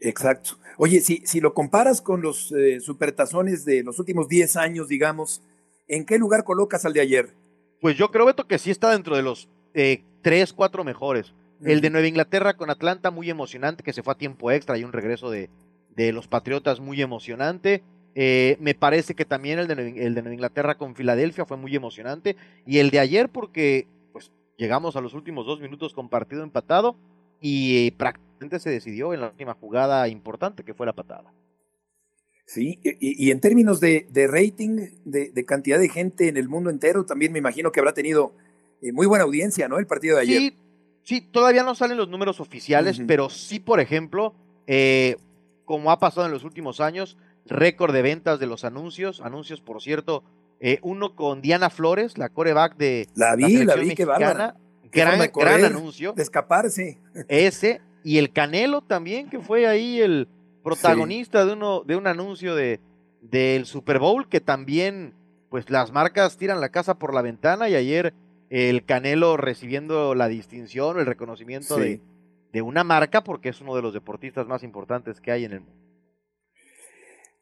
Exacto. 0.00 0.58
Oye, 0.76 1.00
si, 1.00 1.22
si 1.24 1.40
lo 1.40 1.54
comparas 1.54 2.02
con 2.02 2.20
los 2.20 2.52
eh, 2.52 2.78
supertazones 2.78 3.64
de 3.64 3.82
los 3.82 3.98
últimos 3.98 4.28
10 4.28 4.56
años, 4.56 4.88
digamos, 4.88 5.42
¿en 5.88 6.04
qué 6.04 6.18
lugar 6.18 6.44
colocas 6.44 6.84
al 6.84 6.92
de 6.92 7.00
ayer? 7.00 7.34
Pues 7.80 7.96
yo 7.96 8.10
creo, 8.10 8.26
Beto, 8.26 8.46
que 8.46 8.58
sí 8.58 8.70
está 8.70 8.90
dentro 8.90 9.16
de 9.16 9.22
los 9.22 9.48
eh, 9.72 10.04
3, 10.20 10.52
4 10.52 10.84
mejores. 10.84 11.32
El 11.64 11.80
de 11.80 11.88
Nueva 11.88 12.06
Inglaterra 12.06 12.54
con 12.54 12.68
Atlanta, 12.68 13.10
muy 13.10 13.30
emocionante, 13.30 13.82
que 13.82 13.94
se 13.94 14.02
fue 14.02 14.12
a 14.12 14.18
tiempo 14.18 14.50
extra 14.50 14.76
y 14.76 14.84
un 14.84 14.92
regreso 14.92 15.30
de, 15.30 15.48
de 15.96 16.12
los 16.12 16.28
Patriotas 16.28 16.80
muy 16.80 17.00
emocionante. 17.00 17.82
Eh, 18.14 18.58
me 18.60 18.74
parece 18.74 19.14
que 19.14 19.24
también 19.24 19.58
el 19.58 19.68
de, 19.68 19.76
Nueva, 19.76 19.90
el 19.96 20.14
de 20.14 20.20
Nueva 20.20 20.34
Inglaterra 20.34 20.74
con 20.76 20.94
Filadelfia 20.94 21.46
fue 21.46 21.56
muy 21.56 21.74
emocionante. 21.74 22.36
Y 22.66 22.78
el 22.78 22.90
de 22.90 22.98
ayer 22.98 23.30
porque 23.30 23.86
llegamos 24.56 24.96
a 24.96 25.00
los 25.00 25.14
últimos 25.14 25.46
dos 25.46 25.60
minutos 25.60 25.94
con 25.94 26.08
partido 26.08 26.42
empatado 26.42 26.96
y 27.40 27.90
prácticamente 27.92 28.58
se 28.58 28.70
decidió 28.70 29.12
en 29.14 29.20
la 29.20 29.28
última 29.28 29.54
jugada 29.54 30.08
importante 30.08 30.64
que 30.64 30.74
fue 30.74 30.86
la 30.86 30.92
patada. 30.92 31.32
Sí, 32.46 32.78
y, 32.82 33.26
y 33.26 33.30
en 33.30 33.40
términos 33.40 33.80
de, 33.80 34.06
de 34.10 34.26
rating, 34.26 34.88
de, 35.04 35.30
de, 35.30 35.44
cantidad 35.44 35.78
de 35.78 35.88
gente 35.88 36.28
en 36.28 36.36
el 36.36 36.48
mundo 36.48 36.68
entero, 36.68 37.06
también 37.06 37.32
me 37.32 37.38
imagino 37.38 37.72
que 37.72 37.80
habrá 37.80 37.94
tenido 37.94 38.34
eh, 38.82 38.92
muy 38.92 39.06
buena 39.06 39.24
audiencia, 39.24 39.66
¿no? 39.66 39.78
El 39.78 39.86
partido 39.86 40.16
de 40.16 40.22
ayer. 40.22 40.38
Sí, 40.40 40.56
sí 41.04 41.20
todavía 41.22 41.62
no 41.62 41.74
salen 41.74 41.96
los 41.96 42.10
números 42.10 42.40
oficiales, 42.40 42.98
uh 42.98 43.02
-huh. 43.02 43.06
pero 43.06 43.30
sí, 43.30 43.60
por 43.60 43.80
ejemplo, 43.80 44.34
eh, 44.66 45.16
como 45.64 45.90
ha 45.90 45.98
pasado 45.98 46.26
en 46.26 46.32
los 46.32 46.44
últimos 46.44 46.80
años, 46.80 47.16
récord 47.46 47.94
de 47.94 48.02
ventas 48.02 48.38
de 48.38 48.46
los 48.46 48.64
anuncios, 48.64 49.22
anuncios, 49.22 49.62
por 49.62 49.80
cierto, 49.80 50.22
eh, 50.60 50.78
uno 50.82 51.14
con 51.14 51.42
Diana 51.42 51.70
Flores, 51.70 52.18
la 52.18 52.28
coreback 52.28 52.76
de 52.76 53.08
la 53.14 53.36
vi, 53.36 53.64
la, 53.64 53.76
la 53.76 53.82
vi, 53.82 53.94
qué 53.94 54.04
bárbara. 54.04 54.56
Gran, 54.90 55.28
correr, 55.30 55.60
gran 55.60 55.76
anuncio. 55.76 56.12
De 56.12 56.22
escaparse. 56.22 56.98
Ese, 57.28 57.80
y 58.04 58.18
el 58.18 58.32
Canelo 58.32 58.80
también, 58.82 59.28
que 59.28 59.40
fue 59.40 59.66
ahí 59.66 60.00
el 60.00 60.28
protagonista 60.62 61.42
sí. 61.42 61.48
de 61.48 61.52
uno 61.54 61.82
de 61.82 61.96
un 61.96 62.06
anuncio 62.06 62.54
de 62.54 62.80
del 63.20 63.64
Super 63.66 63.98
Bowl 63.98 64.28
que 64.28 64.40
también 64.40 65.14
pues 65.48 65.70
las 65.70 65.92
marcas 65.92 66.36
tiran 66.36 66.60
la 66.60 66.68
casa 66.68 66.98
por 66.98 67.14
la 67.14 67.22
ventana 67.22 67.68
y 67.68 67.74
ayer 67.74 68.12
el 68.50 68.84
Canelo 68.84 69.36
recibiendo 69.36 70.14
la 70.14 70.28
distinción 70.28 70.96
o 70.96 71.00
el 71.00 71.06
reconocimiento 71.06 71.76
sí. 71.76 71.82
de, 71.82 72.00
de 72.52 72.62
una 72.62 72.84
marca 72.84 73.24
porque 73.24 73.48
es 73.48 73.60
uno 73.60 73.74
de 73.74 73.82
los 73.82 73.94
deportistas 73.94 74.46
más 74.46 74.62
importantes 74.62 75.20
que 75.20 75.32
hay 75.32 75.44
en 75.44 75.52
el 75.52 75.60
mundo. 75.60 75.80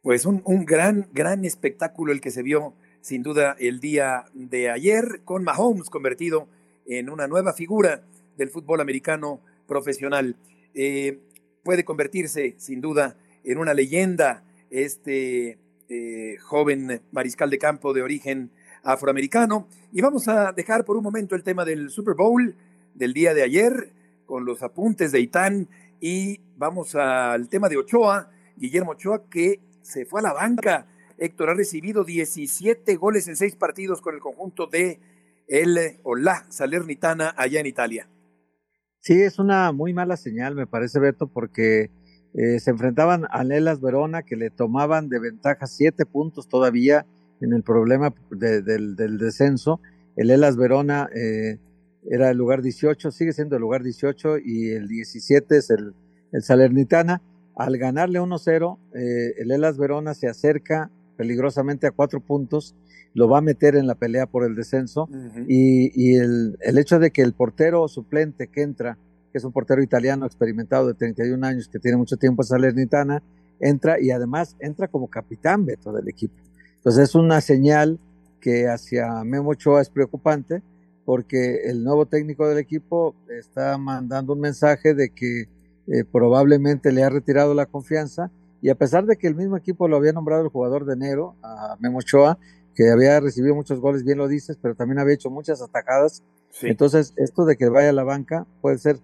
Pues 0.03 0.27
un, 0.27 0.43
un 0.45 0.65
gran, 0.65 1.09
gran 1.13 1.45
espectáculo 1.45 2.13
el 2.13 2.21
que 2.21 2.31
se 2.31 2.43
vio 2.43 2.75
sin 3.03 3.23
duda 3.23 3.57
el 3.59 3.81
día 3.81 4.25
de 4.33 4.71
ayer 4.71 5.21
con 5.25 5.45
Mahomes 5.45 5.91
convertido 5.91 6.49
en 6.87 7.11
una 7.11 7.27
nueva 7.27 7.53
figura 7.53 8.03
del 8.39 8.49
fútbol 8.49 8.81
americano 8.81 9.41
profesional. 9.67 10.37
Eh, 10.73 11.19
puede 11.65 11.85
convertirse 11.85 12.55
sin 12.59 12.81
duda 12.81 13.17
en 13.45 13.59
una 13.59 13.75
leyenda 13.75 14.45
este 14.71 15.59
eh, 15.89 16.37
joven 16.41 17.03
mariscal 17.11 17.51
de 17.51 17.59
campo 17.59 17.93
de 17.93 18.03
origen 18.03 18.51
afroamericano. 18.85 19.67
Y 19.93 20.01
vamos 20.01 20.29
a 20.29 20.53
dejar 20.53 20.85
por 20.85 20.97
un 20.97 21.03
momento 21.03 21.35
el 21.35 21.43
tema 21.43 21.65
del 21.65 21.91
Super 21.91 22.15
Bowl 22.15 22.55
del 22.95 23.13
día 23.13 23.35
de 23.35 23.43
ayer 23.43 23.93
con 24.27 24.45
los 24.45 24.63
apuntes 24.63 25.11
de 25.11 25.21
Itán 25.21 25.69
y 26.01 26.41
vamos 26.57 26.95
al 26.95 27.49
tema 27.49 27.69
de 27.69 27.79
Ochoa, 27.79 28.31
Guillermo 28.57 28.93
Ochoa 28.93 29.25
que 29.29 29.61
se 29.83 30.07
fue 30.07 30.21
a 30.21 30.23
la 30.23 30.33
banca. 30.33 30.87
Héctor 31.23 31.51
ha 31.51 31.55
recibido 31.55 32.05
17 32.05 32.97
goles 32.97 33.29
en 33.29 33.37
seis 33.37 33.55
partidos 33.55 34.01
con 34.01 34.15
el 34.15 34.21
conjunto 34.21 34.67
de 34.67 34.99
el 35.47 35.79
o 36.03 36.17
la 36.17 36.45
Salernitana 36.49 37.35
allá 37.37 37.61
en 37.61 37.67
Italia. 37.67 38.09
Sí, 39.01 39.21
es 39.21 39.39
una 39.39 39.73
muy 39.73 39.93
mala 39.93 40.17
señal, 40.17 40.55
me 40.55 40.67
parece, 40.67 40.99
Beto, 40.99 41.27
porque 41.27 41.91
eh, 42.35 42.61
se 42.61 42.71
enfrentaban 42.71 43.27
a 43.31 43.45
Lelas 43.45 43.81
Verona, 43.81 44.23
que 44.23 44.37
le 44.37 44.51
tomaban 44.51 45.09
de 45.09 45.19
ventaja 45.19 45.67
siete 45.67 46.07
puntos 46.07 46.49
todavía 46.49 47.07
en 47.41 47.53
el 47.53 47.63
problema 47.63 48.15
de, 48.31 48.63
del, 48.63 49.19
descenso. 49.19 49.81
El 50.17 50.31
Elas 50.31 50.57
Verona 50.57 51.09
eh, 51.15 51.59
era 52.11 52.31
el 52.31 52.39
lugar 52.39 52.63
18, 52.63 53.11
sigue 53.11 53.33
siendo 53.33 53.57
el 53.57 53.63
lugar 53.63 53.83
18 53.83 54.39
y 54.45 54.71
el 54.71 54.89
17 54.89 55.57
es 55.57 55.71
el, 55.71 55.95
el 56.33 56.43
Salernitana. 56.43 57.23
Al 57.55 57.77
ganarle 57.77 58.21
1-0, 58.21 58.79
eh, 58.95 59.35
el 59.39 59.51
Elas 59.51 59.77
Verona 59.77 60.15
se 60.15 60.29
acerca 60.29 60.91
peligrosamente 61.17 61.87
a 61.87 61.91
cuatro 61.91 62.21
puntos, 62.21 62.75
lo 63.15 63.29
va 63.29 63.39
a 63.39 63.43
meter 63.43 63.77
en 63.77 63.87
la 63.87 63.95
pelea 63.95 64.27
por 64.27 64.45
el 64.45 64.55
descenso 64.55 65.03
uh 65.11 65.15
-huh. 65.15 65.45
y, 65.47 65.93
y 65.95 66.17
el, 66.17 66.57
el, 66.61 66.79
hecho 66.79 66.99
de 66.99 67.11
que 67.11 67.23
el 67.23 67.35
portero 67.35 67.87
suplente 67.89 68.49
que 68.49 68.63
entra, 68.63 68.97
que 69.31 69.39
es 69.39 69.45
un 69.45 69.53
portero 69.53 69.83
italiano 69.83 70.25
experimentado 70.27 70.87
de 70.87 70.95
31 70.95 71.47
años, 71.47 71.69
que 71.69 71.79
tiene 71.79 71.97
mucho 71.97 72.17
tiempo 72.17 72.43
en 72.43 72.47
Salernitana, 72.47 73.23
entra 73.61 74.01
y 74.01 74.11
además 74.11 74.57
entra 74.61 74.89
como 74.89 75.09
capitán 75.09 75.65
Beto 75.65 75.93
del 75.93 76.09
equipo. 76.09 76.35
Entonces 76.77 77.11
es 77.11 77.15
una 77.15 77.41
señal 77.41 77.99
que 78.41 78.69
hacia 78.69 79.23
Memo 79.25 79.51
Ochoa 79.51 79.81
es 79.81 79.89
preocupante 79.89 80.63
porque 81.05 81.71
el 81.71 81.83
nuevo 81.85 82.07
técnico 82.07 82.49
del 82.49 82.59
equipo 82.59 83.15
está 83.29 83.79
mandando 83.79 84.33
un 84.33 84.41
mensaje 84.41 84.95
de 84.95 85.11
que 85.11 85.49
eh, 85.87 86.05
probablemente 86.11 86.93
le 86.93 87.03
ha 87.03 87.09
retirado 87.09 87.55
la 87.55 87.67
confianza 87.67 88.31
y 88.63 88.71
a 88.71 88.77
pesar 88.77 89.05
de 89.07 89.17
que 89.17 89.27
el 89.27 89.35
mismo 89.35 89.57
equipo 89.57 89.89
lo 89.89 89.97
había 89.97 90.13
nombrado 90.13 90.45
el 90.45 90.49
jugador 90.49 90.87
de 90.87 90.95
enero, 90.95 91.35
a 91.43 91.77
Memo 91.81 91.99
Ochoa, 91.99 92.39
que 92.77 92.91
había 92.91 93.19
recibido 93.19 93.57
muchos 93.57 93.81
goles, 93.81 94.05
bien 94.05 94.19
lo 94.19 94.29
dices, 94.29 94.57
pero 94.63 94.77
también 94.77 95.01
había 95.01 95.15
hecho 95.15 95.31
muchas 95.31 95.61
atacadas. 95.61 96.23
Sí. 96.51 96.69
Entonces, 96.69 97.13
esto 97.17 97.45
de 97.45 97.57
que 97.57 97.69
vaya 97.69 97.91
a 97.91 97.93
la 97.93 98.05
banca 98.05 98.47
puede 98.61 98.79
ser 98.79 99.01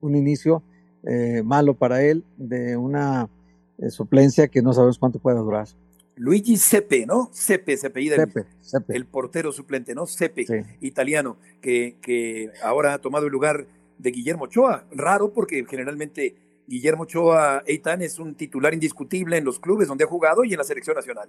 un 0.00 0.16
inicio 0.16 0.64
eh, 1.04 1.42
malo 1.44 1.74
para 1.74 2.02
él 2.02 2.24
de 2.36 2.76
una 2.76 3.30
eh, 3.78 3.88
suplencia 3.90 4.48
que 4.48 4.62
no 4.62 4.72
sabemos 4.72 4.98
cuánto 4.98 5.20
pueda 5.20 5.38
durar. 5.38 5.68
Luigi 6.16 6.56
Sepe, 6.56 7.06
¿no? 7.06 7.30
Sepe 7.32 7.76
se 7.76 7.86
apellida 7.86 8.16
Sepe, 8.16 8.40
el, 8.40 8.46
Sepe. 8.60 8.96
el, 8.96 9.06
portero 9.06 9.52
suplente, 9.52 9.94
¿no? 9.94 10.06
Sepe, 10.06 10.44
sí. 10.44 10.54
italiano, 10.80 11.36
que, 11.60 11.98
que 12.02 12.50
ahora 12.62 12.94
ha 12.94 12.98
tomado 12.98 13.26
el 13.26 13.32
lugar 13.32 13.66
de 13.98 14.10
Guillermo 14.10 14.44
Ochoa. 14.44 14.86
Raro 14.90 15.32
porque 15.32 15.64
generalmente 15.68 16.34
Guillermo 16.66 17.04
Ochoa 17.04 17.62
Eitan 17.66 18.02
es 18.02 18.18
un 18.18 18.34
titular 18.34 18.72
indiscutible 18.72 19.36
en 19.36 19.44
los 19.44 19.58
clubes 19.58 19.88
donde 19.88 20.04
ha 20.04 20.06
jugado 20.06 20.44
y 20.44 20.52
en 20.52 20.58
la 20.58 20.64
selección 20.64 20.96
nacional. 20.96 21.28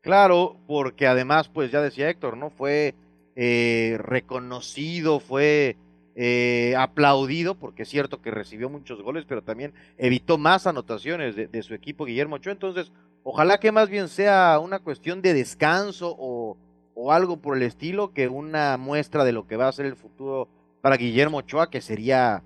Claro, 0.00 0.56
porque 0.66 1.06
además, 1.06 1.48
pues 1.48 1.70
ya 1.70 1.80
decía 1.80 2.10
Héctor, 2.10 2.36
¿no? 2.36 2.50
Fue 2.50 2.94
eh, 3.36 3.96
reconocido, 4.00 5.20
fue 5.20 5.76
eh, 6.16 6.74
aplaudido, 6.76 7.54
porque 7.54 7.84
es 7.84 7.88
cierto 7.88 8.20
que 8.20 8.30
recibió 8.30 8.68
muchos 8.68 9.00
goles, 9.00 9.24
pero 9.26 9.42
también 9.42 9.72
evitó 9.96 10.36
más 10.38 10.66
anotaciones 10.66 11.36
de, 11.36 11.62
su 11.62 11.74
equipo 11.74 12.04
Guillermo 12.04 12.36
Ochoa. 12.36 12.52
Entonces, 12.52 12.92
ojalá 13.22 13.58
que 13.58 13.72
más 13.72 13.88
bien 13.88 14.08
sea 14.08 14.58
una 14.58 14.80
cuestión 14.80 15.22
de 15.22 15.34
descanso 15.34 16.14
o, 16.18 16.58
o 16.94 17.12
algo 17.12 17.38
por 17.38 17.56
el 17.56 17.62
estilo 17.62 18.12
que 18.12 18.28
una 18.28 18.76
muestra 18.76 19.24
de 19.24 19.32
lo 19.32 19.46
que 19.46 19.56
va 19.56 19.68
a 19.68 19.72
ser 19.72 19.86
el 19.86 19.96
futuro 19.96 20.48
para 20.82 20.96
Guillermo 20.96 21.38
Ochoa, 21.38 21.70
que 21.70 21.80
sería 21.80 22.42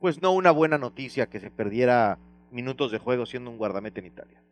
pues 0.00 0.20
no 0.22 0.32
una 0.32 0.50
buena 0.50 0.78
noticia 0.78 1.28
que 1.28 1.40
se 1.40 1.50
perdiera 1.50 2.18
minutos 2.50 2.90
de 2.90 2.98
juego 2.98 3.26
siendo 3.26 3.50
un 3.50 3.58
guardamete 3.58 4.00
en 4.00 4.06
Italia. 4.06 4.42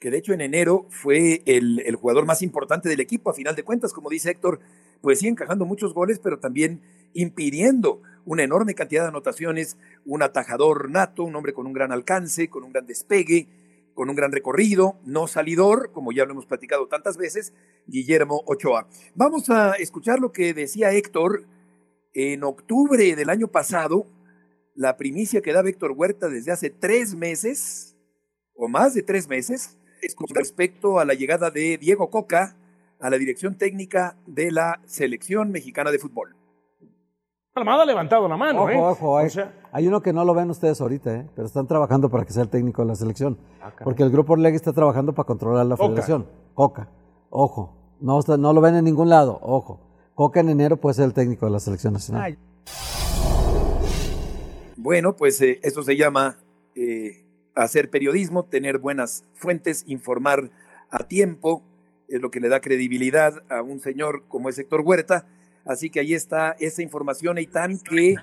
Que 0.00 0.10
de 0.10 0.18
hecho 0.18 0.32
en 0.32 0.40
enero 0.40 0.86
fue 0.90 1.42
el, 1.46 1.80
el, 1.86 1.96
jugador 1.96 2.26
más 2.26 2.42
importante 2.42 2.88
del 2.88 3.00
equipo, 3.00 3.30
a 3.30 3.34
final 3.34 3.54
de 3.54 3.62
cuentas, 3.62 3.92
como 3.92 4.10
dice 4.10 4.30
Héctor, 4.30 4.60
pues 5.00 5.20
sí 5.20 5.28
encajando 5.28 5.64
muchos 5.64 5.94
goles, 5.94 6.18
pero 6.18 6.38
también 6.38 6.82
impidiendo 7.14 8.02
una 8.24 8.42
enorme 8.42 8.74
cantidad 8.74 9.02
de 9.02 9.08
anotaciones, 9.08 9.78
un 10.04 10.22
atajador 10.22 10.90
nato, 10.90 11.22
un 11.22 11.36
hombre 11.36 11.52
con 11.52 11.66
un 11.66 11.72
gran 11.72 11.92
alcance, 11.92 12.50
con 12.50 12.64
un 12.64 12.72
gran 12.72 12.86
despegue, 12.86 13.48
con 13.94 14.10
un 14.10 14.16
gran 14.16 14.32
recorrido, 14.32 14.98
no 15.04 15.26
salidor, 15.26 15.90
como 15.92 16.12
ya 16.12 16.24
lo 16.24 16.32
hemos 16.32 16.46
platicado 16.46 16.88
tantas 16.88 17.16
veces, 17.16 17.54
Guillermo 17.86 18.42
Ochoa. 18.46 18.88
Vamos 19.14 19.48
a 19.48 19.72
escuchar 19.74 20.20
lo 20.20 20.32
que 20.32 20.52
decía 20.52 20.92
Héctor 20.92 21.46
en 22.12 22.44
octubre 22.44 23.16
del 23.16 23.30
año 23.30 23.48
pasado, 23.48 24.06
la 24.76 24.96
primicia 24.96 25.40
que 25.40 25.52
da 25.52 25.62
Víctor 25.62 25.92
Huerta 25.92 26.28
desde 26.28 26.52
hace 26.52 26.70
tres 26.70 27.14
meses, 27.14 27.96
o 28.54 28.68
más 28.68 28.94
de 28.94 29.02
tres 29.02 29.28
meses, 29.28 29.78
es 30.02 30.14
con 30.14 30.28
respecto 30.34 30.98
a 30.98 31.04
la 31.04 31.14
llegada 31.14 31.50
de 31.50 31.78
Diego 31.78 32.10
Coca 32.10 32.56
a 33.00 33.10
la 33.10 33.18
dirección 33.18 33.56
técnica 33.56 34.16
de 34.26 34.50
la 34.50 34.80
selección 34.84 35.50
mexicana 35.50 35.90
de 35.90 35.98
fútbol. 35.98 36.36
Almada 37.54 37.84
ha 37.84 37.86
levantado 37.86 38.28
la 38.28 38.36
mano, 38.36 38.62
ojo, 38.64 38.70
¿eh? 38.70 38.76
Ojo, 38.78 39.18
hay, 39.18 39.26
o 39.28 39.30
sea, 39.30 39.54
hay, 39.72 39.88
uno 39.88 40.02
que 40.02 40.12
no 40.12 40.26
lo 40.26 40.34
ven 40.34 40.50
ustedes 40.50 40.78
ahorita, 40.78 41.14
¿eh? 41.14 41.26
pero 41.34 41.46
están 41.46 41.66
trabajando 41.66 42.10
para 42.10 42.26
que 42.26 42.32
sea 42.34 42.42
el 42.42 42.50
técnico 42.50 42.82
de 42.82 42.88
la 42.88 42.94
selección. 42.94 43.38
Ah, 43.62 43.72
porque 43.82 44.02
el 44.02 44.10
grupo 44.10 44.34
Orlegui 44.34 44.56
está 44.56 44.74
trabajando 44.74 45.14
para 45.14 45.26
controlar 45.26 45.64
la 45.64 45.76
Coca. 45.76 45.88
federación. 45.88 46.26
Coca, 46.52 46.90
ojo, 47.30 47.96
no, 47.98 48.20
no 48.20 48.52
lo 48.52 48.60
ven 48.60 48.76
en 48.76 48.84
ningún 48.84 49.08
lado, 49.08 49.38
ojo. 49.40 49.80
Coca 50.14 50.40
en 50.40 50.50
enero 50.50 50.76
puede 50.76 50.94
ser 50.94 51.06
el 51.06 51.14
técnico 51.14 51.46
de 51.46 51.52
la 51.52 51.60
selección 51.60 51.94
nacional. 51.94 52.22
Ay. 52.22 52.38
Bueno, 54.86 55.16
pues 55.16 55.42
eh, 55.42 55.58
eso 55.64 55.82
se 55.82 55.96
llama 55.96 56.38
eh, 56.76 57.24
hacer 57.56 57.90
periodismo, 57.90 58.44
tener 58.44 58.78
buenas 58.78 59.24
fuentes, 59.34 59.82
informar 59.88 60.48
a 60.92 61.08
tiempo, 61.08 61.64
es 62.06 62.20
lo 62.20 62.30
que 62.30 62.38
le 62.38 62.48
da 62.48 62.60
credibilidad 62.60 63.42
a 63.50 63.62
un 63.62 63.80
señor 63.80 64.22
como 64.28 64.48
es 64.48 64.56
Héctor 64.60 64.82
Huerta. 64.82 65.26
Así 65.64 65.90
que 65.90 65.98
ahí 65.98 66.14
está 66.14 66.54
esa 66.60 66.82
información, 66.82 67.36
Eitan, 67.36 67.80
que 67.80 68.14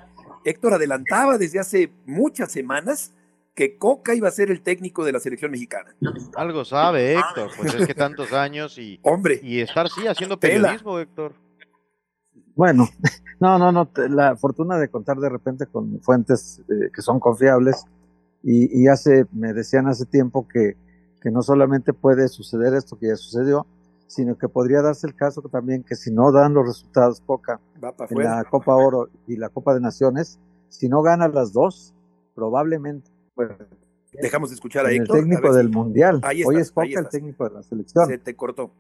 Héctor 0.46 0.76
adelantaba 0.76 1.38
desde 1.38 1.60
hace 1.60 1.92
muchas 2.06 2.54
semanas 2.54 3.14
que 3.56 3.76
Coca 3.78 4.16
iba 4.16 4.30
a 4.30 4.32
ser 4.32 4.50
el 4.50 4.62
técnico 4.62 5.04
de 5.04 5.12
la 5.12 5.20
selección 5.20 5.52
mexicana. 5.52 5.94
Algo 6.34 6.64
sabe 6.64 7.16
Héctor, 7.16 7.52
pues 7.58 7.74
es 7.74 7.86
que 7.86 7.94
tantos 7.94 8.32
años 8.32 8.78
y, 8.78 9.02
Hombre, 9.02 9.38
y 9.44 9.60
estar 9.60 9.90
sí 9.90 10.08
haciendo 10.08 10.40
periodismo, 10.40 10.98
Héctor. 10.98 11.43
Bueno, 12.56 12.88
no, 13.40 13.58
no, 13.58 13.72
no, 13.72 13.90
la 14.10 14.36
fortuna 14.36 14.78
de 14.78 14.90
contar 14.90 15.18
de 15.18 15.30
repente 15.30 15.66
con 15.66 16.00
fuentes 16.02 16.62
eh, 16.70 16.90
que 16.94 17.02
son 17.02 17.20
confiables 17.20 17.86
y, 18.44 18.82
y, 18.82 18.88
hace, 18.88 19.26
me 19.32 19.54
decían 19.54 19.88
hace 19.88 20.06
tiempo 20.06 20.48
que, 20.48 20.76
que 21.22 21.32
no 21.32 21.42
solamente 21.42 21.94
puede 21.94 22.28
suceder 22.28 22.74
esto 22.74 23.00
que 23.00 23.08
ya 23.08 23.16
sucedió, 23.16 23.66
sino 24.08 24.38
que 24.38 24.50
podría 24.50 24.82
darse 24.82 25.08
el 25.08 25.16
caso 25.16 25.42
también 25.42 25.84
que 25.84 25.96
si 25.96 26.12
no 26.12 26.32
dan 26.32 26.54
los 26.54 26.68
resultados 26.68 27.22
Coca 27.26 27.60
en 28.10 28.18
la 28.18 28.44
Copa 28.44 28.76
Oro 28.76 29.10
y 29.28 29.38
la 29.38 29.50
Copa 29.50 29.74
de 29.74 29.80
Naciones, 29.80 30.40
si 30.70 30.90
no 30.90 31.02
gana 31.02 31.28
las 31.30 31.54
dos, 31.54 31.94
probablemente 32.36 33.10
Dejamos 34.22 34.50
de 34.50 34.56
escuchar 34.56 34.86
a 34.86 34.92
El 34.92 35.08
técnico 35.08 35.54
del 35.54 35.70
Mundial. 35.70 36.22
Hoy 36.46 36.58
es 36.58 36.72
Coca 36.72 36.88
el 36.88 37.10
técnico 37.10 37.46
de 37.46 37.56
la 37.56 37.64
selección. 37.64 38.08
Se 38.08 38.18
te 38.18 38.36
cortó. 38.36 38.72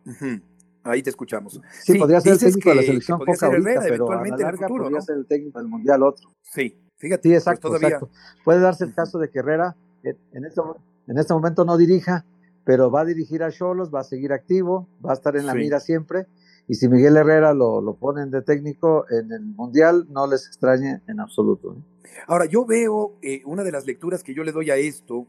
Ahí 0.83 1.01
te 1.01 1.09
escuchamos. 1.09 1.61
Sí, 1.81 1.97
podría 1.97 2.19
ser 2.21 2.33
el 2.33 2.39
técnico 2.39 2.69
de 2.69 2.75
la 2.75 2.81
selección 2.81 3.19
Coca 3.19 3.45
ahorita, 3.45 3.81
pero 3.87 4.11
a 4.11 4.15
la 4.15 4.37
larga 4.37 4.67
futuro, 4.67 4.83
podría 4.83 5.01
ser 5.01 5.17
el 5.17 5.25
técnico 5.25 5.59
del 5.59 5.67
Mundial 5.67 6.03
otro. 6.03 6.29
Sí, 6.41 6.77
fíjate. 6.97 7.23
Sí, 7.23 7.29
pues 7.29 7.41
exacto, 7.41 7.75
exacto. 7.75 8.09
Puede 8.43 8.59
darse 8.59 8.83
el 8.83 8.93
caso 8.93 9.17
de 9.19 9.29
que 9.29 9.39
Herrera 9.39 9.75
en 10.03 10.45
este, 10.45 10.61
en 11.07 11.17
este 11.17 11.33
momento 11.33 11.65
no 11.65 11.77
dirija, 11.77 12.25
pero 12.65 12.91
va 12.91 13.01
a 13.01 13.05
dirigir 13.05 13.43
a 13.43 13.51
Cholos, 13.51 13.93
va 13.93 14.01
a 14.01 14.03
seguir 14.03 14.33
activo, 14.33 14.87
va 15.05 15.11
a 15.11 15.13
estar 15.13 15.35
en 15.35 15.45
la 15.45 15.53
mira 15.53 15.79
siempre. 15.79 16.27
Y 16.67 16.75
si 16.75 16.87
Miguel 16.87 17.17
Herrera 17.17 17.53
lo, 17.53 17.81
lo 17.81 17.95
ponen 17.95 18.31
de 18.31 18.41
técnico 18.41 19.05
en 19.09 19.31
el 19.31 19.41
Mundial, 19.41 20.07
no 20.09 20.27
les 20.27 20.47
extrañe 20.47 21.01
en 21.07 21.19
absoluto. 21.19 21.73
¿eh? 21.73 22.09
Ahora, 22.27 22.45
yo 22.45 22.65
veo, 22.65 23.17
eh, 23.21 23.41
una 23.45 23.63
de 23.63 23.71
las 23.71 23.85
lecturas 23.85 24.23
que 24.23 24.33
yo 24.33 24.43
le 24.43 24.53
doy 24.53 24.69
a 24.69 24.77
esto 24.77 25.27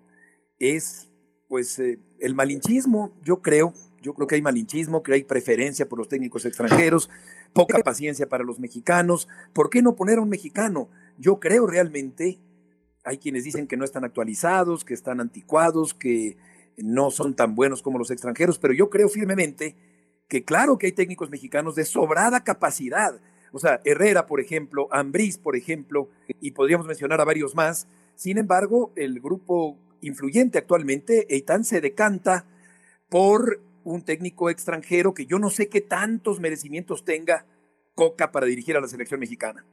es, 0.60 1.10
pues, 1.48 1.78
eh, 1.80 1.98
el 2.20 2.34
malinchismo, 2.36 3.12
yo 3.24 3.42
creo, 3.42 3.72
yo 4.04 4.12
creo 4.12 4.26
que 4.26 4.34
hay 4.34 4.42
malinchismo, 4.42 5.02
que 5.02 5.14
hay 5.14 5.24
preferencia 5.24 5.88
por 5.88 5.98
los 5.98 6.08
técnicos 6.08 6.44
extranjeros, 6.44 7.08
poca 7.54 7.78
paciencia 7.78 8.28
para 8.28 8.44
los 8.44 8.60
mexicanos. 8.60 9.28
¿Por 9.54 9.70
qué 9.70 9.80
no 9.80 9.96
poner 9.96 10.18
a 10.18 10.20
un 10.20 10.28
mexicano? 10.28 10.90
Yo 11.18 11.40
creo 11.40 11.66
realmente, 11.66 12.38
hay 13.02 13.16
quienes 13.18 13.44
dicen 13.44 13.66
que 13.66 13.78
no 13.78 13.84
están 13.84 14.04
actualizados, 14.04 14.84
que 14.84 14.92
están 14.92 15.20
anticuados, 15.20 15.94
que 15.94 16.36
no 16.76 17.10
son 17.10 17.34
tan 17.34 17.54
buenos 17.54 17.80
como 17.80 17.98
los 17.98 18.10
extranjeros, 18.10 18.58
pero 18.58 18.74
yo 18.74 18.90
creo 18.90 19.08
firmemente 19.08 19.74
que 20.28 20.44
claro 20.44 20.76
que 20.76 20.86
hay 20.86 20.92
técnicos 20.92 21.30
mexicanos 21.30 21.74
de 21.74 21.86
sobrada 21.86 22.44
capacidad. 22.44 23.18
O 23.52 23.58
sea, 23.58 23.80
Herrera, 23.84 24.26
por 24.26 24.40
ejemplo, 24.40 24.88
Ambriz, 24.90 25.38
por 25.38 25.56
ejemplo, 25.56 26.10
y 26.40 26.50
podríamos 26.50 26.86
mencionar 26.86 27.20
a 27.22 27.24
varios 27.24 27.54
más. 27.54 27.86
Sin 28.16 28.36
embargo, 28.36 28.92
el 28.96 29.20
grupo 29.20 29.78
influyente 30.02 30.58
actualmente, 30.58 31.26
Eitan 31.34 31.64
se 31.64 31.80
decanta 31.80 32.46
por 33.08 33.60
un 33.84 34.02
técnico 34.02 34.50
extranjero 34.50 35.14
que 35.14 35.26
yo 35.26 35.38
no 35.38 35.50
sé 35.50 35.68
qué 35.68 35.80
tantos 35.80 36.40
merecimientos 36.40 37.04
tenga 37.04 37.46
Coca 37.94 38.32
para 38.32 38.46
dirigir 38.46 38.76
a 38.76 38.80
la 38.80 38.88
selección 38.88 39.20
mexicana. 39.20 39.64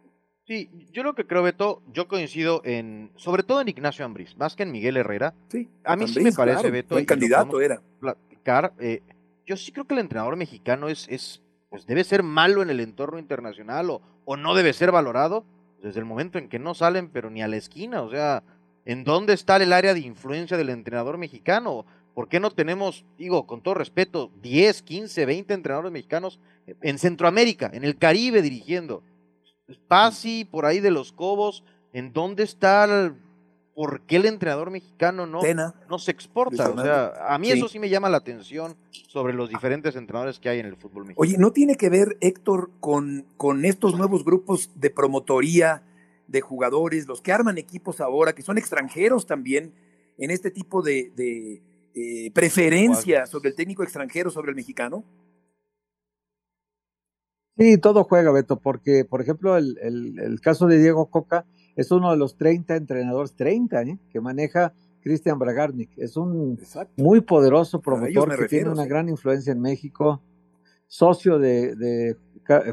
Sí, 0.45 0.69
yo 0.91 1.03
lo 1.03 1.15
que 1.15 1.25
creo, 1.25 1.43
Beto, 1.43 1.81
yo 1.93 2.07
coincido 2.07 2.61
en, 2.65 3.11
sobre 3.15 3.43
todo 3.43 3.61
en 3.61 3.69
Ignacio 3.69 4.05
Ambriz, 4.05 4.35
más 4.37 4.55
que 4.55 4.63
en 4.63 4.71
Miguel 4.71 4.97
Herrera. 4.97 5.33
Sí, 5.49 5.69
a 5.83 5.95
mí 5.95 6.07
sí 6.07 6.19
me 6.19 6.31
parece, 6.31 6.69
Beto. 6.69 6.97
El 6.97 7.05
candidato 7.05 7.61
era. 7.61 7.81
Platicar, 7.99 8.73
eh, 8.79 9.01
yo 9.45 9.55
sí 9.55 9.71
creo 9.71 9.85
que 9.85 9.93
el 9.93 10.01
entrenador 10.01 10.35
mexicano 10.35 10.89
es, 10.89 11.07
es, 11.09 11.41
pues 11.69 11.85
debe 11.85 12.03
ser 12.03 12.21
malo 12.21 12.61
en 12.61 12.69
el 12.69 12.79
entorno 12.79 13.17
internacional 13.17 13.89
o, 13.91 14.01
o 14.25 14.35
no 14.35 14.53
debe 14.53 14.73
ser 14.73 14.91
valorado 14.91 15.45
desde 15.81 15.99
el 15.99 16.05
momento 16.05 16.37
en 16.37 16.49
que 16.49 16.59
no 16.59 16.73
salen, 16.73 17.09
pero 17.09 17.29
ni 17.29 17.41
a 17.41 17.47
la 17.47 17.57
esquina. 17.57 18.01
O 18.01 18.09
sea, 18.09 18.43
¿en 18.85 19.03
dónde 19.03 19.33
está 19.33 19.57
el 19.57 19.73
área 19.73 19.93
de 19.93 20.01
influencia 20.01 20.57
del 20.57 20.69
entrenador 20.69 21.17
mexicano? 21.17 21.85
¿Por 22.13 22.27
qué 22.27 22.39
no 22.39 22.51
tenemos, 22.51 23.05
digo, 23.17 23.47
con 23.47 23.61
todo 23.61 23.73
respeto, 23.73 24.31
10, 24.41 24.81
15, 24.81 25.25
20 25.25 25.53
entrenadores 25.53 25.91
mexicanos 25.91 26.39
en 26.81 26.99
Centroamérica, 26.99 27.69
en 27.73 27.83
el 27.83 27.97
Caribe 27.97 28.41
dirigiendo? 28.41 29.03
Pasi, 29.87 30.43
por 30.43 30.65
ahí 30.65 30.81
de 30.81 30.91
los 30.91 31.13
Cobos, 31.13 31.63
¿en 31.93 32.11
dónde 32.11 32.43
está 32.43 32.83
el, 32.83 33.15
por 33.73 34.01
qué 34.01 34.17
el 34.17 34.25
entrenador 34.25 34.69
mexicano 34.69 35.25
no, 35.25 35.41
no 35.89 35.99
se 35.99 36.11
exporta? 36.11 36.69
O 36.69 36.81
sea, 36.81 37.13
a 37.29 37.37
mí 37.37 37.49
eso 37.49 37.69
sí 37.69 37.79
me 37.79 37.89
llama 37.89 38.09
la 38.09 38.17
atención 38.17 38.75
sobre 39.07 39.33
los 39.33 39.49
diferentes 39.49 39.95
entrenadores 39.95 40.39
que 40.39 40.49
hay 40.49 40.59
en 40.59 40.65
el 40.65 40.75
fútbol 40.75 41.05
mexicano. 41.05 41.21
Oye, 41.21 41.37
¿no 41.37 41.51
tiene 41.51 41.77
que 41.77 41.89
ver, 41.89 42.17
Héctor, 42.19 42.71
con, 42.81 43.25
con 43.37 43.63
estos 43.63 43.97
nuevos 43.97 44.25
grupos 44.25 44.69
de 44.75 44.89
promotoría 44.89 45.83
de 46.27 46.41
jugadores, 46.41 47.07
los 47.07 47.21
que 47.21 47.31
arman 47.31 47.57
equipos 47.57 48.01
ahora, 48.01 48.33
que 48.33 48.41
son 48.41 48.57
extranjeros 48.57 49.25
también, 49.25 49.73
en 50.17 50.31
este 50.31 50.51
tipo 50.51 50.81
de, 50.81 51.11
de 51.15 51.61
eh, 51.95 52.31
preferencia 52.33 53.25
sobre 53.25 53.49
el 53.49 53.55
técnico 53.55 53.83
extranjero, 53.83 54.29
sobre 54.29 54.49
el 54.49 54.55
mexicano? 54.55 55.03
Sí, 57.57 57.77
todo 57.77 58.03
juega, 58.03 58.31
Beto, 58.31 58.59
porque, 58.59 59.05
por 59.05 59.21
ejemplo, 59.21 59.57
el, 59.57 59.77
el, 59.81 60.19
el 60.19 60.41
caso 60.41 60.67
de 60.67 60.79
Diego 60.79 61.09
Coca 61.09 61.45
es 61.75 61.91
uno 61.91 62.11
de 62.11 62.17
los 62.17 62.37
30 62.37 62.75
entrenadores, 62.75 63.33
30, 63.35 63.81
¿eh? 63.83 63.99
que 64.09 64.21
maneja 64.21 64.73
Cristian 65.01 65.39
Bragarnik. 65.39 65.89
Es 65.97 66.17
un 66.17 66.57
Exacto. 66.59 66.93
muy 67.01 67.21
poderoso 67.21 67.81
promotor 67.81 68.29
que 68.29 68.35
refiero, 68.37 68.47
tiene 68.47 68.69
una 68.69 68.83
sí. 68.83 68.89
gran 68.89 69.09
influencia 69.09 69.51
en 69.51 69.61
México, 69.61 70.21
socio 70.87 71.39
de, 71.39 71.75
de 71.75 72.17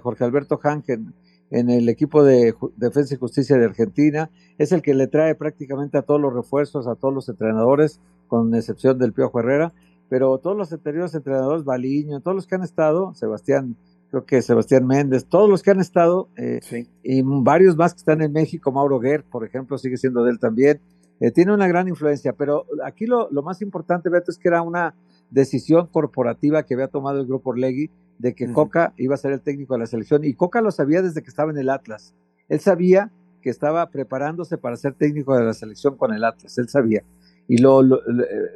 Jorge 0.01 0.25
Alberto 0.25 0.59
Hanken 0.63 1.15
en 1.51 1.71
el 1.71 1.89
equipo 1.89 2.25
de 2.25 2.55
Defensa 2.77 3.15
y 3.15 3.19
Justicia 3.19 3.57
de 3.57 3.65
Argentina. 3.65 4.31
Es 4.59 4.73
el 4.73 4.83
que 4.83 4.95
le 4.95 5.07
trae 5.07 5.35
prácticamente 5.35 5.99
a 5.99 6.03
todos 6.03 6.21
los 6.21 6.33
refuerzos, 6.33 6.87
a 6.87 6.95
todos 6.95 7.15
los 7.15 7.29
entrenadores, 7.29 8.01
con 8.29 8.55
excepción 8.55 8.99
del 8.99 9.13
Piojo 9.13 9.41
Herrera. 9.41 9.73
Pero 10.09 10.39
todos 10.39 10.57
los 10.57 10.73
anteriores 10.73 11.15
entrenadores, 11.15 11.65
Baliño, 11.65 12.21
todos 12.21 12.35
los 12.35 12.47
que 12.47 12.55
han 12.55 12.63
estado, 12.63 13.15
Sebastián 13.15 13.77
creo 14.11 14.25
que 14.25 14.43
Sebastián 14.43 14.87
Méndez, 14.87 15.27
todos 15.27 15.49
los 15.49 15.63
que 15.63 15.71
han 15.71 15.81
estado, 15.81 16.29
eh, 16.37 16.61
sí. 16.63 16.89
y 17.03 17.23
varios 17.23 17.77
más 17.77 17.93
que 17.93 17.99
están 17.99 18.23
en 18.23 18.33
México, 18.33 18.73
Mauro 18.73 18.99
Guerr, 18.99 19.25
por 19.25 19.45
ejemplo, 19.45 19.79
sigue 19.79 19.97
siendo 19.97 20.25
de 20.25 20.33
él 20.33 20.39
también, 20.39 20.81
eh, 21.21 21.31
tiene 21.31 21.53
una 21.53 21.67
gran 21.69 21.89
influencia, 21.89 22.33
pero 22.33 22.65
aquí 22.85 23.07
lo, 23.07 23.29
lo, 23.31 23.43
más 23.43 23.61
importante, 23.61 24.09
Beto, 24.09 24.31
es 24.31 24.39
que 24.39 24.49
era 24.49 24.63
una 24.63 24.95
decisión 25.31 25.89
corporativa 25.89 26.63
que 26.63 26.75
había 26.75 26.89
tomado 26.89 27.21
el 27.21 27.27
grupo 27.27 27.51
Orlegui 27.51 27.91
de 28.19 28.35
que 28.35 28.47
uh 28.47 28.49
-huh. 28.49 28.55
Coca 28.55 28.95
iba 28.97 29.15
a 29.15 29.19
ser 29.19 29.33
el 29.33 29.41
técnico 29.41 29.75
de 29.75 29.81
la 29.81 29.87
selección, 29.87 30.25
y 30.25 30.35
Coca 30.35 30.61
lo 30.61 30.71
sabía 30.71 31.03
desde 31.03 31.23
que 31.23 31.29
estaba 31.29 31.51
en 31.51 31.59
el 31.59 31.69
Atlas, 31.69 32.15
él 32.49 32.61
sabía 32.61 33.11
que 33.43 33.51
estaba 33.51 33.91
preparándose 33.91 34.59
para 34.59 34.77
ser 34.77 34.95
técnico 34.95 35.37
de 35.37 35.45
la 35.45 35.53
selección 35.53 35.97
con 35.97 36.13
el 36.15 36.25
Atlas, 36.25 36.57
él 36.59 36.69
sabía, 36.69 37.03
y 37.49 37.59
lo, 37.59 37.83
lo, 37.83 38.01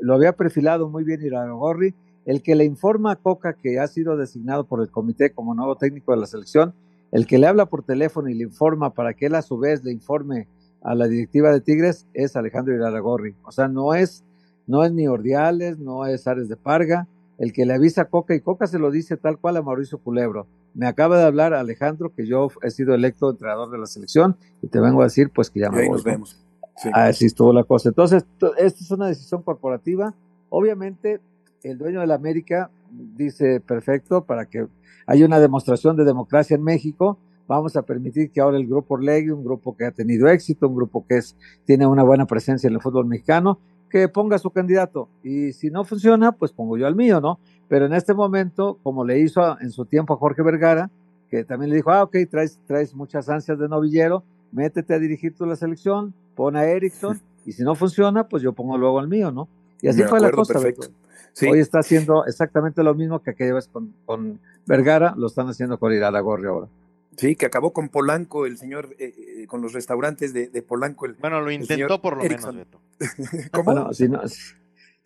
lo 0.01 0.15
había 0.15 0.33
perfilado 0.35 0.89
muy 0.89 1.03
bien 1.03 1.23
Iragorri, 1.23 1.95
el 2.25 2.43
que 2.43 2.55
le 2.55 2.65
informa 2.65 3.13
a 3.13 3.17
Coca 3.17 3.55
que 3.55 3.81
ha 3.81 3.87
sido 3.89 4.17
designado 4.17 4.65
por 4.65 4.81
el 4.81 4.91
comité 4.91 5.33
como 5.33 5.55
nuevo 5.55 5.77
técnico 5.77 6.13
de 6.13 6.21
la 6.21 6.27
selección, 6.27 6.75
el 7.11 7.27
que 7.27 7.39
le 7.39 7.47
habla 7.47 7.67
por 7.67 7.83
teléfono 7.83 8.29
y 8.29 8.35
le 8.35 8.45
informa 8.45 8.95
para 8.95 9.15
que 9.15 9.27
él 9.27 9.35
a 9.35 9.43
su 9.43 9.59
vez 9.59 9.83
le 9.83 9.93
informe 9.93 10.47
a 10.83 10.95
la 10.95 11.07
directiva 11.07 11.51
de 11.51 11.61
Tigres 11.61 12.07
es 12.15 12.37
Alejandro 12.37 12.75
Iraragorri. 12.75 13.35
O 13.45 13.53
sea, 13.53 13.69
no 13.69 13.95
es, 13.95 14.25
no 14.67 14.85
es 14.85 14.93
ni 14.93 15.07
Ordiales, 15.07 15.79
no 15.79 16.07
es 16.07 16.27
Ares 16.27 16.49
de 16.49 16.57
Parga, 16.57 17.07
el 17.39 17.53
que 17.53 17.67
le 17.67 17.75
avisa 17.75 18.03
a 18.03 18.05
Coca 18.07 18.35
y 18.35 18.41
Coca 18.41 18.67
se 18.67 18.79
lo 18.79 18.91
dice 18.91 19.17
tal 19.17 19.39
cual 19.39 19.57
a 19.57 19.63
Mauricio 19.63 19.99
Culebro. 19.99 20.47
Me 20.75 20.87
acaba 20.87 21.19
de 21.19 21.25
hablar 21.25 21.55
Alejandro 21.55 22.13
que 22.15 22.27
yo 22.27 22.49
he 22.63 22.71
sido 22.71 22.95
electo 22.95 23.31
entrenador 23.31 23.71
de 23.71 23.79
la 23.79 23.87
selección 23.87 24.37
y 24.63 24.69
te 24.69 24.81
vengo 24.81 25.03
a 25.03 25.05
decir 25.05 25.31
pues 25.31 25.51
que 25.51 25.61
ya 25.61 25.71
me 25.71 25.83
voy, 25.83 25.91
nos 25.91 26.05
¿no? 26.07 26.11
vemos. 26.13 26.42
Sí. 26.77 26.91
Así 26.93 27.27
estuvo 27.27 27.53
la 27.53 27.65
cosa. 27.65 27.91
Entonces, 27.91 28.25
esta 28.59 28.85
es 28.85 28.91
una 28.91 29.07
decisión 29.07 29.43
corporativa. 29.43 30.15
Obviamente, 30.49 31.21
el 31.63 31.79
dueño 31.79 32.01
de 32.01 32.07
la 32.07 32.15
América 32.15 32.71
dice 32.91 33.61
perfecto 33.61 34.25
para 34.25 34.47
que 34.47 34.67
haya 35.07 35.27
una 35.27 35.41
demostración 35.41 35.97
de 35.97 36.05
democracia 36.05 36.57
en 36.57 36.63
México. 36.63 37.19
Vamos 37.49 37.77
a 37.77 37.83
permitir 37.83 38.31
que 38.31 38.41
ahora 38.41 38.57
el 38.57 38.67
grupo 38.67 38.95
Orlegui, 38.95 39.31
un 39.31 39.45
grupo 39.45 39.77
que 39.77 39.85
ha 39.85 39.91
tenido 39.91 40.29
éxito, 40.29 40.69
un 40.69 40.77
grupo 40.77 41.05
que 41.07 41.19
es, 41.19 41.37
tiene 41.65 41.87
una 41.87 42.03
buena 42.03 42.27
presencia 42.27 42.69
en 42.69 42.75
el 42.75 42.81
fútbol 42.81 43.07
mexicano, 43.07 43.59
que 43.91 44.09
ponga 44.09 44.39
su 44.39 44.51
candidato. 44.51 45.09
Y 45.23 45.53
si 45.53 45.71
no 45.71 45.85
funciona, 45.85 46.33
pues 46.33 46.53
pongo 46.53 46.79
yo 46.79 46.87
al 46.87 46.97
mío, 46.97 47.21
¿no? 47.21 47.39
Pero 47.69 47.87
en 47.87 47.93
este 47.93 48.15
momento, 48.15 48.79
como 48.83 49.05
le 49.05 49.21
hizo 49.21 49.61
en 49.61 49.71
su 49.71 49.85
tiempo 49.85 50.15
a 50.15 50.17
Jorge 50.17 50.43
Vergara, 50.43 50.91
que 51.31 51.45
también 51.45 51.71
le 51.71 51.77
dijo, 51.77 51.91
ah, 51.91 52.03
ok, 52.05 52.17
traes, 52.31 52.59
traes 52.67 52.95
muchas 52.95 53.29
ansias 53.29 53.59
de 53.59 53.69
novillero, 53.69 54.23
métete 54.53 54.95
a 54.95 54.99
dirigir 54.99 55.35
tú 55.35 55.47
la 55.47 55.57
selección, 55.57 56.15
pon 56.35 56.57
a 56.57 56.65
Erickson, 56.65 57.21
y 57.47 57.53
si 57.53 57.63
no 57.63 57.75
funciona, 57.75 58.29
pues 58.29 58.43
yo 58.43 58.53
pongo 58.53 58.79
luego 58.79 58.99
al 58.99 59.09
mío, 59.09 59.31
¿no? 59.33 59.49
Y 59.81 59.89
así 59.89 60.01
Me 60.03 60.09
fue 60.09 60.19
acuerdo, 60.19 60.27
la 60.37 60.37
cosa. 60.37 60.53
perfecto. 60.55 60.89
Sí. 61.33 61.49
Hoy 61.49 61.61
está 61.61 61.79
haciendo 61.81 62.25
exactamente 62.27 62.83
lo 62.83 62.95
mismo 62.95 63.21
que 63.23 63.31
aquella 63.31 63.55
vez 63.55 63.67
con, 63.69 63.95
con 64.05 64.39
Vergara, 64.67 65.15
lo 65.17 65.27
están 65.27 65.49
haciendo 65.49 65.79
con 65.79 65.93
Iraragorri 65.93 66.47
ahora. 66.47 66.69
Sí, 67.17 67.37
que 67.37 67.47
acabó 67.47 67.73
con 67.73 67.89
Polanco, 67.89 68.47
el 68.47 68.57
señor, 68.59 68.91
eh, 68.99 69.15
eh, 69.43 69.47
con 69.47 69.61
los 69.61 69.73
restaurantes 69.73 70.33
de, 70.33 70.49
de 70.49 70.63
Polanco. 70.63 71.07
El, 71.07 71.15
bueno, 71.15 71.41
lo 71.41 71.51
intentó 71.51 72.01
por 72.01 72.17
lo 72.17 72.23
Erickson. 72.23 72.57
menos, 72.57 72.69
Beto. 72.71 73.49
¿Cómo? 73.53 73.65
Bueno, 73.65 73.93
si 73.93 74.09
no, 74.09 74.21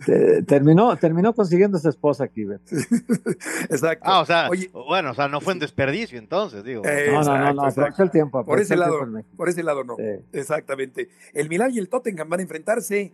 te, 0.05 0.43
terminó, 0.43 0.95
terminó 0.97 1.35
consiguiendo 1.35 1.79
esa 1.79 1.89
esposa 1.89 2.25
aquí, 2.25 2.45
Beto. 2.45 2.65
Exacto. 3.71 4.05
Ah, 4.07 4.21
o 4.21 4.27
sea, 4.27 4.49
Oye, 4.51 4.71
bueno, 4.73 5.13
o 5.13 5.15
sea, 5.15 5.29
no 5.29 5.41
fue 5.41 5.55
un 5.55 5.59
desperdicio 5.59 6.19
entonces, 6.19 6.63
digo. 6.65 6.83
Eh, 6.85 7.09
no, 7.11 7.23
no, 7.23 7.39
no, 7.39 7.55
no, 7.55 7.65
aprovechó 7.65 8.03
el 8.03 8.11
tiempo. 8.11 8.45
Por 8.45 8.61
ese 8.61 8.77
lado, 8.77 8.99
por 9.37 9.49
ese 9.49 9.63
lado 9.63 9.85
no. 9.85 9.97
Sí. 9.97 10.03
Exactamente. 10.33 11.09
El 11.33 11.49
Milán 11.49 11.73
y 11.73 11.79
el 11.79 11.89
Tottenham 11.89 12.29
van 12.29 12.41
a 12.41 12.43
enfrentarse 12.43 13.13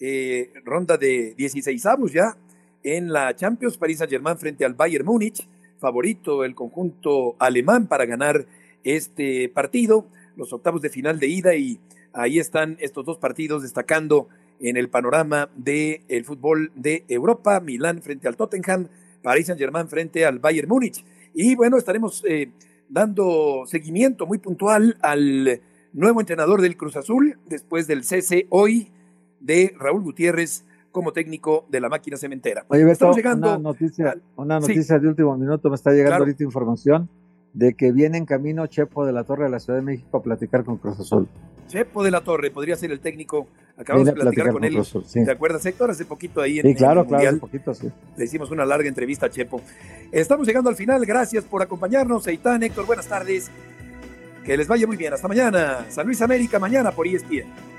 eh, 0.00 0.52
ronda 0.64 0.96
de 0.96 1.34
16 1.36 1.86
avos 1.86 2.12
ya 2.12 2.36
en 2.82 3.12
la 3.12 3.34
Champions, 3.34 3.78
París 3.78 3.98
Saint 3.98 4.10
Germain 4.10 4.36
frente 4.36 4.64
al 4.64 4.74
Bayern 4.74 5.04
Múnich, 5.04 5.48
favorito 5.78 6.44
el 6.44 6.54
conjunto 6.54 7.34
alemán 7.38 7.86
para 7.86 8.04
ganar 8.04 8.46
este 8.84 9.48
partido, 9.48 10.06
los 10.36 10.52
octavos 10.52 10.82
de 10.82 10.90
final 10.90 11.18
de 11.18 11.26
ida 11.28 11.54
y 11.54 11.80
ahí 12.12 12.38
están 12.38 12.76
estos 12.80 13.04
dos 13.04 13.18
partidos 13.18 13.62
destacando 13.62 14.28
en 14.60 14.76
el 14.76 14.88
panorama 14.88 15.48
del 15.56 16.02
el 16.08 16.24
fútbol 16.24 16.72
de 16.74 17.04
Europa, 17.08 17.60
Milán 17.60 18.02
frente 18.02 18.28
al 18.28 18.36
Tottenham, 18.36 18.88
Paris 19.22 19.46
Saint-Germain 19.46 19.88
frente 19.88 20.24
al 20.24 20.38
Bayern 20.38 20.68
Múnich. 20.68 21.04
Y 21.34 21.54
bueno, 21.54 21.76
estaremos 21.76 22.24
eh, 22.28 22.50
dando 22.88 23.64
seguimiento 23.66 24.26
muy 24.26 24.38
puntual 24.38 24.96
al 25.02 25.60
nuevo 25.92 26.20
entrenador 26.20 26.60
del 26.60 26.76
Cruz 26.76 26.96
Azul 26.96 27.38
después 27.48 27.86
del 27.86 28.04
cese 28.04 28.46
hoy 28.50 28.90
de 29.40 29.74
Raúl 29.78 30.02
Gutiérrez 30.02 30.64
como 30.92 31.12
técnico 31.12 31.66
de 31.68 31.80
la 31.80 31.88
máquina 31.88 32.16
cementera. 32.16 32.64
Oye, 32.68 32.84
Beto, 32.84 33.10
una 33.10 33.58
noticia, 33.58 34.16
una 34.36 34.60
noticia 34.60 34.98
de 34.98 35.08
último 35.08 35.36
minuto, 35.36 35.68
me 35.68 35.74
está 35.74 35.92
llegando 35.92 36.18
ahorita 36.18 36.42
información 36.42 37.08
de 37.52 37.74
que 37.74 37.92
viene 37.92 38.18
en 38.18 38.26
camino 38.26 38.66
Chepo 38.66 39.04
de 39.04 39.12
la 39.12 39.24
Torre 39.24 39.44
de 39.44 39.50
la 39.50 39.60
Ciudad 39.60 39.78
de 39.78 39.84
México 39.84 40.18
a 40.18 40.22
platicar 40.22 40.64
con 40.64 40.76
Cruz 40.76 41.00
Azul. 41.00 41.28
Chepo 41.68 42.04
de 42.04 42.10
la 42.10 42.22
Torre 42.22 42.50
podría 42.50 42.76
ser 42.76 42.92
el 42.92 43.00
técnico. 43.00 43.46
Acabamos 43.78 44.06
de 44.06 44.14
platicar, 44.14 44.52
con, 44.52 44.64
él. 44.64 44.82
¿Te 45.12 45.30
acuerdas, 45.30 45.66
Héctor? 45.66 45.90
Hace 45.90 46.06
poquito 46.06 46.40
ahí 46.40 46.60
en, 46.60 46.66
sí, 46.66 46.74
claro, 46.74 47.06
claro, 47.06 47.28
hace 47.28 47.36
poquito, 47.36 47.74
sí. 47.74 47.90
Le 48.16 48.24
hicimos 48.24 48.50
una 48.50 48.64
larga 48.64 48.88
entrevista 48.88 49.26
a 49.26 49.30
Chepo. 49.30 49.60
Estamos 50.12 50.46
llegando 50.46 50.70
al 50.70 50.76
final. 50.76 51.04
Gracias 51.04 51.44
por 51.44 51.62
acompañarnos, 51.62 52.26
Eitan, 52.26 52.62
Héctor. 52.62 52.86
Buenas 52.86 53.06
tardes. 53.06 53.50
Que 54.44 54.56
les 54.56 54.66
vaya 54.66 54.86
muy 54.86 54.96
bien. 54.96 55.12
Hasta 55.12 55.28
mañana. 55.28 55.84
San 55.90 56.06
Luis 56.06 56.22
América, 56.22 56.58
mañana 56.58 56.90
por 56.90 57.06
ESPN. 57.06 57.75